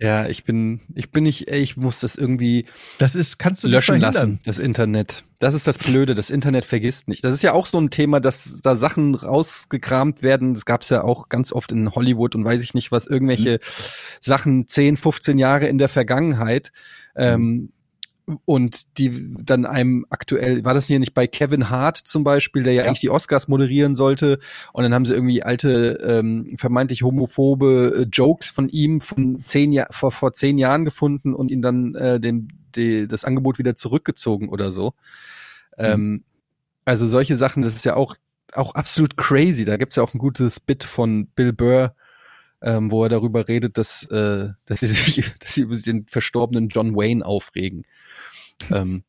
[0.00, 2.66] Ja, ich bin, ich bin nicht, ich muss das irgendwie
[2.98, 5.24] Das ist, kannst du löschen lassen, das Internet.
[5.38, 7.24] Das ist das Blöde, das Internet vergisst nicht.
[7.24, 10.54] Das ist ja auch so ein Thema, dass da Sachen rausgekramt werden.
[10.54, 13.58] Das gab es ja auch ganz oft in Hollywood und weiß ich nicht was, irgendwelche
[14.20, 16.72] Sachen 10, 15 Jahre in der Vergangenheit.
[17.16, 17.72] Ähm,
[18.44, 22.72] und die dann einem aktuell, war das hier nicht bei Kevin Hart zum Beispiel, der
[22.72, 22.88] ja, Ja.
[22.88, 24.38] eigentlich die Oscars moderieren sollte
[24.72, 29.72] und dann haben sie irgendwie alte, ähm, vermeintlich homophobe äh, Jokes von ihm von zehn
[29.72, 33.74] Jahr, vor, vor zehn Jahren gefunden und ihn dann äh, den, die, das Angebot wieder
[33.74, 34.94] zurückgezogen oder so.
[35.78, 36.24] Ähm,
[36.84, 38.16] also solche Sachen, das ist ja auch,
[38.54, 39.64] auch absolut crazy.
[39.64, 41.94] Da gibt's ja auch ein gutes Bit von Bill Burr,
[42.62, 46.68] ähm, wo er darüber redet, dass, äh, dass, sie sich, dass sie über den verstorbenen
[46.68, 47.84] John Wayne aufregen.
[48.70, 49.02] ähm,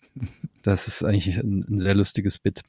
[0.61, 2.63] das ist eigentlich ein, ein sehr lustiges Bit.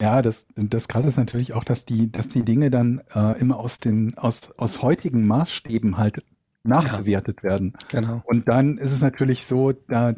[0.00, 3.58] Ja, das, das Krasse ist natürlich auch, dass die, dass die Dinge dann äh, immer
[3.58, 6.22] aus den, aus, aus heutigen Maßstäben halt
[6.62, 7.74] nachbewertet werden.
[7.88, 8.22] Genau.
[8.24, 10.14] Und dann ist es natürlich so, da,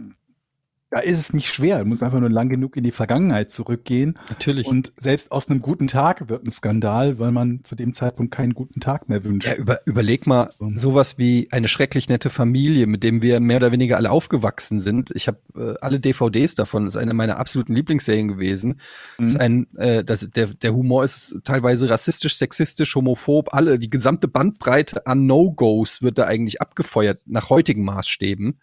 [0.93, 1.78] da ist es nicht schwer.
[1.78, 4.18] Du musst einfach nur lang genug in die Vergangenheit zurückgehen.
[4.28, 4.66] Natürlich.
[4.66, 8.53] Und selbst aus einem guten Tag wird ein Skandal, weil man zu dem Zeitpunkt keinen
[8.53, 9.49] guten Tag mehr wünscht.
[9.49, 10.70] Ja, über, überleg mal So.
[10.74, 15.11] sowas wie eine schrecklich nette Familie, mit dem wir mehr oder weniger alle aufgewachsen sind.
[15.14, 16.84] Ich habe äh, alle DVDs davon.
[16.84, 18.78] Das ist eine meiner absoluten Lieblingsserien gewesen.
[19.16, 19.40] Das ist Mhm.
[19.40, 23.55] ein, äh, das, der, der Humor ist teilweise rassistisch, sexistisch, homophob.
[23.55, 28.59] Alle die gesamte Bandbreite an No-Gos wird da eigentlich abgefeuert nach heutigen Maßstäben.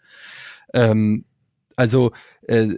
[0.72, 1.24] Ähm,
[1.80, 2.12] also
[2.46, 2.74] äh,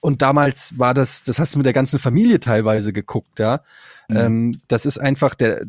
[0.00, 3.62] und damals war das, das hast du mit der ganzen Familie teilweise geguckt, ja.
[4.08, 4.16] Mhm.
[4.16, 5.64] Ähm, das ist einfach der,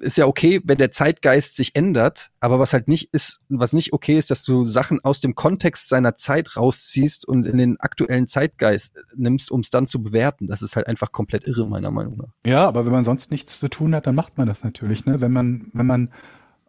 [0.00, 3.92] ist ja okay, wenn der Zeitgeist sich ändert, aber was halt nicht ist, was nicht
[3.92, 8.26] okay ist, dass du Sachen aus dem Kontext seiner Zeit rausziehst und in den aktuellen
[8.26, 10.48] Zeitgeist nimmst, um es dann zu bewerten.
[10.48, 12.32] Das ist halt einfach komplett irre, meiner Meinung nach.
[12.44, 15.06] Ja, aber wenn man sonst nichts zu tun hat, dann macht man das natürlich.
[15.06, 15.20] Ne?
[15.20, 16.10] Wenn man, wenn man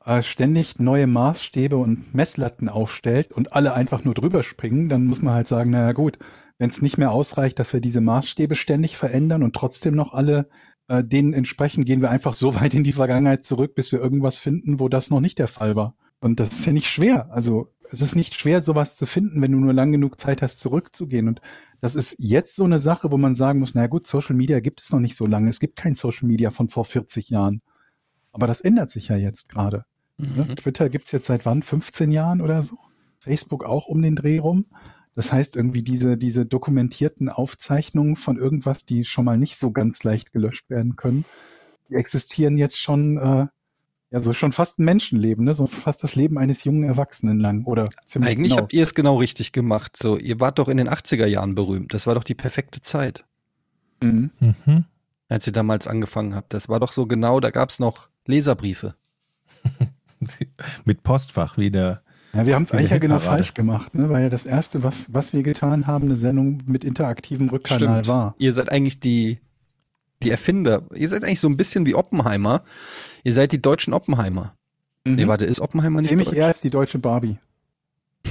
[0.08, 5.22] äh, ständig neue Maßstäbe und Messlatten aufstellt und alle einfach nur drüber springen, dann muss
[5.22, 6.18] man halt sagen, naja gut,
[6.58, 10.47] wenn es nicht mehr ausreicht, dass wir diese Maßstäbe ständig verändern und trotzdem noch alle
[10.88, 14.38] äh, denen entsprechen, gehen wir einfach so weit in die Vergangenheit zurück, bis wir irgendwas
[14.38, 15.93] finden, wo das noch nicht der Fall war.
[16.22, 17.30] Und das ist ja nicht schwer.
[17.32, 20.62] Also es ist nicht schwer, sowas zu finden, wenn du nur lang genug Zeit hast,
[20.62, 21.28] zurückzugehen.
[21.28, 21.41] Und
[21.82, 24.82] das ist jetzt so eine Sache, wo man sagen muss, na gut, Social Media gibt
[24.82, 25.49] es noch nicht so lange.
[25.49, 27.62] Es gibt kein Social Media von vor 40 Jahren.
[28.32, 29.84] Aber das ändert sich ja jetzt gerade.
[30.18, 30.55] Ne?
[30.55, 31.61] Twitter gibt's jetzt seit wann?
[31.61, 32.78] 15 Jahren oder so?
[33.20, 34.65] Facebook auch um den Dreh rum.
[35.15, 40.03] Das heißt, irgendwie diese, diese dokumentierten Aufzeichnungen von irgendwas, die schon mal nicht so ganz
[40.03, 41.26] leicht gelöscht werden können,
[41.89, 43.47] die existieren jetzt schon, äh,
[44.11, 45.53] ja, so schon fast ein Menschenleben, ne?
[45.53, 47.65] So fast das Leben eines jungen Erwachsenen lang.
[47.65, 48.61] Oder ziemlich Eigentlich genau.
[48.61, 49.97] habt ihr es genau richtig gemacht.
[49.97, 51.93] So, ihr wart doch in den 80er Jahren berühmt.
[51.93, 53.26] Das war doch die perfekte Zeit,
[54.01, 54.30] Mhm.
[54.39, 54.86] Mhm.
[55.30, 56.53] als ihr damals angefangen habt.
[56.53, 58.95] Das war doch so genau, da gab's noch Leserbriefe.
[60.86, 62.01] Mit Postfach wieder.
[62.34, 64.09] Ja, wir haben es eigentlich ja genau falsch gemacht, ne?
[64.09, 68.07] weil ja das erste, was, was wir getan haben, eine Sendung mit interaktivem Rückkanal Stimmt.
[68.07, 68.36] war.
[68.38, 69.39] Ihr seid eigentlich die,
[70.22, 70.84] die Erfinder.
[70.93, 72.63] Ihr seid eigentlich so ein bisschen wie Oppenheimer.
[73.24, 74.55] Ihr seid die deutschen Oppenheimer.
[75.05, 75.15] Mhm.
[75.15, 77.38] Nee, warte, ist Oppenheimer nicht Sehe mich eher als die deutsche Barbie.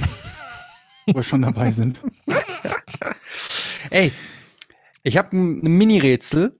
[1.07, 2.01] Wo wir schon dabei sind.
[3.89, 4.11] Ey,
[5.03, 6.57] ich habe ein Mini-Rätsel.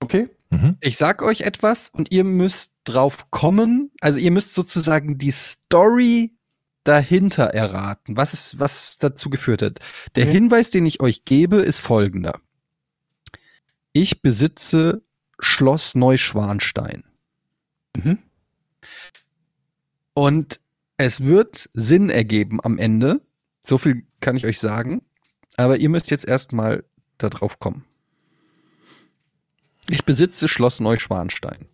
[0.00, 0.28] Okay?
[0.50, 0.76] Mhm.
[0.80, 3.90] Ich sag euch etwas und ihr müsst drauf kommen.
[4.00, 6.36] Also ihr müsst sozusagen die Story
[6.84, 9.80] dahinter erraten, was es, was dazu geführt hat.
[10.14, 10.32] Der Okay.
[10.32, 12.40] Hinweis, den ich euch gebe, ist folgender.
[13.92, 15.02] Ich besitze
[15.40, 17.04] Schloss Neuschwanstein.
[17.96, 18.18] Mhm.
[20.14, 20.60] Und
[20.96, 23.20] es wird Sinn ergeben am Ende.
[23.60, 25.02] So viel kann ich euch sagen.
[25.56, 26.84] Aber ihr müsst jetzt erstmal
[27.18, 27.84] da drauf kommen.
[29.90, 31.66] Ich besitze Schloss Neuschwanstein.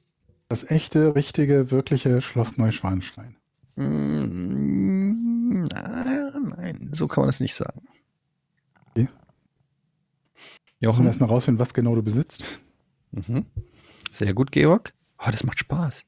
[0.49, 3.37] Das echte, richtige, wirkliche Schloss Neuschwanstein.
[3.77, 7.81] Mm, na, nein, so kann man das nicht sagen.
[8.91, 9.09] Okay.
[10.81, 11.07] Jochen?
[11.07, 12.61] erstmal rausfinden, was genau du besitzt.
[13.13, 13.47] Mhm.
[14.11, 14.93] Sehr gut, Georg.
[15.19, 16.05] Oh, das macht Spaß.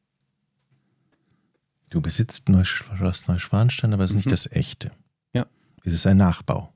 [1.88, 4.18] Du besitzt Neusch Schloss Neuschwanstein, aber es ist Mhm.
[4.18, 4.90] nicht das echte.
[5.32, 5.46] Ja.
[5.84, 6.74] Es ist ein Nachbau.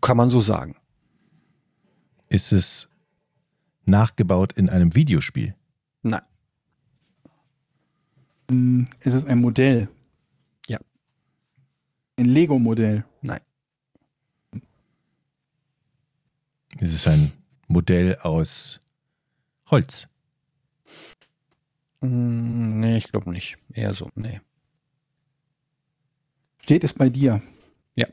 [0.00, 0.76] Kann man so sagen.
[2.28, 2.88] Ist es
[3.84, 5.54] nachgebaut in einem Videospiel?
[6.02, 6.22] Nein.
[8.50, 9.88] Hm, Ist es ein Modell?
[10.68, 10.78] Ja.
[12.16, 13.04] Ein Lego-Modell.
[13.22, 13.40] Nein.
[16.80, 17.32] Ist es ein
[17.66, 18.80] Modell aus
[19.70, 20.08] Holz?
[22.00, 23.56] Mm, nee, ich glaube nicht.
[23.72, 24.40] Eher so, nee.
[26.62, 27.42] Steht es bei dir?
[27.96, 28.06] Ja.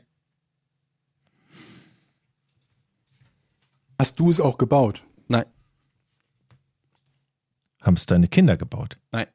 [3.98, 5.02] Hast du es auch gebaut?
[5.28, 5.46] Nein.
[7.80, 8.98] Haben es deine Kinder gebaut?
[9.12, 9.26] Nein.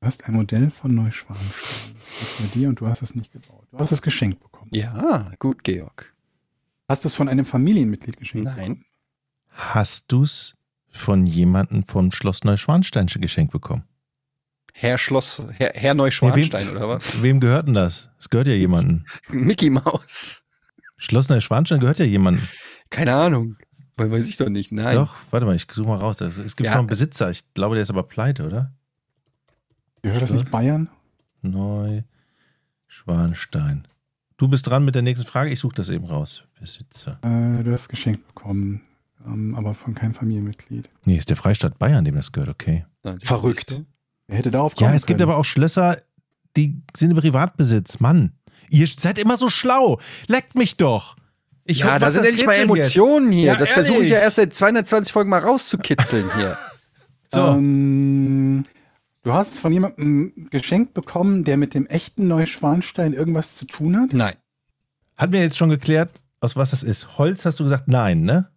[0.00, 1.96] Du hast ein Modell von Neuschwanstein.
[2.20, 3.66] Das steht bei dir und du hast es nicht gebaut.
[3.70, 4.70] Du hast es geschenkt bekommen.
[4.72, 6.14] Ja, gut, Georg.
[6.88, 8.56] Hast du es von einem Familienmitglied geschenkt Nein.
[8.56, 8.84] bekommen?
[9.48, 10.54] Hast du es
[10.90, 13.84] von jemandem von Schloss Neuschwanstein geschenkt bekommen?
[14.78, 17.22] Herr Schloss, Herr, Herr Neuschwanstein, Nee, wem, oder was?
[17.22, 18.10] Wem gehört denn das?
[18.18, 19.06] Es gehört ja jemandem.
[19.30, 20.42] Mickey Maus.
[20.98, 22.46] Schloss Neuschwanstein gehört ja jemandem.
[22.90, 23.56] Keine Ahnung.
[23.96, 24.72] Weil weiß ich doch nicht.
[24.72, 24.96] Nein.
[24.96, 26.20] Doch, warte mal, ich suche mal raus.
[26.20, 26.72] Es gibt Ja.
[26.72, 27.30] noch einen Besitzer.
[27.30, 28.74] Ich glaube, der ist aber pleite, oder?
[30.02, 30.90] Gehört das nicht Bayern?
[31.40, 33.88] Neuschwanstein.
[34.36, 35.48] Du bist dran mit der nächsten Frage.
[35.50, 36.42] Ich suche das eben raus.
[36.60, 37.18] Besitzer.
[37.22, 38.82] Äh, du hast geschenkt bekommen,
[39.26, 40.90] ähm, aber von keinem Familienmitglied.
[41.06, 42.84] Nee, ist der Freistaat Bayern, dem das gehört, okay.
[43.22, 43.80] Verrückt.
[44.28, 45.30] Wer hätte darauf kommen Ja, es gibt können?
[45.30, 45.98] aber auch Schlösser,
[46.56, 48.00] die sind im Privatbesitz.
[48.00, 48.32] Mann,
[48.70, 50.00] ihr seid immer so schlau.
[50.26, 51.16] Leckt mich doch.
[51.64, 52.96] Ich ja, mach da sind das endlich mal Rätsel jetzt.
[52.96, 53.44] Emotionen hier.
[53.44, 56.56] Ja, das versuche ich ja erst seit 220 Folgen mal rauszukitzeln hier.
[57.28, 57.40] So.
[57.40, 58.64] Ähm,
[59.24, 63.96] du hast es von jemandem geschenkt bekommen, der mit dem echten Neuschwanstein irgendwas zu tun
[64.00, 64.12] hat?
[64.12, 64.36] Nein.
[65.16, 67.18] Hatten wir jetzt schon geklärt, aus was das ist?
[67.18, 67.88] Holz hast du gesagt?
[67.88, 68.48] Nein, ne?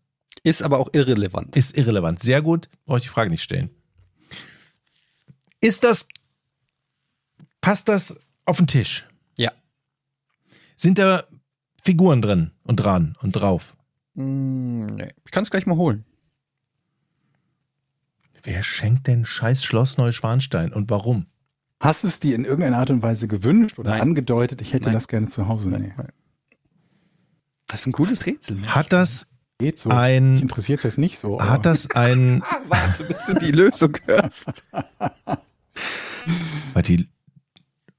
[0.44, 1.56] Ist aber auch irrelevant.
[1.56, 2.20] Ist irrelevant.
[2.20, 2.70] Sehr gut.
[2.86, 3.72] Brauche ich die Frage nicht stellen.
[5.62, 6.08] Ist das.
[7.62, 9.08] Passt das auf den Tisch?
[9.36, 9.52] Ja.
[10.76, 11.24] Sind da
[11.84, 13.76] Figuren drin und dran und drauf?
[14.14, 15.10] Mm, nee.
[15.26, 16.06] Ich kann es gleich mal holen.
[18.44, 21.26] Wer schenkt denn scheiß Schloss Neuschwanstein und warum?
[21.82, 24.02] Hast du es dir in irgendeiner Art und Weise gewünscht oder Nein.
[24.02, 24.94] angedeutet, ich hätte Nein.
[24.94, 25.70] das gerne zu Hause?
[25.70, 25.94] Nee.
[27.68, 28.56] Das ist ein gutes Rätsel.
[28.56, 28.70] Mensch.
[28.70, 29.28] Hat das
[29.60, 29.90] Geht so.
[29.90, 31.38] Ein- Mich interessiert das nicht so.
[31.40, 32.42] aber- Hat das ein.
[32.70, 34.64] Warte, bis du die Lösung hörst.
[36.74, 37.08] Weil die.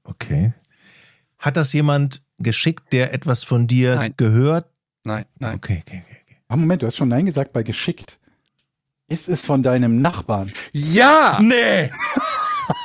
[0.03, 0.53] Okay.
[1.37, 4.13] Hat das jemand geschickt, der etwas von dir Nein.
[4.17, 4.67] gehört?
[5.03, 5.55] Nein, nein.
[5.55, 6.17] Okay, okay, okay.
[6.25, 6.37] okay.
[6.47, 8.19] Ah, Moment, du hast schon Nein gesagt bei geschickt.
[9.07, 10.51] Ist es von deinem Nachbarn?
[10.71, 11.91] Ja, Nee!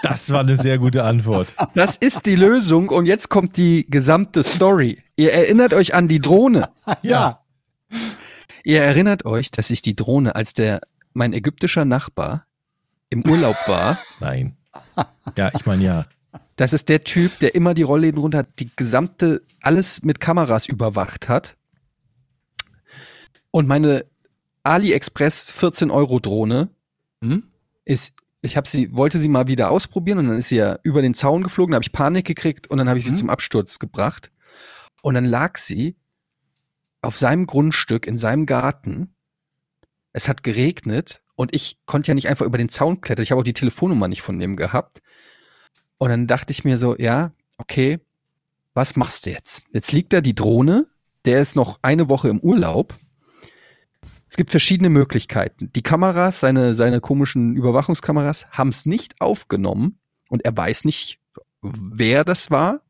[0.02, 1.54] Das war eine sehr gute Antwort.
[1.74, 5.02] das ist die Lösung und jetzt kommt die gesamte Story.
[5.16, 6.70] Ihr erinnert euch an die Drohne.
[7.02, 7.44] Ja.
[8.64, 10.80] Ihr erinnert euch, dass ich die Drohne, als der
[11.12, 12.46] mein ägyptischer Nachbar
[13.10, 13.96] im Urlaub war.
[14.18, 14.56] Nein.
[15.36, 16.06] Ja, ich meine ja.
[16.56, 20.66] Das ist der Typ, der immer die Rollläden runter hat, die gesamte, alles mit Kameras
[20.66, 21.56] überwacht hat.
[23.50, 24.04] Und meine
[24.62, 26.68] AliExpress 14 Euro Drohne
[27.22, 27.44] Mhm.
[27.84, 28.12] ist,
[28.42, 31.14] ich habe sie, wollte sie mal wieder ausprobieren und dann ist sie ja über den
[31.14, 33.16] Zaun geflogen, da habe ich Panik gekriegt und dann habe ich sie Mhm.
[33.16, 34.30] zum Absturz gebracht.
[35.02, 35.96] Und dann lag sie
[37.00, 39.14] auf seinem Grundstück in seinem Garten.
[40.16, 43.22] Es hat geregnet und ich konnte ja nicht einfach über den Zaun klettern.
[43.22, 45.02] Ich habe auch die Telefonnummer nicht von dem gehabt.
[45.98, 48.00] Und dann dachte ich mir so, ja, okay,
[48.72, 49.64] was machst du jetzt?
[49.72, 50.86] Jetzt liegt da die Drohne,
[51.26, 52.94] der ist noch eine Woche im Urlaub.
[54.30, 55.70] Es gibt verschiedene Möglichkeiten.
[55.74, 59.98] Die Kameras, seine, seine komischen Überwachungskameras, haben es nicht aufgenommen
[60.30, 61.20] und er weiß nicht,
[61.60, 62.80] wer das war.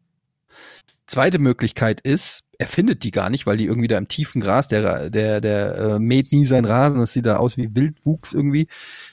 [1.08, 4.68] Zweite Möglichkeit ist, er findet die gar nicht, weil die irgendwie da im tiefen Gras,
[4.68, 8.68] der, der, der äh, mäht nie seinen Rasen, das sieht da aus wie Wildwuchs irgendwie.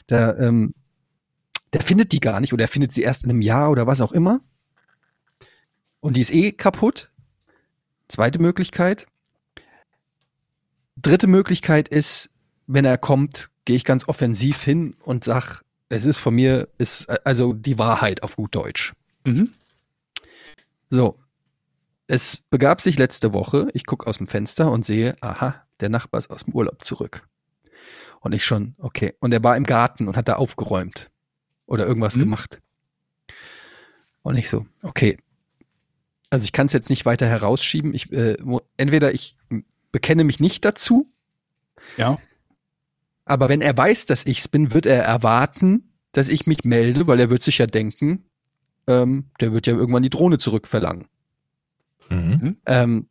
[0.09, 0.73] Der, ähm,
[1.73, 4.01] der findet die gar nicht oder er findet sie erst in einem Jahr oder was
[4.01, 4.41] auch immer.
[5.99, 7.11] Und die ist eh kaputt.
[8.07, 9.07] Zweite Möglichkeit.
[10.95, 12.29] Dritte Möglichkeit ist,
[12.67, 17.09] wenn er kommt, gehe ich ganz offensiv hin und sag, es ist von mir, ist
[17.25, 18.93] also die Wahrheit auf gut Deutsch.
[19.25, 19.51] Mhm.
[20.89, 21.17] So.
[22.13, 26.19] Es begab sich letzte Woche, ich gucke aus dem Fenster und sehe, aha, der Nachbar
[26.19, 27.27] ist aus dem Urlaub zurück.
[28.19, 29.15] Und ich schon, okay.
[29.19, 31.09] Und er war im Garten und hat da aufgeräumt
[31.65, 32.19] oder irgendwas Mhm.
[32.21, 32.61] gemacht.
[34.21, 35.17] Und ich so, okay.
[36.29, 37.95] Also ich kann es jetzt nicht weiter herausschieben.
[37.95, 38.37] Ich, äh,
[38.77, 39.35] entweder ich
[39.91, 41.11] bekenne mich nicht dazu,
[41.97, 42.19] Ja.
[43.25, 47.19] aber wenn er weiß, dass ich's bin, wird er erwarten, dass ich mich melde, weil
[47.19, 48.23] er wird sich ja denken,
[48.85, 51.07] ähm, der wird ja irgendwann die Drohne zurückverlangen.
[52.09, 52.57] Mhm.
[52.65, 53.07] Ähm,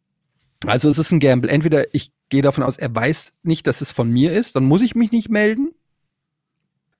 [0.66, 1.50] also es ist ein Gamble.
[1.50, 4.82] Entweder ich gehe davon aus, er weiß nicht, dass es von mir ist, dann muss
[4.82, 5.70] ich mich nicht melden.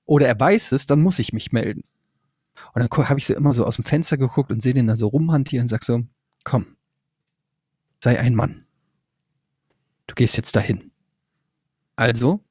[0.05, 1.83] Oder er weiß es, dann muss ich mich melden.
[2.73, 4.95] Und dann habe ich so immer so aus dem Fenster geguckt und sehe den da
[4.95, 6.03] so rumhantieren und sag so,
[6.43, 6.75] komm,
[8.03, 8.65] sei ein Mann.
[10.07, 10.91] Du gehst jetzt dahin.
[11.95, 12.41] Also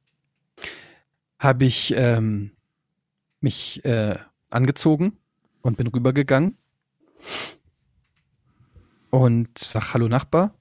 [1.39, 2.53] habe ich ähm,
[3.41, 4.17] mich äh,
[4.49, 5.19] angezogen
[5.61, 6.57] und bin rübergegangen
[9.13, 10.55] und sag Hallo Nachbar.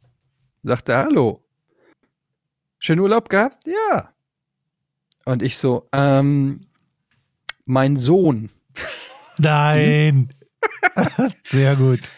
[0.62, 1.44] Sagt er Hallo.
[2.78, 3.66] Schönen Urlaub gehabt?
[3.66, 4.14] Ja.
[5.26, 6.68] Und ich so, ähm,
[7.66, 8.50] mein Sohn,
[9.38, 10.34] Nein.
[11.44, 12.12] Sehr gut.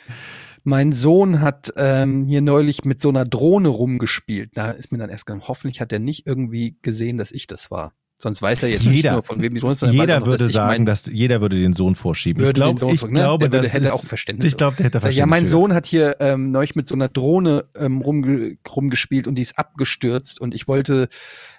[0.63, 4.57] mein Sohn hat ähm, hier neulich mit so einer Drohne rumgespielt.
[4.57, 7.69] Da ist mir dann erst gegangen, hoffentlich hat er nicht irgendwie gesehen, dass ich das
[7.69, 7.93] war.
[8.23, 10.47] Sonst weiß er jetzt nicht Jeder- nur, von wem die Drohne ist, Jeder noch, würde
[10.47, 12.39] sagen, mein- dass jeder würde den Sohn vorschieben.
[12.41, 13.15] Würde ich glaube, den Sohn ich vor- ne?
[13.19, 14.47] glaube, Der würde- das hätte ist, auch Verständnis.
[14.49, 15.17] Ich glaube, der hätte Verständnis.
[15.19, 15.45] ja, mein.
[15.47, 19.59] Sohn hat hier ähm, neulich mit so einer Drohne ähm, rumge rumgespielt und die ist
[19.59, 21.09] abgestürzt und ich wollte,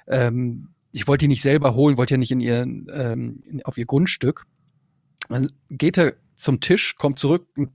[0.09, 3.77] ähm, ich wollte die nicht selber holen, wollte ja nicht in ihren, ähm, in, auf
[3.77, 4.47] ihr Grundstück.
[5.29, 7.71] Dann geht er zum Tisch, kommt zurück, und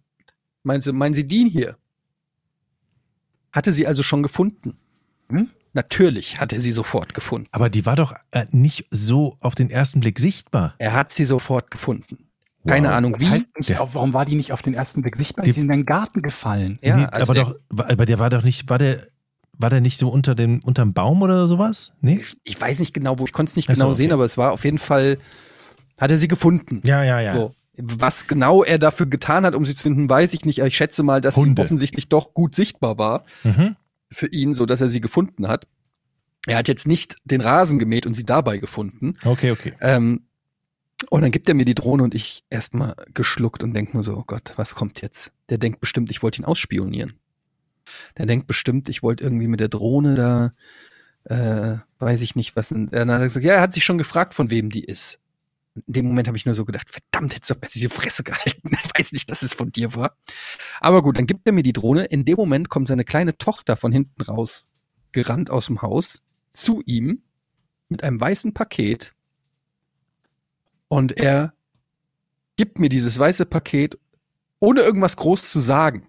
[0.63, 1.77] meinen Sie, meinen Sie den hier?
[3.51, 4.77] Hatte sie also schon gefunden?
[5.29, 5.49] Hm?
[5.73, 7.47] Natürlich hat er sie sofort gefunden.
[7.51, 10.73] Aber die war doch äh, nicht so auf den ersten Blick sichtbar.
[10.79, 12.25] Er hat sie sofort gefunden.
[12.67, 12.95] Keine Wow.
[12.95, 13.29] Ahnung Das wie.
[13.29, 15.45] heißt nicht, auf- warum war die nicht auf den ersten Blick sichtbar?
[15.45, 16.77] Die- Die ist in deinen Garten gefallen.
[16.81, 19.01] ja, nee, also aber der- doch, aber der war doch nicht, war der,
[19.53, 21.91] war der nicht so unter dem, unterm Baum oder sowas?
[22.01, 22.21] Nee?
[22.43, 23.97] ich weiß nicht genau, wo ich konnte es nicht Ach so, genau okay.
[23.97, 25.17] sehen, aber es war auf jeden Fall,
[25.99, 26.81] hat er sie gefunden.
[26.83, 27.33] Ja, ja, ja.
[27.35, 27.55] So.
[27.81, 30.59] Was genau er dafür getan hat, um sie zu finden, weiß ich nicht.
[30.59, 31.61] Ich schätze mal, dass Hunde.
[31.61, 33.77] sie offensichtlich doch gut sichtbar war Mhm.
[34.11, 35.67] Für ihn, so dass er sie gefunden hat.
[36.47, 39.15] Er hat jetzt nicht den Rasen gemäht und sie dabei gefunden.
[39.23, 39.73] Okay, okay.
[39.81, 40.25] Ähm,
[41.09, 44.15] und dann gibt er mir die Drohne und ich erstmal geschluckt und denk nur so,
[44.17, 45.31] oh Gott, was kommt jetzt?
[45.49, 47.13] Der denkt bestimmt, ich wollte ihn ausspionieren.
[48.17, 50.53] Der denkt bestimmt, ich wollte irgendwie mit der Drohne da,
[51.23, 52.69] äh, weiß ich nicht, was.
[52.69, 55.19] denn- Dann hat er gesagt, ja, er hat sich schon gefragt, von wem die ist.
[55.87, 58.71] In dem Moment habe ich nur so gedacht, verdammt, hättest du doch diese Fresse gehalten.
[58.83, 60.15] Ich weiß nicht, dass es von dir war.
[60.81, 62.05] Aber gut, dann gibt er mir die Drohne.
[62.05, 64.67] In dem Moment kommt seine kleine Tochter von hinten raus,
[65.11, 66.21] gerannt aus dem Haus,
[66.53, 67.23] zu ihm
[67.87, 69.13] mit einem weißen Paket.
[70.87, 71.53] Und er
[72.55, 73.97] gibt mir dieses weiße Paket,
[74.59, 76.07] ohne irgendwas groß zu sagen.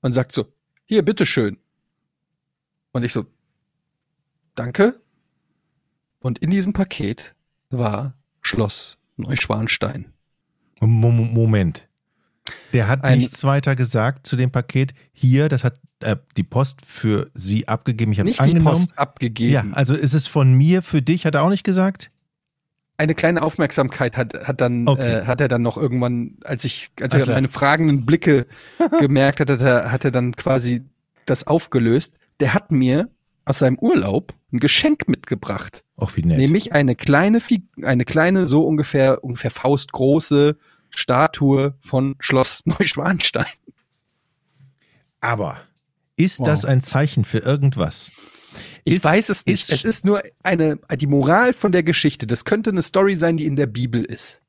[0.00, 0.46] Und sagt so,
[0.86, 1.58] hier, bitteschön.
[2.92, 3.26] Und ich so,
[4.54, 5.00] danke.
[6.20, 7.34] Und in diesem Paket
[7.70, 10.12] war Schloss Neuschwanstein.
[10.80, 11.88] Mo- Mo- Moment.
[12.72, 14.94] Der hat Ein- nichts weiter gesagt zu dem Paket.
[15.12, 18.12] Hier, das hat äh, die Post für Sie abgegeben.
[18.12, 18.76] Ich habe es Nicht die angenommen.
[18.76, 19.52] Post abgegeben.
[19.52, 22.10] Ja, also ist es von mir für dich, hat er auch nicht gesagt?
[22.96, 25.20] Eine kleine Aufmerksamkeit hat, hat dann, Okay.
[25.20, 27.32] äh, hat er dann noch irgendwann, als ich, als er so.
[27.32, 28.46] meine fragenden Blicke
[29.00, 30.82] gemerkt hat, hat er, hat er dann quasi
[31.26, 32.14] das aufgelöst.
[32.40, 33.08] Der hat mir
[33.50, 35.84] aus seinem Urlaub ein Geschenk mitgebracht.
[35.96, 36.38] Auch wie nett.
[36.38, 37.40] Nämlich eine kleine,
[37.82, 40.56] eine kleine, so ungefähr, ungefähr faustgroße
[40.90, 43.46] Statue von Schloss Neuschwanstein.
[45.20, 45.58] Aber
[46.16, 46.46] ist Wow.
[46.46, 48.10] das ein Zeichen für irgendwas?
[48.84, 49.60] Ich Ist- weiß es nicht.
[49.60, 52.26] ist- es ist nur eine, die Moral von der Geschichte.
[52.26, 54.40] Das könnte eine Story sein, die in der Bibel ist.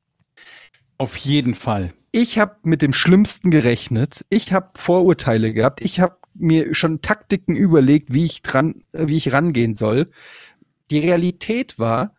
[0.98, 1.92] Auf jeden Fall.
[2.12, 4.24] Ich habe mit dem Schlimmsten gerechnet.
[4.28, 5.80] Ich habe Vorurteile gehabt.
[5.82, 10.10] Ich habe mir schon Taktiken überlegt, wie ich dran, äh, wie ich rangehen soll.
[10.90, 12.14] Die Realität war,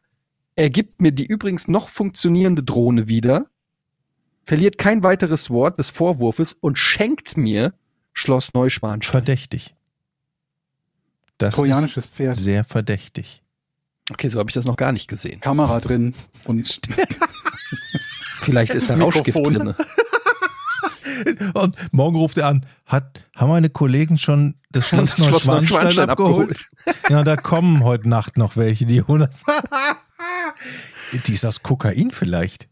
[0.56, 3.48] er gibt mir die übrigens noch funktionierende Drohne wieder,
[4.44, 7.74] verliert kein weiteres Wort des Vorwurfes und schenkt mir
[8.14, 9.12] Schloss Neuschwanstein.
[9.12, 9.76] Verdächtig.
[11.38, 12.36] Das Trojanisches ist Pferd.
[12.36, 13.44] sehr verdächtig.
[14.12, 15.40] Okay, so habe ich das noch gar nicht gesehen.
[15.40, 16.14] Kamera drin
[16.46, 16.80] und
[18.42, 19.74] Vielleicht ist da Rauschgift drin.
[21.54, 26.08] Und morgen ruft er an, hat, haben meine Kollegen schon das Schloss, Das Schloss Neuschwanstein
[26.08, 26.70] Neuschwanstein abgeholt?
[27.10, 29.44] Ja, da kommen heute Nacht noch welche, die holen das.
[31.28, 32.68] die ist aus Kokain vielleicht.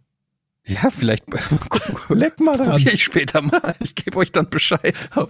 [0.66, 1.26] Ja, vielleicht
[2.10, 2.70] Leck mal dran.
[2.72, 3.76] probiere ich später mal.
[3.80, 4.96] Ich gebe euch dann Bescheid.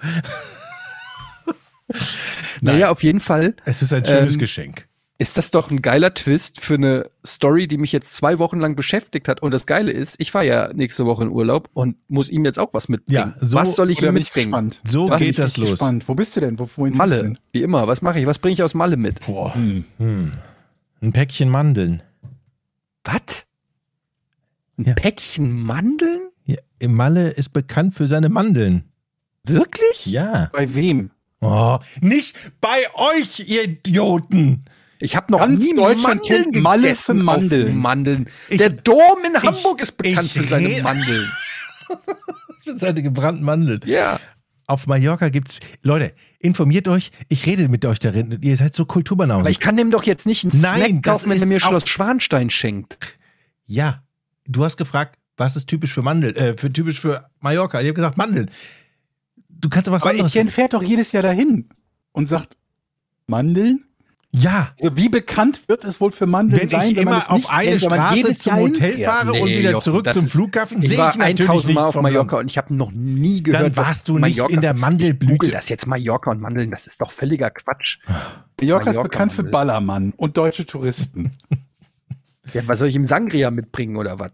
[2.62, 4.88] naja, auf jeden Fall Es ist ein schönes Ähm, Geschenk.
[5.22, 8.76] Ist das doch ein geiler Twist für eine Story, die mich jetzt zwei Wochen lang
[8.76, 9.42] beschäftigt hat.
[9.42, 12.58] Und das Geile ist, ich fahre ja nächste Woche in Urlaub und muss ihm jetzt
[12.58, 13.34] auch was mitbringen.
[13.40, 14.50] Ja, so- was soll ich ihm mitbringen?
[14.52, 14.82] gespannt.
[14.84, 15.78] So was geht das los.
[15.78, 16.08] Spannend.
[16.08, 16.58] Wo bist du denn?
[16.58, 17.40] Wo, wohin fährst du Malle, denn?
[17.54, 17.88] wie immer.
[17.88, 18.26] Was mache ich?
[18.26, 19.20] Was bringe ich aus Malle mit?
[19.26, 19.54] Boah.
[19.54, 19.84] Hm.
[21.02, 22.02] Ein Päckchen Mandeln.
[23.04, 23.46] Was?
[24.78, 24.94] Ein Ja.
[24.96, 26.30] Päckchen Mandeln?
[26.46, 26.58] Ja,
[26.88, 28.86] Malle ist bekannt für seine Mandeln.
[29.44, 30.06] Wirklich?
[30.08, 30.50] Ja.
[30.54, 31.12] Bei wem?
[31.42, 34.66] Oh, nicht bei euch, ihr Idioten.
[35.02, 37.78] Ich habe noch Ganz nie Deutschland Mandeln kennt Malle für Mandeln.
[37.78, 38.30] Mandeln.
[38.50, 41.30] Ich- Der Dom in Hamburg ist bekannt ich für seine Mandeln.
[42.66, 43.82] Seine gebrannten Mandeln.
[43.86, 44.20] Ja.
[44.68, 45.60] Auf Mallorca gibt's.
[45.84, 47.12] Leute, informiert euch.
[47.28, 48.38] Ich rede mit euch darin.
[48.42, 49.42] Ihr seid so Kulturbanausen.
[49.42, 51.88] Aber ich kann dem doch jetzt nicht einen Nein, Snack kaufen, wenn er mir Schloss
[51.90, 53.18] Schwanstein schenkt.
[53.66, 54.04] ja,
[54.48, 57.82] du hast gefragt, was ist typisch für Mandeln, äh, für typisch für Mallorca.
[57.82, 58.50] Ich habe gesagt Mandeln.
[59.50, 60.32] Du kannst doch was Aber anderes.
[60.32, 61.68] Etienne fährt doch jedes Jahr dahin
[62.14, 62.56] und sagt,
[63.28, 63.86] Mandeln?
[64.34, 67.22] Ja, Also wie bekannt wird es wohl für Mandeln wenn sein, ich wenn man immer
[67.24, 69.72] es nicht auf eine kennt, wenn man Straße jedes zum Hotel fahre und Nee, wieder
[69.72, 72.50] Jochen, zurück zum ist- Flughafen, Ich sehe war ich natürlich 1000 Mal auf Mallorca und
[72.50, 75.52] ich habe noch nie gehört, Dann warst du nicht Mallorca in der Ich google Mandelblüte.
[75.52, 77.98] das jetzt Mallorca und Mandeln, das ist doch völliger Quatsch.
[78.62, 79.52] Mallorca ist Mallorca, bekannt für Mandel.
[79.52, 81.32] Ballermann und deutsche Touristen.
[82.54, 84.32] Ja, was soll ich im Sangria mitbringen oder was?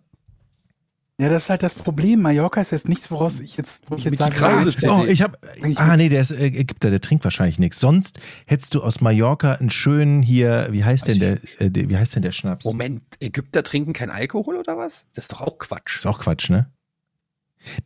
[1.20, 2.22] Ja, das ist halt das Problem.
[2.22, 5.22] Mallorca ist jetzt nichts, woraus ich jetzt, wo ich jetzt sage, die Krause Oh, ich
[5.24, 5.38] habe.
[5.76, 7.80] Ah, nee, der ist äh, Ägypter, der trinkt wahrscheinlich nichts.
[7.80, 12.16] Sonst hättest du aus Mallorca einen schönen hier, wie heißt denn der, äh, wie heißt
[12.16, 12.66] denn der Schnaps?
[12.66, 15.08] Moment, Ägypter trinken kein Alkohol oder was?
[15.16, 15.98] Das ist doch auch Quatsch.
[15.98, 16.70] Ist auch Quatsch, ne?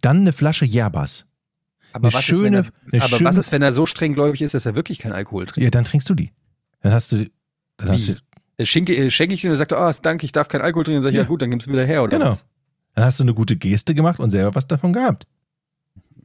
[0.02, 1.26] Dann eine Flasche Yerbas.
[1.94, 4.54] Aber, eine was, schöne- ist, er, aber schöne- was ist, wenn er so strenggläubig ist,
[4.54, 5.64] dass er wirklich kein Alkohol trinkt?
[5.64, 6.32] Ja, dann trinkst du die.
[6.82, 7.26] Dann hast du,
[7.78, 8.16] dann hast du,
[8.58, 10.84] Äh, Schenke, äh, schenke ich ihm und er sagt, ah, danke, ich darf kein Alkohol
[10.84, 10.98] trinken.
[10.98, 11.22] Dann sag ich, ja.
[11.24, 11.28] Ja.
[11.28, 12.32] gut, dann gib's wieder her, oder Genau.
[12.32, 12.46] was?
[12.96, 15.26] Dann hast du eine gute Geste gemacht und selber was davon gehabt.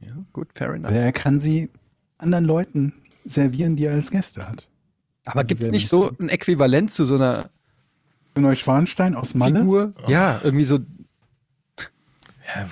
[0.01, 0.91] Ja, gut, fair enough.
[0.91, 1.69] Aber er kann sie
[2.17, 2.93] anderen Leuten
[3.25, 4.67] servieren, die er als Gäste hat.
[5.25, 7.49] Aber gibt's Sehr nicht so ein Äquivalent zu so einer
[8.35, 9.59] Neuschwanstein aus Malle?
[9.59, 9.93] Figur?
[10.07, 10.79] Ja, irgendwie so.
[12.55, 12.69] Ja,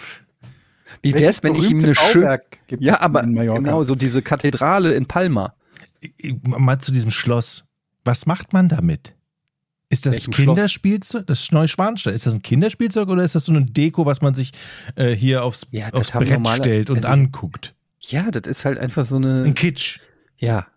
[1.02, 2.42] Wie wär's, wenn ich ihm eine schöne.
[2.68, 3.60] Gibt Ja, es aber in Mallorca?
[3.60, 5.54] genau, so diese Kathedrale in Palma.
[6.44, 7.66] mal zu diesem Schloss.
[8.06, 9.15] Was macht man damit?
[9.90, 11.28] Ist das Kinderspielzeug?
[11.28, 12.14] Das Neuschwanstein.
[12.16, 14.52] Ist das ein Kinderspielzeug oder ist das so eine Deko, was man sich
[14.96, 17.74] äh, hier aufs, Ja, aufs Brett normale- stellt und also- anguckt?
[18.02, 19.44] Ja, das ist halt einfach so eine.
[19.44, 20.00] Ein Kitsch.
[20.38, 20.68] Ja,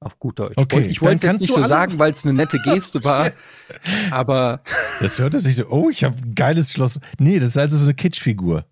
[0.00, 0.54] auf gut Deutsch.
[0.56, 3.30] Okay, Und ich wollte es jetzt nicht so sagen, weil es eine nette Geste war,
[4.10, 4.62] aber
[5.00, 7.00] Das hört sich so, oh, ich habe ein geiles Schloss.
[7.18, 8.64] Nee, das ist also so eine Kitschfigur.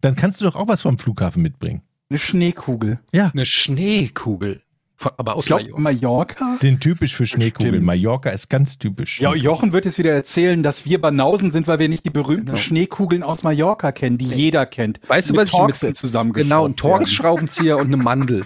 [0.00, 1.82] Dann kannst du doch auch was vom Flughafen mitbringen.
[2.10, 2.98] Eine Schneekugel.
[3.12, 3.30] Ja.
[3.32, 4.62] eine Schneekugel.
[5.00, 6.44] Von, aber aus Ich glaube, Mallorca.
[6.44, 6.58] Mallorca?
[6.60, 7.72] Den typisch für Schneekugeln.
[7.74, 7.86] Stimmt.
[7.86, 9.20] Mallorca ist ganz typisch.
[9.20, 12.46] Ja, Jochen wird jetzt wieder erzählen, dass wir Banausen sind, weil wir nicht die berühmten
[12.46, 12.58] Genau.
[12.58, 14.98] Schneekugeln aus Mallorca kennen, die jeder kennt.
[15.08, 16.74] Weißt du, was ich Torxen mit zusammengeschraubt Genau, ein.
[16.74, 18.44] Torx-Schraubenzieher und eine Mandel.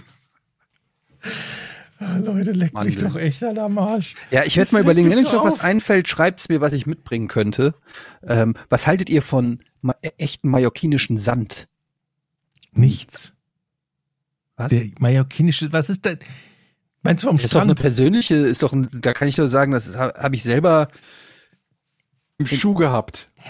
[1.98, 3.08] Ah, Leute, leckt mich Mandel.
[3.08, 4.14] doch echt an am Arsch.
[4.30, 6.84] Ja, ich werde mal überlegen, mich wenn euch noch was einfällt, schreibt's mir, was ich
[6.84, 7.74] mitbringen könnte.
[8.26, 11.68] Ähm, was haltet ihr von ma äh, echten mallorquinischen Sand?
[12.72, 13.34] Nichts.
[14.56, 14.68] Was?
[14.70, 16.18] Der mallorquinische, was ist denn?
[17.02, 17.80] Meinst du vom Das ist doch eine Strand?
[17.80, 20.88] persönliche, ist doch ein, da kann ich doch sagen, das habe hab ich selber
[22.38, 23.30] Im Schuh gehabt.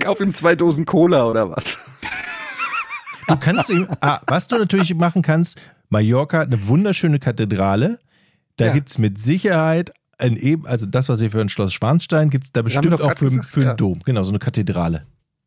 [0.00, 1.76] Kauf ihm zwei Dosen Cola oder was?
[3.28, 8.00] Du kannst ihm, ah, was du natürlich machen kannst, Mallorca, eine wunderschöne Kathedrale.
[8.56, 8.72] Da Ja.
[8.72, 12.60] gibt's mit Sicherheit ein eben, also das, was ihr für ein Schloss Schwanstein gibt's da
[12.60, 13.74] haben bestimmt auch für, gesagt, für einen ja.
[13.74, 14.00] Dom.
[14.04, 15.06] Genau, so eine Kathedrale.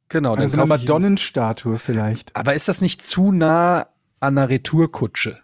[0.09, 2.35] Genau, dann so eine Madonnenstatue vielleicht.
[2.35, 3.87] Aber ist das nicht zu nah
[4.19, 5.39] an einer Retourkutsche?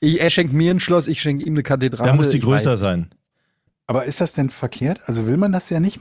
[0.00, 2.10] Ich, er schenkt mir ein Schloss, ich schenke ihm eine Kathedrale.
[2.10, 2.78] Da muss die größer weiß.
[2.78, 3.10] sein.
[3.86, 5.00] Aber ist das denn verkehrt?
[5.06, 6.00] Also will man das ja nicht?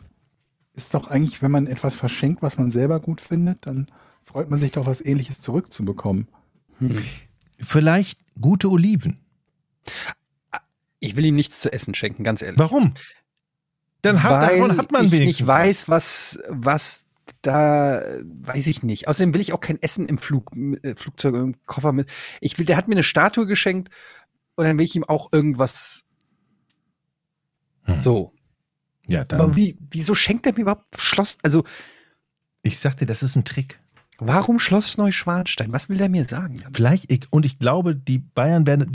[0.74, 3.88] Ist doch eigentlich, wenn man etwas verschenkt, was man selber gut findet, dann
[4.26, 6.28] freut man sich doch, was ähnliches zurückzubekommen.
[7.60, 9.20] Vielleicht gute Oliven.
[11.06, 12.60] Ich will ihm nichts zu essen schenken, ganz ehrlich.
[12.60, 12.94] Warum?
[14.02, 17.06] Dann hat, Weil davon hat man ich wenigstens nicht weiß, was, was
[17.42, 19.08] da, weiß ich nicht.
[19.08, 22.10] Außerdem will ich auch kein Essen im Flug, äh, Flugzeug, im Koffer mit.
[22.40, 23.90] Ich will, der hat mir eine Statue geschenkt
[24.56, 26.04] und dann will ich ihm auch irgendwas.
[27.84, 27.98] Hm.
[27.98, 28.34] So.
[29.08, 29.56] Ja, Aber dann.
[29.56, 31.38] wie, wieso schenkt er mir überhaupt Schloss?
[31.44, 31.64] Also,
[32.64, 33.80] Ich sagte, das ist ein Trick.
[34.18, 35.72] warum Schloss Neuschwanstein?
[35.74, 36.56] Was will der mir sagen?
[36.74, 38.92] Vielleicht, ich, und ich glaube, die Bayern werden,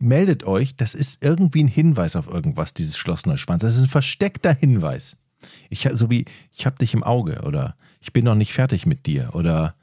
[0.00, 3.68] meldet euch, das ist irgendwie ein Hinweis auf irgendwas, dieses Schloss Neuschwanstein.
[3.68, 5.16] Das ist ein versteckter Hinweis.
[5.68, 6.24] Ich, so wie,
[6.56, 9.74] ich hab dich im Auge oder ich bin noch nicht fertig mit dir oder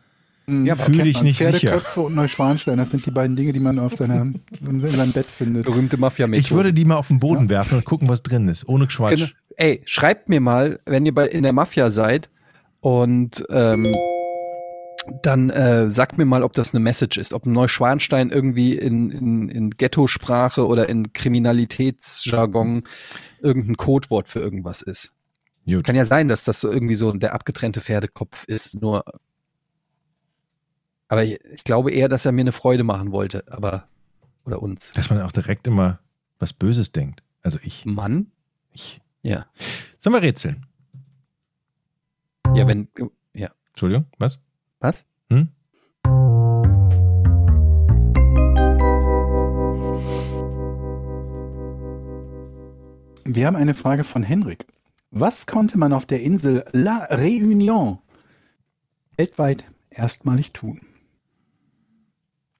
[0.48, 1.52] Ja, aber fühl dich nicht sicher.
[1.52, 5.26] Pferdeköpfe und Neuschwanstein, das sind die beiden Dinge, die man auf seiner, in seinem Bett
[5.26, 5.66] findet.
[5.66, 8.68] Berühmte mafia ich würde die mal auf den Boden werfen und gucken, was drin ist,
[8.68, 9.16] ohne Quatsch.
[9.16, 9.30] Genau.
[9.56, 12.30] Ey, schreibt mir mal, wenn ihr bei, in der Mafia seid
[12.82, 13.92] und ähm,
[15.22, 19.12] dann äh, sagt mir mal, ob das eine Message ist, ob ein Neuschwanstein irgendwie in,
[19.12, 22.84] in, in Ghetto-Sprache oder in Kriminalitätsjargon
[23.42, 25.12] irgendein Codewort für irgendwas ist.
[25.66, 25.84] Gut.
[25.84, 29.04] Kann ja sein, dass das so irgendwie so der abgetrennte Pferdekopf ist, nur
[31.10, 33.88] aber ich glaube eher, dass er mir eine Freude machen wollte, aber
[34.46, 34.92] oder uns.
[34.92, 36.00] Dass man auch direkt immer
[36.40, 37.24] was Böses denkt.
[37.42, 37.86] Also ich.
[37.86, 38.32] Mann?
[38.72, 39.02] ich.
[39.22, 39.46] Ja.
[40.00, 40.66] Sollen wir rätseln?
[42.54, 42.88] Ja, wenn
[43.34, 43.52] ja.
[43.70, 44.40] Entschuldigung, was?
[44.80, 45.06] Was?
[45.32, 45.50] Hm?
[53.26, 54.68] Wir haben eine Frage von Henrik.
[55.10, 58.00] Was konnte man auf der Insel La Réunion
[59.16, 60.82] weltweit erstmalig tun?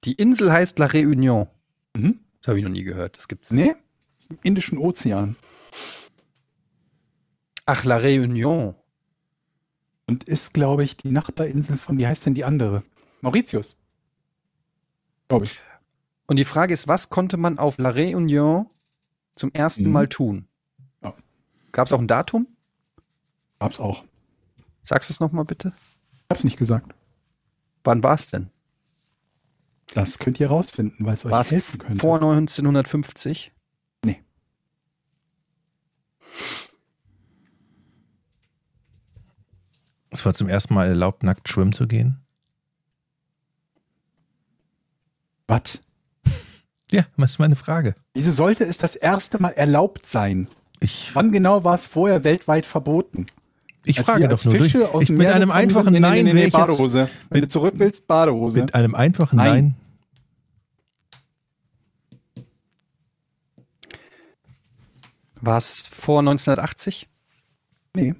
[0.04, 1.48] Die Insel heißt La Réunion.
[1.96, 2.20] Mhm.
[2.40, 3.16] Das habe ich noch nie gehört.
[3.16, 3.50] Das gibt's.
[3.52, 3.74] Nee,
[4.28, 5.36] im Indischen Ozean.
[7.64, 8.74] Ach, La Réunion.
[10.08, 12.82] Und ist, glaube ich, die Nachbarinsel von, wie heißt denn die andere?
[13.20, 13.76] Mauritius.
[15.28, 15.60] Glaube ich.
[16.26, 18.66] Und die Frage ist, was konnte man auf La Réunion
[19.36, 19.92] zum ersten Mhm.
[19.92, 20.48] Mal tun?
[21.02, 21.14] Ja.
[21.72, 22.46] Gab es auch ein Datum?
[23.58, 24.04] Gab's auch.
[24.82, 25.72] Sagst du es nochmal bitte?
[26.16, 26.94] Ich hab's nicht gesagt.
[27.84, 28.50] Wann war es denn?
[29.94, 31.98] Das könnt ihr rausfinden, weil es euch es helfen könnte.
[31.98, 33.52] vor 1950?
[34.04, 34.22] Nee.
[40.10, 42.18] Es war zum ersten Mal erlaubt, nackt schwimmen zu gehen.
[45.46, 45.80] Was?
[46.90, 47.94] Ja, was ist meine Frage?
[48.14, 50.48] Wieso sollte es das erste Mal erlaubt sein?
[50.80, 53.26] Ich, Wann genau war es vorher weltweit verboten?
[53.84, 54.72] ich Als frage doch nur durch.
[54.72, 56.52] Fische aus Ich, mit Meer einem einfachen sind- Nee, nee, Nein nee, wäre nee, ich
[56.54, 57.10] jetzt, Badehose.
[57.28, 58.60] Wenn mit- du zurück willst, Badehose.
[58.62, 59.50] mit einem einfachen Nein.
[59.52, 59.74] Nein.
[65.40, 67.08] War es vor 1980?
[67.94, 68.14] nee.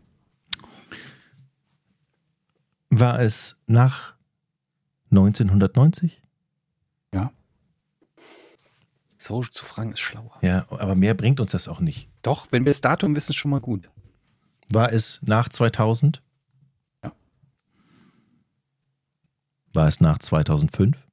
[2.90, 4.14] War es nach
[5.10, 6.22] 1990?
[7.14, 7.32] Ja.
[9.16, 10.38] So zu fragen ist schlauer.
[10.42, 12.08] Ja, aber mehr bringt uns das auch nicht.
[12.22, 13.90] Doch, wenn wir das Datum wissen, ist schon mal gut.
[14.70, 16.22] War es nach 2000?
[17.02, 17.12] Ja.
[19.72, 21.06] War es nach 2005?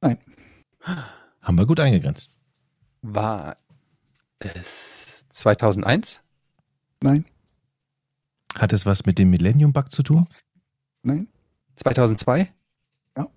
[0.00, 0.18] Nein.
[1.40, 2.30] Haben wir gut eingegrenzt.
[3.02, 3.56] War
[4.38, 6.22] es 2001?
[7.00, 7.24] Nein.
[8.56, 10.26] Hat es was mit dem Millennium Bug zu tun?
[11.06, 11.28] Nein.
[11.76, 12.52] 2002?
[13.16, 13.28] Ja.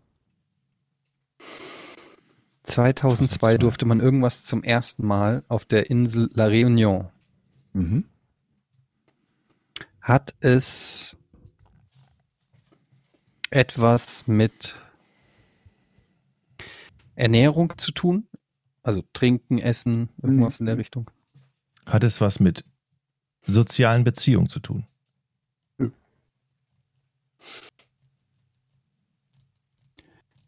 [2.63, 3.57] 2002 2002.
[3.59, 7.11] durfte man irgendwas zum ersten Mal auf der Insel La Réunion.
[7.73, 8.05] Mhm.
[10.01, 11.15] Hat es
[13.51, 14.73] etwas mit
[17.13, 18.27] Ernährung zu tun?
[18.81, 21.11] Also trinken, essen, irgendwas in der Richtung?
[21.85, 22.65] Hat es was mit
[23.45, 24.88] sozialen Beziehungen zu tun?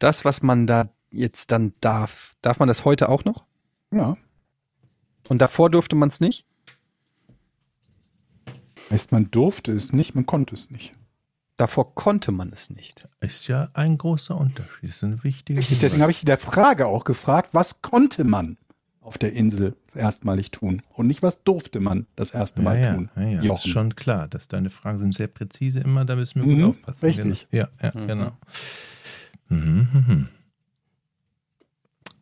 [0.02, 3.44] Das, was man da jetzt dann darf, darf man das heute auch noch?
[3.92, 4.16] Ja.
[5.28, 6.44] Und davor durfte man es nicht?
[8.90, 10.92] Heißt, man durfte es nicht, man konnte es nicht.
[11.56, 13.08] Davor konnte man es nicht.
[13.20, 14.88] Ist ja ein großer Unterschied.
[14.88, 18.56] Das ist eine wichtige Richtig, deswegen habe ich der Frage auch gefragt, was konnte man
[19.00, 20.82] auf der Insel erstmalig tun?
[20.94, 23.10] Und nicht, was durfte man das erste ja, Mal ja, tun?
[23.16, 23.54] ja, ja.
[23.54, 26.70] Ist schon klar, dass deine Fragen sind sehr präzise immer, da müssen wir Mhm, gut
[26.70, 27.06] aufpassen.
[27.06, 27.46] richtig.
[27.50, 27.68] Genau.
[27.82, 28.08] Ja, ja Mhm.
[28.08, 28.32] genau.
[29.52, 30.28] Mhm, mhm.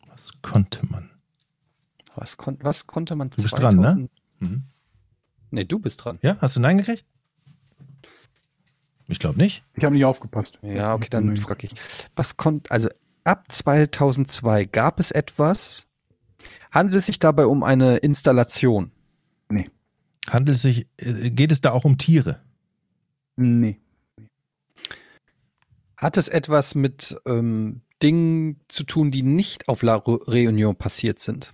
[0.09, 1.11] Was konnte man?
[2.17, 4.09] Was, kon was konnte man Du bist dran, ne?
[4.41, 4.65] Mhm.
[5.51, 6.19] Nee, du bist dran.
[6.23, 7.05] Ja, hast du Nein gekriegt?
[9.09, 9.65] Ich glaube nicht.
[9.75, 10.59] Ich habe nicht aufgepasst.
[10.63, 11.75] Ja, okay, dann frage ich.
[12.15, 12.89] Was konnte, also
[13.25, 15.87] ab 2002 gab es etwas,
[16.71, 18.93] handelt es sich dabei um eine Installation?
[20.29, 22.41] Handelt es sich, äh, geht es da auch um Tiere?
[23.37, 23.81] Nee.
[26.01, 31.53] Hat es etwas mit ähm, Dingen zu tun, die nicht auf La Réunion passiert sind?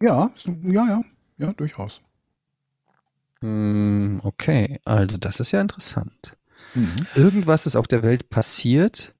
[0.00, 0.30] Ja,
[0.62, 1.02] ja, ja.
[1.36, 2.00] Ja, durchaus.
[3.40, 6.32] Hm, okay, also das ist ja interessant.
[6.74, 6.94] Mhm.
[7.14, 9.14] Irgendwas ist auf der Welt passiert,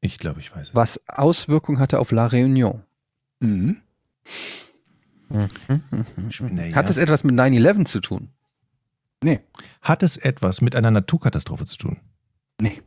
[0.00, 0.68] Ich glaube, ich weiß.
[0.70, 0.74] es.
[0.74, 2.80] was Auswirkungen hatte auf La Réunion.
[3.38, 3.80] Mhm.
[5.28, 6.74] Naja.
[6.74, 8.30] Hat es etwas mit 9-11 zu tun?
[9.22, 9.40] Nee.
[9.82, 11.98] Hat es etwas mit einer Naturkatastrophe zu tun?
[12.60, 12.82] Nee.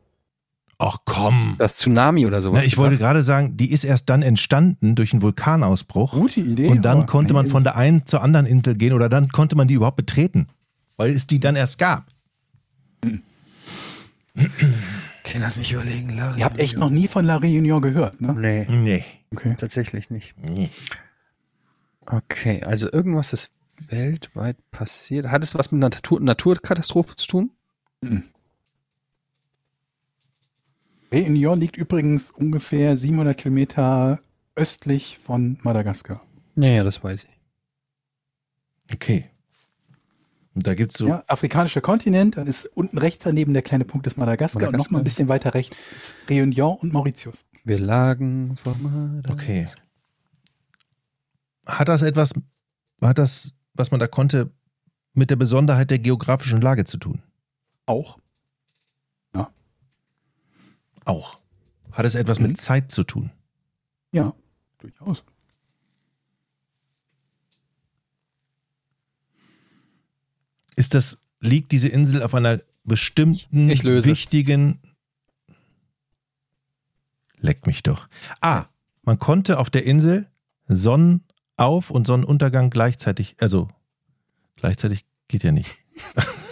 [0.82, 1.56] Ach komm.
[1.58, 2.62] Das Tsunami oder sowas?
[2.62, 3.10] Na, ich wollte gedacht?
[3.10, 6.14] gerade sagen, die ist erst dann entstanden durch einen Vulkanausbruch.
[6.14, 6.68] Gute Idee.
[6.68, 9.68] und dann konnte man von der einen zur anderen Insel gehen oder dann konnte man
[9.68, 10.48] die überhaupt betreten.
[10.96, 12.06] Weil es die dann erst gab.
[14.36, 16.16] Okay, lass mich überlegen.
[16.16, 18.34] La Ihr habt echt noch nie von La Réunion gehört, ne?
[18.34, 19.04] Nee, Nee.
[19.32, 19.56] Okay.
[19.58, 20.34] tatsächlich nicht.
[20.38, 20.70] nee.
[22.06, 23.52] Okay, also irgendwas ist
[23.90, 25.28] weltweit passiert.
[25.28, 27.52] Hat es was mit einer Natur Naturkatastrophe zu tun?
[31.12, 34.20] Réunion liegt übrigens ungefähr 700 Kilometer
[34.56, 36.22] östlich von Madagaskar.
[36.56, 37.40] Ja, ja, das weiß ich.
[38.94, 39.30] Okay.
[40.56, 41.08] Und da gibt es so.
[41.08, 44.86] Ja, afrikanischer Kontinent, dann ist unten rechts daneben der kleine Punkt des Madagaskar, und Madagaskar.
[44.86, 47.46] noch mal ein bisschen weiter rechts ist Réunion und Mauritius.
[47.64, 49.34] Wir lagen vor Madagaskar.
[49.34, 49.68] Okay.
[51.66, 52.34] Hat das etwas,
[53.02, 54.52] hat das, was man da konnte,
[55.14, 57.22] mit der Besonderheit der geografischen Lage zu tun?
[57.86, 58.18] Auch.
[61.10, 61.40] Auch.
[61.92, 62.48] Hat es etwas Mhm.
[62.48, 63.32] mit Zeit zu tun?
[64.12, 64.34] Ja,
[64.78, 65.24] durchaus.
[70.76, 74.08] Ist das, liegt diese Insel auf einer bestimmten, Ich löse.
[74.10, 74.80] wichtigen.
[77.38, 78.08] Leck mich doch.
[78.42, 78.66] Ah,
[79.04, 80.28] man konnte auf der Insel
[80.68, 83.70] Sonnenauf- und Sonnenuntergang gleichzeitig, also
[84.56, 85.76] gleichzeitig geht ja nicht.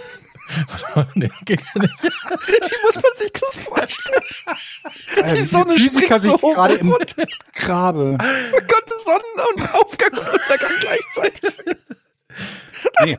[1.15, 2.03] nee, geht ja nicht.
[2.03, 4.23] Wie muss man sich das vorstellen?
[5.17, 6.95] Äh, Die Sonne Physiker springt so hoch gerade im
[7.53, 8.17] Grabe.
[8.19, 11.53] oh Gott, Sonnen- und Aufgang und Untergang gleichzeitig.
[13.03, 13.17] Nee.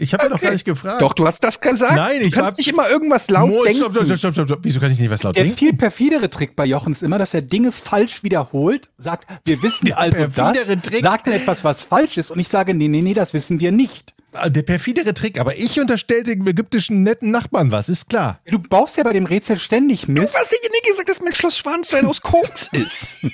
[0.00, 1.02] Ich habe ja doch gar nicht gefragt.
[1.02, 1.94] Doch, du hast das gesagt.
[1.94, 3.78] Nein, ich du kannst hab- nicht immer irgendwas laut Mo, denken.
[3.80, 4.58] stopp, stopp, stopp, stopp, stopp.
[4.62, 5.58] Wieso kann ich nicht was laut Der denken?
[5.58, 9.86] viel perfidere Trick bei Jochen ist immer, dass er Dinge falsch wiederholt, sagt, wir wissen
[9.86, 11.02] Der also das, Trick.
[11.02, 13.72] sagt dann etwas, was falsch ist und ich sage, nee, nee, nee, das wissen wir
[13.72, 14.14] nicht.
[14.32, 18.40] Ah, Der perfidere Trick, aber ich unterstelle dem ägyptischen netten Nachbarn was, ist klar.
[18.46, 20.34] Du baust ja bei dem Rätsel ständig Du Mist.
[20.38, 23.18] hast derjenige gesagt, dass mein Schloss Schwanstein aus Koks ist.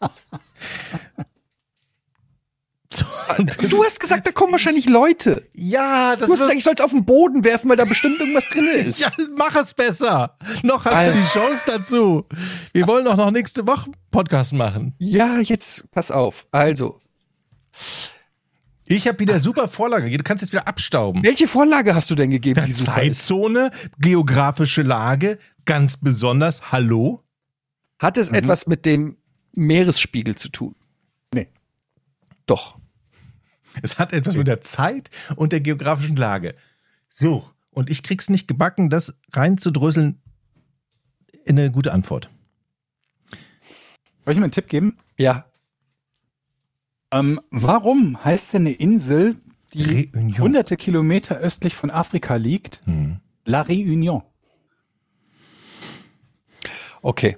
[3.70, 5.46] Du hast gesagt, da kommen wahrscheinlich Leute.
[5.54, 8.18] Ja, das Du hast gesagt, ich soll es auf den Boden werfen, weil da bestimmt
[8.18, 8.98] irgendwas drin ist.
[8.98, 10.36] Ja, mach es besser.
[10.62, 11.12] Noch hast Alter.
[11.14, 12.26] du die Chance dazu.
[12.72, 14.94] Wir wollen doch noch nächste Woche Podcast machen.
[14.98, 16.46] Ja, jetzt pass auf.
[16.50, 17.00] Also,
[18.86, 20.10] Ich habe wieder super Vorlage.
[20.10, 21.22] Du kannst jetzt wieder abstauben.
[21.22, 22.72] welche Vorlage hast du denn gegeben, die?
[22.72, 23.70] Zeitzone,
[24.00, 26.72] geografische Lage, ganz besonders.
[26.72, 27.22] Hallo?
[28.00, 29.16] Hat es etwas mit dem
[29.52, 30.74] Meeresspiegel zu tun?
[31.32, 31.48] Nee.
[32.46, 32.79] Doch.
[33.82, 36.54] Es hat etwas mit der Zeit und der geografischen Lage.
[37.08, 40.20] So, und ich krieg's nicht gebacken, das reinzudröseln
[41.44, 42.30] in eine gute Antwort.
[44.24, 44.98] Soll ich mir einen Tipp geben?
[45.16, 45.46] Ja.
[47.12, 49.36] Ähm, warum heißt denn eine Insel,
[49.72, 50.38] die Réunion.
[50.38, 53.20] hunderte Kilometer östlich von Afrika liegt, Hm.
[53.44, 54.22] La Réunion?
[57.02, 57.36] Okay.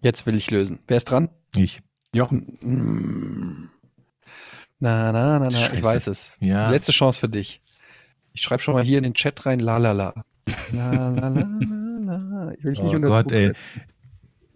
[0.00, 0.78] Jetzt will ich lösen.
[0.86, 1.30] Wer ist dran?
[1.56, 1.80] Ich.
[2.12, 3.70] Jochen.
[4.80, 5.74] Na, na, na, na, Scheiße.
[5.76, 6.32] ich weiß es.
[6.40, 6.70] Ja.
[6.70, 7.60] Letzte Chance für dich.
[8.32, 10.14] Ich schreibe schon mal hier in den Chat rein, la la la.
[10.72, 12.52] La la la la la.
[12.56, 13.48] Ich will dich nicht Oh unter Gott, ey.
[13.48, 13.56] setzen.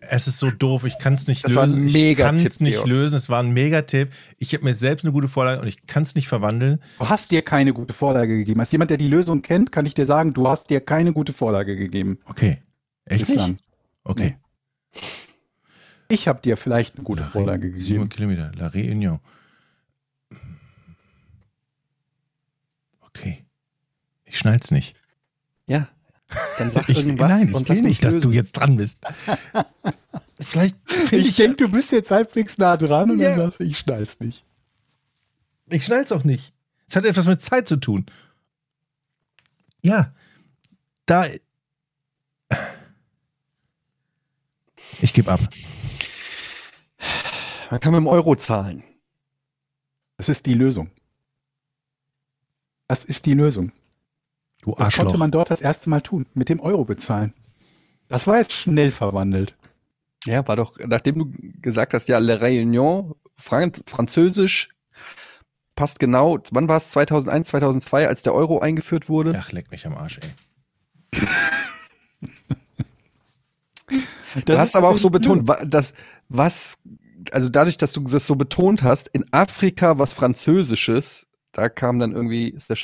[0.04, 1.96] Es ist so doof, ich kann es nicht Das war ein lösen.
[1.96, 2.88] ich kann es nicht Georg.
[2.88, 3.14] lösen.
[3.14, 4.08] Es war ein Megatipp.
[4.38, 6.80] Ich habe mir selbst eine gute Vorlage und ich kann es nicht verwandeln.
[6.98, 8.58] Du hast dir keine gute Vorlage gegeben.
[8.60, 11.32] Als jemand, der die Lösung kennt, kann ich dir sagen, du hast dir keine gute
[11.32, 12.18] Vorlage gegeben.
[12.24, 12.62] Okay.
[13.04, 13.52] Echt Bislang.
[13.52, 13.64] nicht?
[14.02, 14.36] Okay.
[16.08, 18.08] Ich habe dir vielleicht eine gute La Vorlage Sieben gegeben.
[18.08, 18.52] Kilometer.
[18.56, 19.20] La Réunion.
[23.14, 23.44] Okay.
[24.24, 24.96] Ich schnall's nicht.
[25.66, 25.88] Ja.
[26.58, 28.30] Dann sag Ich, irgendwas nein, ich und will nicht, dass lösen.
[28.30, 28.98] du jetzt dran bist.
[30.40, 30.76] Vielleicht.
[31.12, 33.30] Ich denke, du bist jetzt halbwegs nah dran und Ja.
[33.30, 34.44] dann sagst du, ich schnall's nicht.
[35.68, 36.52] Ich schnall's auch nicht.
[36.88, 38.06] Es hat etwas mit Zeit zu tun.
[39.82, 40.14] Ja.
[41.06, 41.26] Da.
[45.00, 45.40] Ich gebe ab.
[47.70, 48.84] Man kann mit dem Euro zahlen.
[50.18, 50.90] Das ist die Lösung.
[52.92, 53.72] Das ist die Lösung.
[54.60, 55.18] Du Das konnte Arschloch.
[55.18, 57.32] man dort das erste Mal tun, mit dem Euro bezahlen.
[58.08, 59.56] Das war jetzt schnell verwandelt.
[60.26, 61.32] Ja, war doch, nachdem du
[61.62, 64.68] gesagt hast, ja, Le Réunion, Frank Französisch,
[65.74, 66.90] passt genau, wann war es?
[66.90, 69.34] 2001, 2002, als der Euro eingeführt wurde?
[69.38, 71.18] Ach, leck mich am Arsch, ey.
[74.44, 75.94] Du hast aber auch so betont, dass
[76.28, 76.76] was,
[77.30, 82.12] also dadurch, dass du das so betont hast, in Afrika was Französisches, da kam dann
[82.12, 82.76] irgendwie, ist der,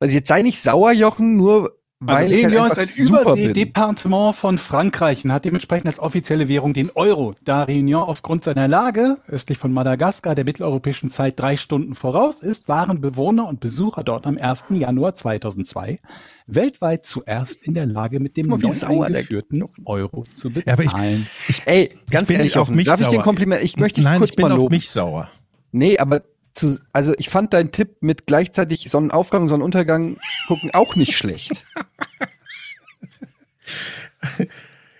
[0.00, 3.06] also jetzt sei nicht sauer, Jochen, nur weil Also ich halt Réunion einfach ist ein.
[3.06, 8.66] Überseedepartement von Frankreich und hat dementsprechend als offizielle Währung den Euro, da Réunion aufgrund seiner
[8.66, 14.02] Lage östlich von Madagaskar der mitteleuropäischen Zeit drei Stunden voraus ist, waren Bewohner und Besucher
[14.02, 14.64] dort am 1.
[14.70, 16.00] Januar 2002
[16.48, 21.28] weltweit zuerst in der Lage, mit dem neu eingeführten Euro zu Ja, aber ich- bezahlen.
[21.66, 23.14] Ey, ganz ich bin ehrlich, auf mich darf ich sauer.
[23.18, 24.74] den Kompliment, ich möchte dich Nein, kurz ich bin mal auf loben.
[24.74, 25.30] mich sauer.
[25.70, 26.22] Nee, aber
[26.54, 31.64] zu, also ich fand deinen Tipp mit gleichzeitig Sonnenaufgang und Sonnenuntergang gucken auch nicht schlecht.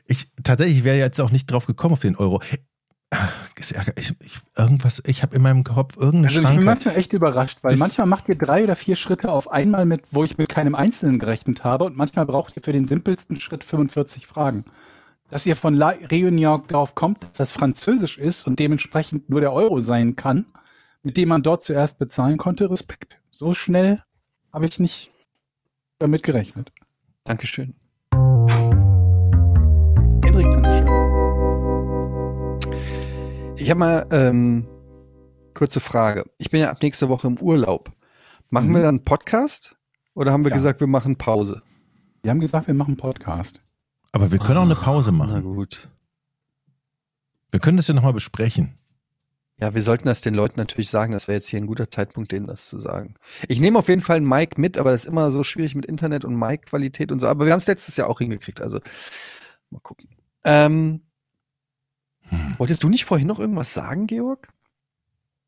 [0.06, 2.42] Ich tatsächlich wäre jetzt auch nicht drauf gekommen auf den Euro.
[3.58, 7.58] Ich, ich, irgendwas, ich habe in meinem Kopf irgendeine Also ich bin manchmal echt überrascht,
[7.62, 10.74] weil manchmal macht ihr drei oder vier Schritte auf einmal mit, wo ich mit keinem
[10.74, 14.64] Einzelnen gerechnet habe und manchmal braucht ihr für den simpelsten Schritt 45 Fragen.
[15.30, 19.52] Dass ihr von La Réunion darauf kommt, dass das Französisch ist und dementsprechend nur der
[19.52, 20.46] Euro sein kann,
[21.02, 23.20] mit dem man dort zuerst bezahlen konnte, Respekt.
[23.30, 24.02] So schnell
[24.52, 25.10] habe ich nicht
[25.98, 26.70] damit gerechnet.
[27.24, 27.74] Dankeschön.
[30.24, 30.88] Hendrik, Dankeschön.
[33.56, 34.66] Ich habe mal ähm,
[35.54, 36.24] kurze Frage.
[36.38, 37.92] Ich bin ja ab nächste Woche im Urlaub.
[38.50, 38.74] Machen Mhm.
[38.74, 39.76] wir dann einen Podcast
[40.14, 40.56] oder haben wir Ja.
[40.56, 41.62] gesagt, wir machen Pause?
[42.22, 43.60] Wir haben gesagt, wir machen einen Podcast.
[44.12, 45.42] Aber wir können auch eine Pause Na machen.
[45.42, 45.88] gut.
[47.50, 48.78] Wir können das ja nochmal besprechen.
[49.62, 51.12] Ja, wir sollten das den Leuten natürlich sagen.
[51.12, 53.14] Das wäre jetzt hier ein guter Zeitpunkt, denen das zu sagen.
[53.46, 55.86] Ich nehme auf jeden Fall einen Mic mit, aber das ist immer so schwierig mit
[55.86, 57.28] Internet und Mic-Qualität und so.
[57.28, 58.60] Aber wir haben es letztes Jahr auch hingekriegt.
[58.60, 58.80] Also
[59.70, 60.08] mal gucken.
[60.42, 61.02] Ähm,
[62.22, 62.54] Hm.
[62.58, 64.48] wolltest du nicht vorhin noch irgendwas sagen, Georg?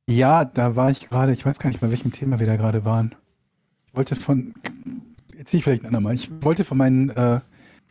[0.09, 2.85] Ja, da war ich gerade, ich weiß gar nicht, bei welchem Thema wir da gerade
[2.85, 3.17] waren.
[3.89, 4.55] Ich wollte von,
[5.37, 7.41] erzähl ich vielleicht ein andermal, ich wollte von meinen, äh,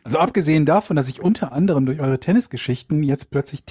[0.02, 3.64] also abgesehen davon, dass ich unter anderem durch eure Tennisgeschichten jetzt plötzlich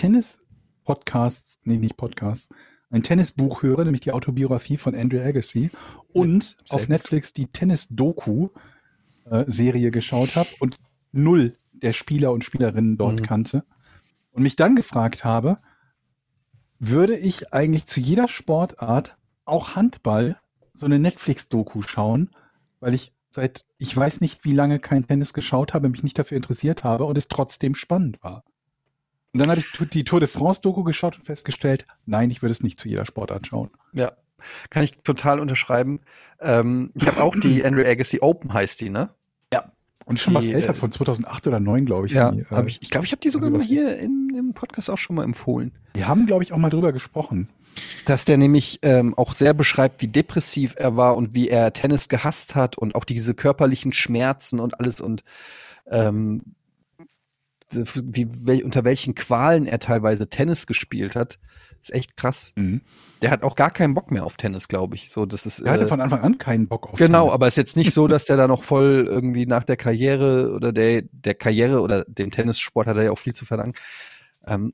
[0.84, 2.50] Tennis-Podcasts, nee, nicht Podcasts,
[2.90, 5.72] ein Tennisbuch höre, nämlich die Autobiografie von Andrew Agassi
[6.14, 6.88] und sehr auf.
[6.88, 10.76] Netflix die Tennis-Doku-Serie geschaut habe und
[11.12, 13.26] null der Spieler und Spielerinnen dort Mhm.
[13.26, 13.64] kannte
[14.32, 15.58] und mich dann gefragt habe,
[16.80, 20.38] würde ich eigentlich zu jeder Sportart, auch Handball,
[20.74, 22.30] so eine Netflix-Doku schauen,
[22.80, 26.38] weil ich seit, ich weiß nicht, wie lange kein Tennis geschaut habe, mich nicht dafür
[26.38, 28.44] interessiert habe und es trotzdem spannend war.
[29.34, 32.62] Und dann habe ich die Tour de France-Doku geschaut und festgestellt, nein, ich würde es
[32.62, 33.72] nicht zu jeder Sportart schauen.
[33.92, 34.14] Ja,
[34.70, 36.02] kann ich total unterschreiben.
[36.40, 39.10] Ähm, ich habe auch die Andrew Agassi Open heißt die, ne?
[40.06, 42.14] Und schon Die, was älter, äh, von 2008 oder 2009, glaube ich.
[42.14, 44.54] Ja, die, äh, hab ich, ich glaube, ich habe die sogar mal hier in, im
[44.54, 45.72] Podcast auch schon mal empfohlen.
[45.94, 47.50] Wir haben, glaube ich, auch mal drüber gesprochen.
[48.06, 52.08] Dass der nämlich ähm, auch sehr beschreibt, wie depressiv er war und wie er Tennis
[52.10, 55.24] gehasst hat und auch diese körperlichen Schmerzen und alles und
[55.90, 56.44] ähm,
[57.76, 61.40] wie, wel, unter welchen Qualen er teilweise Tennis gespielt hat.
[61.82, 62.54] Ist echt krass.
[63.22, 65.10] Der hat auch gar keinen Bock mehr auf Tennis, glaube ich.
[65.12, 67.34] So, das ist, Er hatte äh, von Anfang an keinen Bock auf Genau, Tennis.
[67.34, 70.54] aber es ist jetzt nicht so, dass der da noch voll irgendwie nach der Karriere
[70.54, 73.74] oder der, der Karriere oder dem Tennissport hat er ja auch viel zu verlangen.
[74.48, 74.74] Ähm,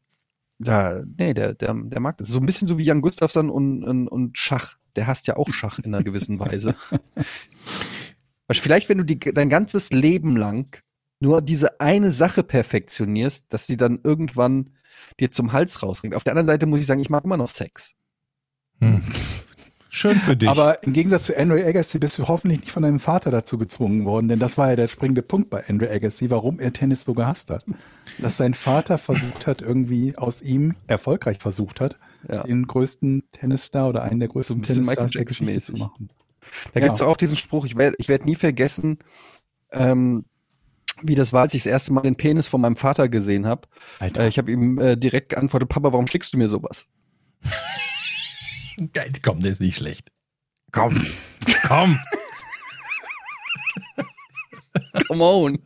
[0.60, 2.28] da, nee, der, der, der mag das.
[2.28, 4.76] So ein bisschen so wie Jan Gustafsson und, und, und Schach.
[4.96, 6.76] Der hasst ja auch Schach in einer gewissen Weise.
[8.52, 10.82] Vielleicht, wenn du die, dein ganzes Leben lang
[11.20, 14.72] nur diese eine Sache perfektionierst, dass sie dann irgendwann
[15.20, 16.16] dir zum Hals rausringt.
[16.16, 17.96] Auf der anderen Seite muss ich sagen, ich mag immer noch Sex.
[18.80, 19.02] Hm.
[19.92, 20.48] Schön für dich.
[20.48, 24.06] Aber im Gegensatz zu Andre Agassi bist du hoffentlich nicht von deinem Vater dazu gezwungen
[24.06, 27.14] worden, denn das war ja der springende Punkt bei Andre Agassi, warum er Tennis so
[27.14, 27.66] gehasst hat.
[28.20, 31.98] Dass sein Vater versucht hat, irgendwie aus ihm, erfolgreich versucht hat,
[32.28, 32.44] Ja.
[32.44, 36.10] den größten Tennisstar oder einen der größten ein bisschen Tennisstars der Geschichte zu machen.
[36.74, 36.86] Da Ja.
[36.86, 39.00] gibt's auch diesen Spruch, ich werde ich werd nie vergessen,
[39.72, 40.26] ähm,
[41.04, 43.68] wie das war, als ich das erste Mal den Penis von meinem Vater gesehen habe.
[44.00, 46.88] Äh, ich habe ihm äh, direkt geantwortet, Papa, warum schickst du mir sowas?
[48.94, 50.12] Geil, komm, der ist nicht schlecht.
[50.72, 50.96] Komm,
[51.68, 52.00] komm.
[55.08, 55.60] Come on.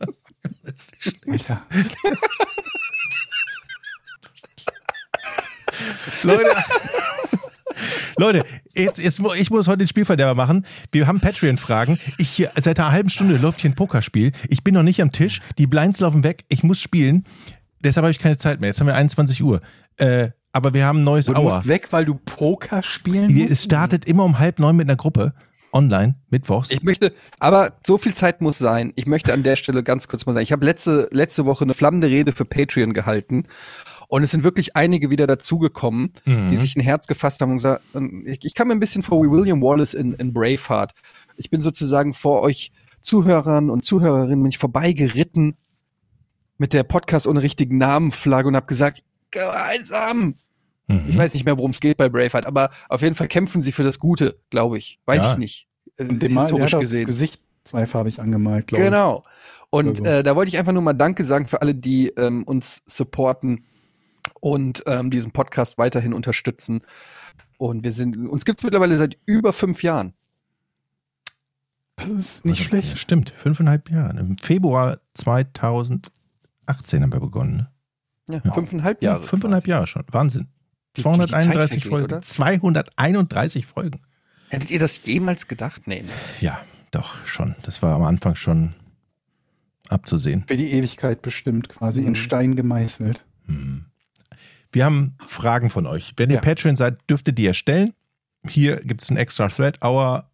[0.62, 1.50] Das ist nicht schlecht.
[1.50, 2.18] Alter.
[6.22, 6.50] Leute,
[8.16, 10.64] Leute, jetzt, jetzt, ich muss heute den Spielverderber machen.
[10.92, 11.98] Wir haben Patreon-Fragen.
[12.18, 14.32] Ich hier, seit einer halben Stunde läuft hier ein Pokerspiel.
[14.48, 15.40] Ich bin noch nicht am Tisch.
[15.58, 16.44] Die Blinds laufen weg.
[16.48, 17.24] Ich muss spielen.
[17.80, 18.68] Deshalb habe ich keine Zeit mehr.
[18.70, 19.60] Jetzt haben wir 21 Uhr.
[19.96, 21.54] Äh, aber wir haben ein neues Du Hour.
[21.56, 23.64] musst weg, weil du Poker spielen Es musst?
[23.64, 25.34] startet immer um halb neun mit einer Gruppe.
[25.72, 26.70] online, mittwochs.
[26.70, 28.92] Ich möchte, aber so viel Zeit muss sein.
[28.94, 31.74] Ich möchte an der Stelle ganz kurz mal sagen, ich habe letzte, letzte Woche eine
[31.74, 33.48] flammende Rede für Patreon gehalten
[34.08, 36.48] und es sind wirklich einige wieder dazugekommen, Mhm.
[36.48, 39.02] die sich ein Herz gefasst haben und gesagt, ähm, ich, ich kam mir ein bisschen
[39.02, 40.92] vor wie William Wallace in, in Braveheart.
[41.36, 42.70] Ich bin sozusagen vor euch
[43.00, 45.56] Zuhörern und Zuhörerinnen bin ich vorbeigeritten
[46.58, 50.34] mit der Podcast ohne richtigen Namen Flagge und habe gesagt, gemeinsam.
[50.86, 51.04] Mhm.
[51.08, 53.72] Ich weiß nicht mehr, worum es geht bei Braveheart, aber auf jeden Fall kämpfen sie
[53.72, 55.00] für das Gute, glaube ich.
[55.06, 55.32] Weiß Ja.
[55.32, 55.66] ich nicht.
[55.96, 57.06] Äh, Und dem Mal, der historisch hat auch das gesehen.
[57.06, 59.24] Gesicht zweifarbig angemalt, glaube Genau.
[59.70, 60.04] Und Also.
[60.04, 63.64] äh, da wollte ich einfach nur mal Danke sagen für alle, die ähm, uns supporten
[64.44, 66.82] und ähm, diesen Podcast weiterhin unterstützen.
[67.56, 70.12] Und wir sind, uns gibt's mittlerweile seit über fünf Jahren.
[71.96, 72.98] Das ist nicht Also, schlecht.
[72.98, 74.18] Stimmt, fünfeinhalb Jahre.
[74.20, 76.10] Im Februar 2018
[77.02, 77.56] haben wir begonnen.
[77.56, 77.70] ne?
[78.28, 78.52] Ja, Ja.
[78.52, 79.20] fünfeinhalb Jahre.
[79.22, 79.70] Ja, fünfeinhalb quasi.
[79.70, 80.04] Jahre schon.
[80.10, 80.42] Wahnsinn.
[80.42, 82.04] Wie- wie die 231 Zeit vergeht, Folgen.
[82.04, 82.22] oder?
[82.22, 84.00] 231 Folgen.
[84.50, 85.86] Hättet ihr das jemals gedacht?
[85.86, 86.02] Nee.
[86.02, 86.08] ne?
[86.40, 86.60] Ja,
[86.90, 87.56] doch, schon.
[87.62, 88.74] Das war am Anfang schon
[89.88, 90.44] abzusehen.
[90.46, 92.08] Für die Ewigkeit bestimmt, quasi Mhm.
[92.08, 93.24] in Stein gemeißelt.
[93.46, 93.86] Hm.
[94.74, 96.12] Wir haben Fragen von euch.
[96.16, 96.40] Wenn ihr Ja.
[96.40, 97.92] Patreon seid, dürft ihr die erstellen.
[98.48, 99.80] Hier gibt es einen extra Thread.
[99.82, 100.28] Auer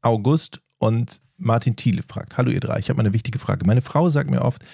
[0.00, 2.36] August und Martin Thiele fragt.
[2.36, 3.66] Hallo ihr drei, ich habe mal eine wichtige Frage.
[3.66, 4.64] Meine Frau sagt mir oft,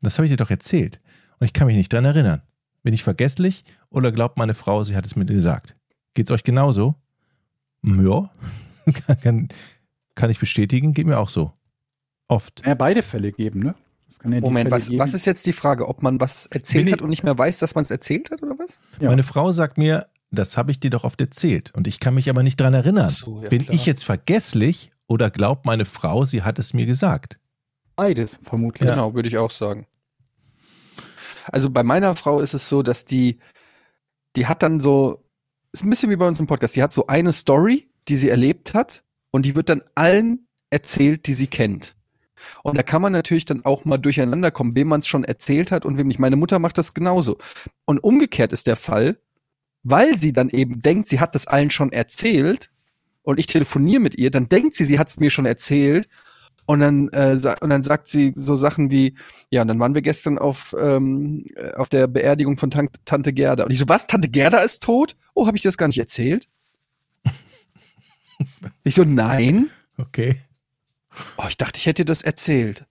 [0.00, 1.00] das habe ich dir doch erzählt.
[1.38, 2.42] Und ich kann mich nicht dran erinnern.
[2.82, 5.76] Bin ich vergesslich oder glaubt meine Frau, sie hat es mir gesagt?
[6.14, 6.94] Geht's euch genauso?
[7.84, 8.30] Hm, Ja,
[9.06, 9.48] kann, kann,
[10.14, 11.52] kann ich bestätigen, geht mir auch so.
[12.28, 12.62] Oft.
[12.64, 13.74] Ja, beide Fälle geben, ne?
[14.24, 15.88] Ja Moment, was, was ist jetzt die Frage?
[15.88, 18.42] Ob man was erzählt Bin hat und nicht mehr weiß, dass man es erzählt hat
[18.42, 18.78] oder was?
[19.00, 19.08] Ja.
[19.08, 22.30] Meine Frau sagt mir, das habe ich dir doch oft erzählt und ich kann mich
[22.30, 23.10] aber nicht dran erinnern.
[23.10, 23.74] So, ja, Bin klar.
[23.74, 27.38] ich jetzt vergesslich oder glaubt meine Frau, sie hat es mir gesagt?
[27.96, 28.88] Beides, vermutlich.
[28.88, 29.86] Genau, würde ich auch sagen.
[31.46, 33.38] Also bei meiner Frau ist es so, dass die,
[34.36, 35.22] die hat dann so,
[35.72, 38.30] ist ein bisschen wie bei uns im Podcast, die hat so eine Story, die sie
[38.30, 41.94] erlebt hat und die wird dann allen erzählt, die sie kennt.
[42.62, 45.72] Und da kann man natürlich dann auch mal durcheinander kommen, wem man es schon erzählt
[45.72, 46.18] hat und wem nicht.
[46.18, 47.38] Meine Mutter macht das genauso.
[47.84, 49.18] Und umgekehrt ist der Fall,
[49.82, 52.70] weil sie dann eben denkt, sie hat das allen schon erzählt
[53.22, 56.08] und ich telefoniere mit ihr, dann denkt sie, sie hat es mir schon erzählt
[56.66, 59.14] und dann, äh, und dann sagt sie so Sachen wie,
[59.50, 63.32] ja, und dann waren wir gestern auf, ähm, äh, auf der Beerdigung von Tan Tante
[63.32, 63.64] Gerda.
[63.64, 65.16] Und ich so, was, Tante Gerda ist tot?
[65.34, 66.48] Oh, habe ich das gar nicht erzählt?
[68.84, 69.70] ich so, nein.
[69.98, 70.36] Okay.
[71.36, 72.86] Oh, ich dachte, ich hätte dir das erzählt.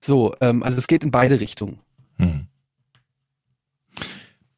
[0.00, 1.80] So, ähm, also es geht in beide Richtungen.
[2.16, 2.46] Hm.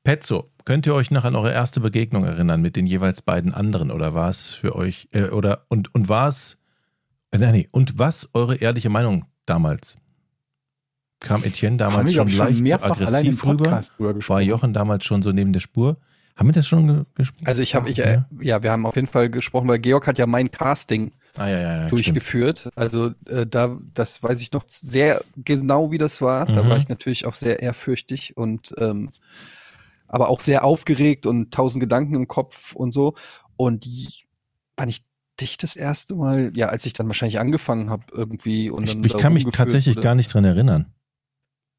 [0.04, 3.90] Petzo, könnt ihr euch noch an eure erste Begegnung erinnern mit den jeweils beiden anderen
[3.90, 6.58] oder war es für euch äh, oder und und war es
[7.32, 9.96] äh, nein, nee, und was eure ehrliche Meinung damals?
[11.20, 13.82] Kam Etienne damals schon leicht zu aggressiv rüber?
[13.98, 14.40] War.
[14.40, 15.98] Jochen damals schon so neben der Spur?
[16.34, 17.46] Haben wir das schon ge gesprochen?
[17.46, 18.04] Also ich habe, ich, Ja.
[18.04, 21.48] äh, ja, wir haben auf jeden Fall gesprochen, weil Georg hat ja mein Casting Ah
[21.48, 21.76] ja, ja, ja.
[21.78, 21.92] stimmt.
[21.92, 22.70] durchgeführt.
[22.76, 26.46] Also äh, da, das weiß ich noch sehr genau, wie das war.
[26.46, 26.68] Da Mhm.
[26.68, 29.10] war ich natürlich auch sehr ehrfürchtig und ähm,
[30.08, 33.14] aber auch sehr aufgeregt und tausend Gedanken im Kopf und so.
[33.56, 33.86] Und
[34.76, 35.04] wann ich
[35.40, 39.04] dich das erste Mal, ja, als ich dann wahrscheinlich angefangen habe irgendwie und Ich, dann
[39.04, 40.04] ich da kann mich tatsächlich wurde.
[40.04, 40.92] gar nicht dran erinnern.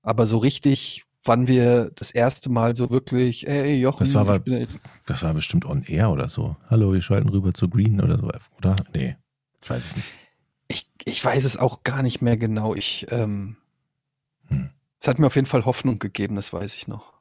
[0.01, 4.37] Aber so richtig, wann wir das erste Mal so wirklich, ey Jochen, Das war aber-
[4.37, 6.55] ich bin jetzt- Das war bestimmt on air oder so.
[6.69, 8.75] Hallo, wir schalten rüber zu Green oder so, oder?
[8.93, 9.15] Nee,
[9.61, 10.07] ich weiß es nicht.
[10.67, 12.75] ich, ich weiß es auch gar nicht mehr genau.
[12.75, 13.57] Ich, ähm,
[14.47, 14.69] Hm.
[14.99, 17.13] es hat mir auf jeden Fall Hoffnung gegeben, das weiß ich noch.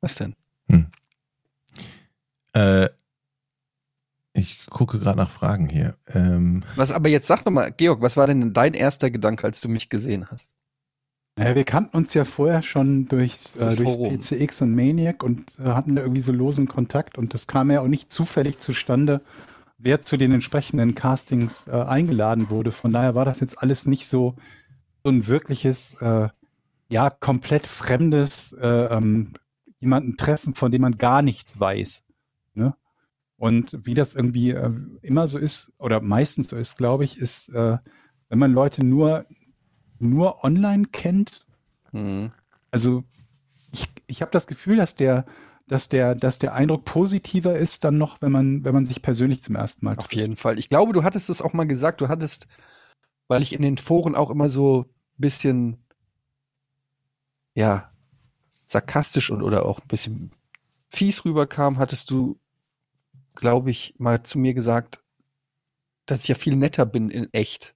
[0.00, 0.34] Was denn?
[2.54, 2.90] Äh,
[4.34, 5.96] ich gucke gerade nach Fragen hier.
[6.08, 9.60] Ähm, Was, aber jetzt sag doch mal, Georg, was war denn dein erster Gedanke, als
[9.60, 10.50] du mich gesehen hast?
[11.38, 14.18] Ja, wir kannten uns ja vorher schon durchs, äh, Durchs Forum.
[14.18, 17.80] PCX und Maniac und äh, hatten da irgendwie so losen Kontakt und das kam ja
[17.80, 19.22] auch nicht zufällig zustande,
[19.78, 22.70] wer zu den entsprechenden Castings äh, eingeladen wurde.
[22.70, 24.34] Von daher war das jetzt alles nicht so,
[25.02, 26.28] so ein wirkliches, äh,
[26.90, 29.32] ja, komplett fremdes äh, ähm,
[29.80, 32.04] jemanden treffen, von dem man gar nichts weiß.
[32.54, 32.76] Ne?
[33.36, 37.48] Und wie das irgendwie äh, immer so ist, oder meistens so ist, glaube ich, ist,
[37.48, 37.78] äh,
[38.28, 39.24] wenn man Leute nur,
[40.02, 41.44] nur online kennt,
[41.92, 42.32] Hm.
[42.70, 43.04] also
[43.72, 45.24] ich, ich habe das Gefühl, dass der,
[45.66, 49.42] dass der, dass der Eindruck positiver ist dann noch, wenn man, wenn man sich persönlich
[49.42, 50.58] zum ersten Mal Auf jeden Fall.
[50.58, 52.46] Ich glaube, du hattest es auch mal gesagt, du hattest,
[53.28, 55.78] weil ich in den Foren auch immer so ein bisschen,
[57.54, 57.90] ja,
[58.66, 60.32] sarkastisch und oder auch ein bisschen
[60.88, 62.38] fies rüberkam, hattest du,
[63.34, 65.02] glaube ich, mal zu mir gesagt,
[66.06, 67.74] dass ich ja viel netter bin in echt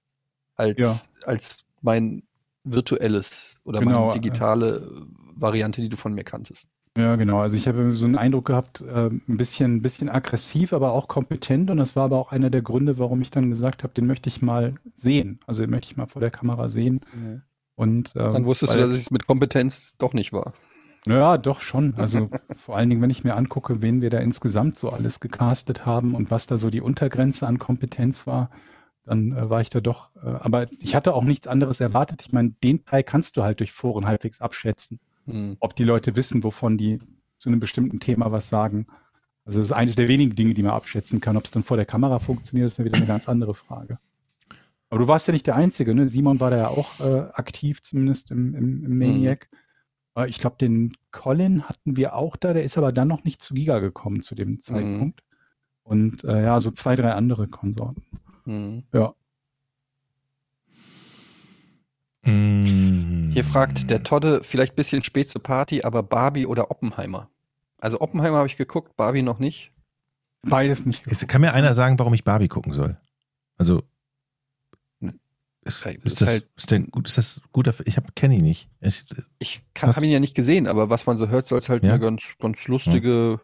[0.55, 0.95] als, Ja.
[1.27, 1.57] als
[1.87, 2.23] mein
[2.65, 4.19] virtuelles oder Genau, meine äh.
[4.19, 4.91] digitale
[5.35, 6.67] Variante, die du von mir kanntest.
[6.97, 7.39] Ja, genau.
[7.39, 11.07] Also ich habe so einen Eindruck gehabt, äh, ein bisschen, ein bisschen aggressiv, aber auch
[11.07, 11.69] kompetent.
[11.69, 14.29] Und das war aber auch einer der Gründe, warum ich dann gesagt habe, den möchte
[14.29, 15.39] ich mal sehen.
[15.45, 16.99] Also den möchte ich mal vor der Kamera sehen.
[17.75, 20.53] Und ähm, Dann wusstest du, dass es mit Kompetenz doch nicht war.
[21.07, 21.93] Ja, doch schon.
[21.95, 25.85] Also vor allen Dingen, wenn ich mir angucke, wen wir da insgesamt so alles gecastet
[25.85, 28.49] haben und was da so die Untergrenze an Kompetenz war,
[29.07, 30.09] dann äh, war ich da doch.
[30.17, 32.21] Äh, aber ich hatte auch nichts anderes erwartet.
[32.25, 35.57] Ich meine, den Teil kannst du halt durch Foren halbwegs abschätzen, Hm.
[35.59, 36.99] ob die Leute wissen, wovon die
[37.37, 38.87] zu einem bestimmten Thema was sagen.
[39.43, 41.35] Also das ist eines der wenigen Dinge, die man abschätzen kann.
[41.37, 43.99] Ob es dann vor der Kamera funktioniert, ist dann wieder eine ganz andere Frage.
[44.89, 46.07] Aber du warst ja nicht der Einzige, ne?
[46.07, 49.49] Simon war da ja auch äh, aktiv, zumindest im, im, im Maniac.
[50.15, 53.41] Äh, Ich glaube, den Colin hatten wir auch da, der ist aber dann noch nicht
[53.41, 55.23] zu Giga gekommen zu dem Zeitpunkt.
[55.83, 58.03] Und äh, ja, so zwei, drei andere Konsorten.
[58.47, 58.83] Hm.
[58.93, 59.13] Ja.
[62.23, 63.31] Mm.
[63.31, 67.29] Hier fragt der Todde, vielleicht ein bisschen spät zur Party, aber Barbie oder Oppenheimer?
[67.77, 69.71] Also Oppenheimer habe ich geguckt, Barbie noch nicht.
[70.43, 71.05] Beides nicht.
[71.07, 72.97] Es, kann mir einer sagen, warum ich Barbie gucken soll?
[73.57, 73.83] Also.
[75.01, 77.73] Ist, Ist ist, das, halt- ist, denn, gut, ist das guter?
[77.83, 78.69] Ich kenne ihn nicht.
[78.79, 79.03] Ich,
[79.39, 81.91] Ich habe ihn ja nicht gesehen, aber was man so hört, soll es halt Ja?
[81.91, 83.41] eine ganz, ganz lustige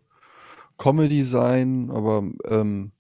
[0.78, 1.92] Comedy sein.
[1.92, 2.94] Aber ähm,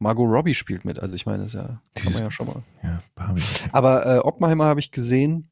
[0.00, 2.46] Margot Robbie spielt mit, also ich meine, das ist ja, kann Dieses- man ja schon
[2.46, 2.62] mal.
[2.82, 3.42] ja, Barbie.
[3.70, 5.46] Aber äh, Oppenheimer habe ich gesehen.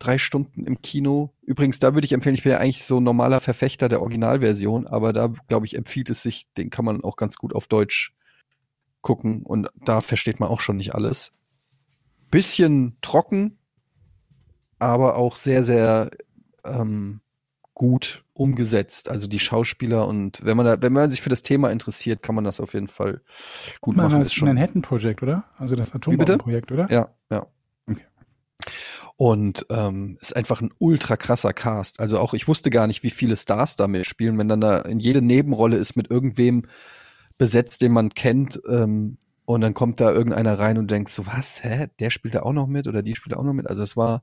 [0.00, 1.32] Drei Stunden im Kino.
[1.42, 4.86] Übrigens, da würde ich empfehlen, ich bin ja eigentlich so ein normaler Verfechter der Originalversion,
[4.88, 8.12] aber da, glaube ich, empfiehlt es sich, den kann man auch ganz gut auf Deutsch
[9.02, 11.32] gucken und da versteht man auch schon nicht alles.
[12.30, 13.56] Bisschen trocken,
[14.80, 16.10] aber auch sehr, sehr
[16.64, 17.20] ähm,
[17.74, 19.10] gut umgesetzt.
[19.10, 22.34] Also die Schauspieler und wenn man da, wenn man sich für das Thema interessiert, kann
[22.34, 23.20] man das auf jeden Fall
[23.80, 24.18] gut Man machen.
[24.20, 25.44] das Ist schon- Manhattan Project, oder?
[25.58, 25.92] Also das?
[25.94, 26.90] Atombombenprojekt, oder?
[26.90, 27.46] ja, ja.
[27.88, 28.02] Okay.
[29.16, 32.00] Und ähm, ist einfach ein ultra krasser Cast.
[32.00, 34.98] Also auch ich wusste gar nicht, wie viele Stars da mitspielen, wenn dann da in
[34.98, 36.66] jede Nebenrolle ist mit irgendwem
[37.38, 38.60] besetzt, den man kennt.
[38.68, 42.42] Ähm, und dann kommt da irgendeiner rein und denkt so, was, hä, der spielt da
[42.42, 43.68] auch noch mit oder die spielt da auch noch mit.
[43.68, 44.22] Also es war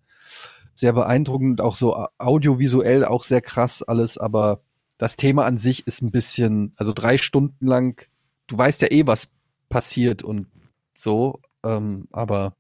[0.73, 4.61] sehr beeindruckend, auch so audiovisuell auch sehr krass alles, aber
[4.98, 8.07] das Thema an sich ist ein bisschen, also drei Stunden lang,
[8.48, 9.31] du weißt ja eh, was
[9.69, 10.48] passiert und
[10.93, 12.56] so, ähm, aber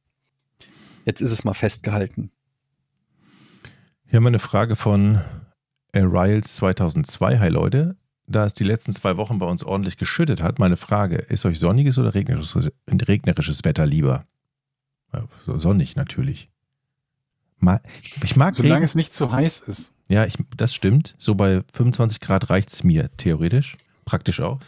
[1.05, 2.31] jetzt ist es mal festgehalten.
[4.07, 5.21] Hier haben wir eine Frage von
[5.93, 7.39] Riles 2002.
[7.39, 7.95] Hi Leute,
[8.27, 11.59] da es die letzten zwei Wochen bei uns ordentlich geschüttet hat, meine Frage, ist euch
[11.59, 14.25] sonniges oder regnerisches, regnerisches Wetter lieber?
[15.45, 16.49] Sonnig natürlich.
[18.23, 18.83] Ich mag Solange Regen.
[18.85, 19.93] es nicht zu heiß ist.
[20.09, 21.15] Ja, ich, das stimmt.
[21.19, 23.77] So bei 25 Grad reicht's mir theoretisch.
[24.05, 24.59] Praktisch auch.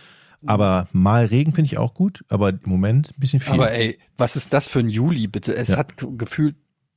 [0.45, 3.53] Aber mal Regen finde ich auch gut, aber im Moment ein bisschen viel.
[3.53, 5.56] Aber ey, was ist das für ein Juli, bitte?
[5.56, 5.78] Es Ja.
[5.78, 6.56] hat ge- gefühlt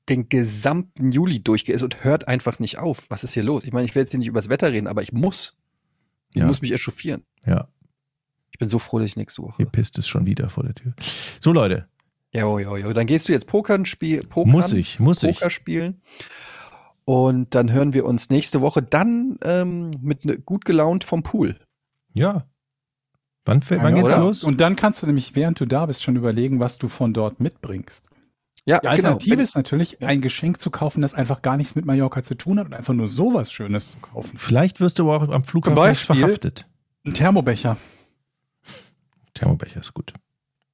[0.09, 3.05] den gesamten Juli durchgeist und hört einfach nicht auf.
[3.09, 3.65] Was ist hier los?
[3.65, 5.57] Ich meine, ich will jetzt hier nicht über das Wetter reden, aber ich muss.
[6.33, 6.47] Ich Ja.
[6.47, 7.23] muss mich echauffieren.
[7.47, 7.69] ja,
[8.53, 9.55] Ich bin so froh, dass ich nächste Woche.
[9.59, 10.95] hier pisst es schon wieder vor der Tür.
[11.41, 11.89] So Leute,
[12.33, 12.93] Jo, jo, jo.
[12.93, 14.29] Dann gehst du jetzt Pokern spielen.
[14.29, 15.39] Pokern, muss ich, muss ich.
[15.39, 16.03] Poker spielen.
[17.05, 21.59] Und dann hören wir uns nächste Woche dann ähm, mit ne, gut gelaunt vom Pool.
[22.15, 22.47] Ja.
[23.45, 24.25] Wann, fällt- wann Ja, geht's oder?
[24.25, 24.43] los?
[24.45, 27.39] Und dann kannst du nämlich, während du da bist, schon überlegen, was du von dort
[27.41, 28.05] mitbringst.
[28.65, 29.43] Ja, Die Alternative genau.
[29.45, 32.67] ist natürlich, ein Geschenk zu kaufen, das einfach gar nichts mit Mallorca zu tun hat
[32.67, 34.37] und einfach nur sowas Schönes zu kaufen.
[34.39, 36.67] Vielleicht wirst du aber auch am Flughafen Beispiel- verhaftet.
[37.05, 37.77] Ein Thermobecher.
[39.35, 40.13] Thermobecher ist gut.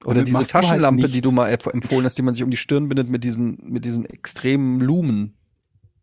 [0.04, 2.50] Oder diese halt Taschenlampe, nicht- die du mal empf- empfohlen hast, die man sich um
[2.50, 5.34] die Stirn bindet mit diesen, mit diesen extremen Lumen.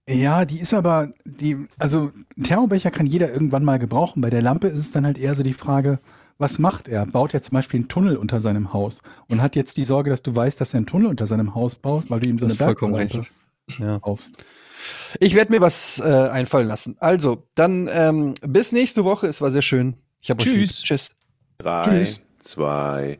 [0.08, 4.22] Ja, die ist aber, die, also ein Thermobecher kann jeder irgendwann mal gebrauchen.
[4.22, 6.00] Bei der Lampe ist es dann halt eher so die Frage,
[6.40, 7.06] was macht er?
[7.06, 10.24] Baut er zum Beispiel einen Tunnel unter seinem Haus und hat jetzt die Sorge, dass
[10.24, 12.54] du weißt, dass er einen Tunnel unter seinem Haus baust, weil du ihm so Du
[12.54, 13.32] eine hast vollkommen recht.
[13.78, 14.00] Ja.
[14.00, 14.44] kaufst.
[15.20, 16.96] Ich werde mir was äh, einfallen lassen.
[17.00, 19.28] Also, dann ähm, bis nächste Woche.
[19.28, 19.96] Es war sehr schön.
[20.22, 20.42] Ich habe.
[20.42, 20.82] Tschüss.
[20.82, 21.12] Tschüss.
[21.60, 22.22] Drei, Tschüss.
[22.40, 23.20] zwei,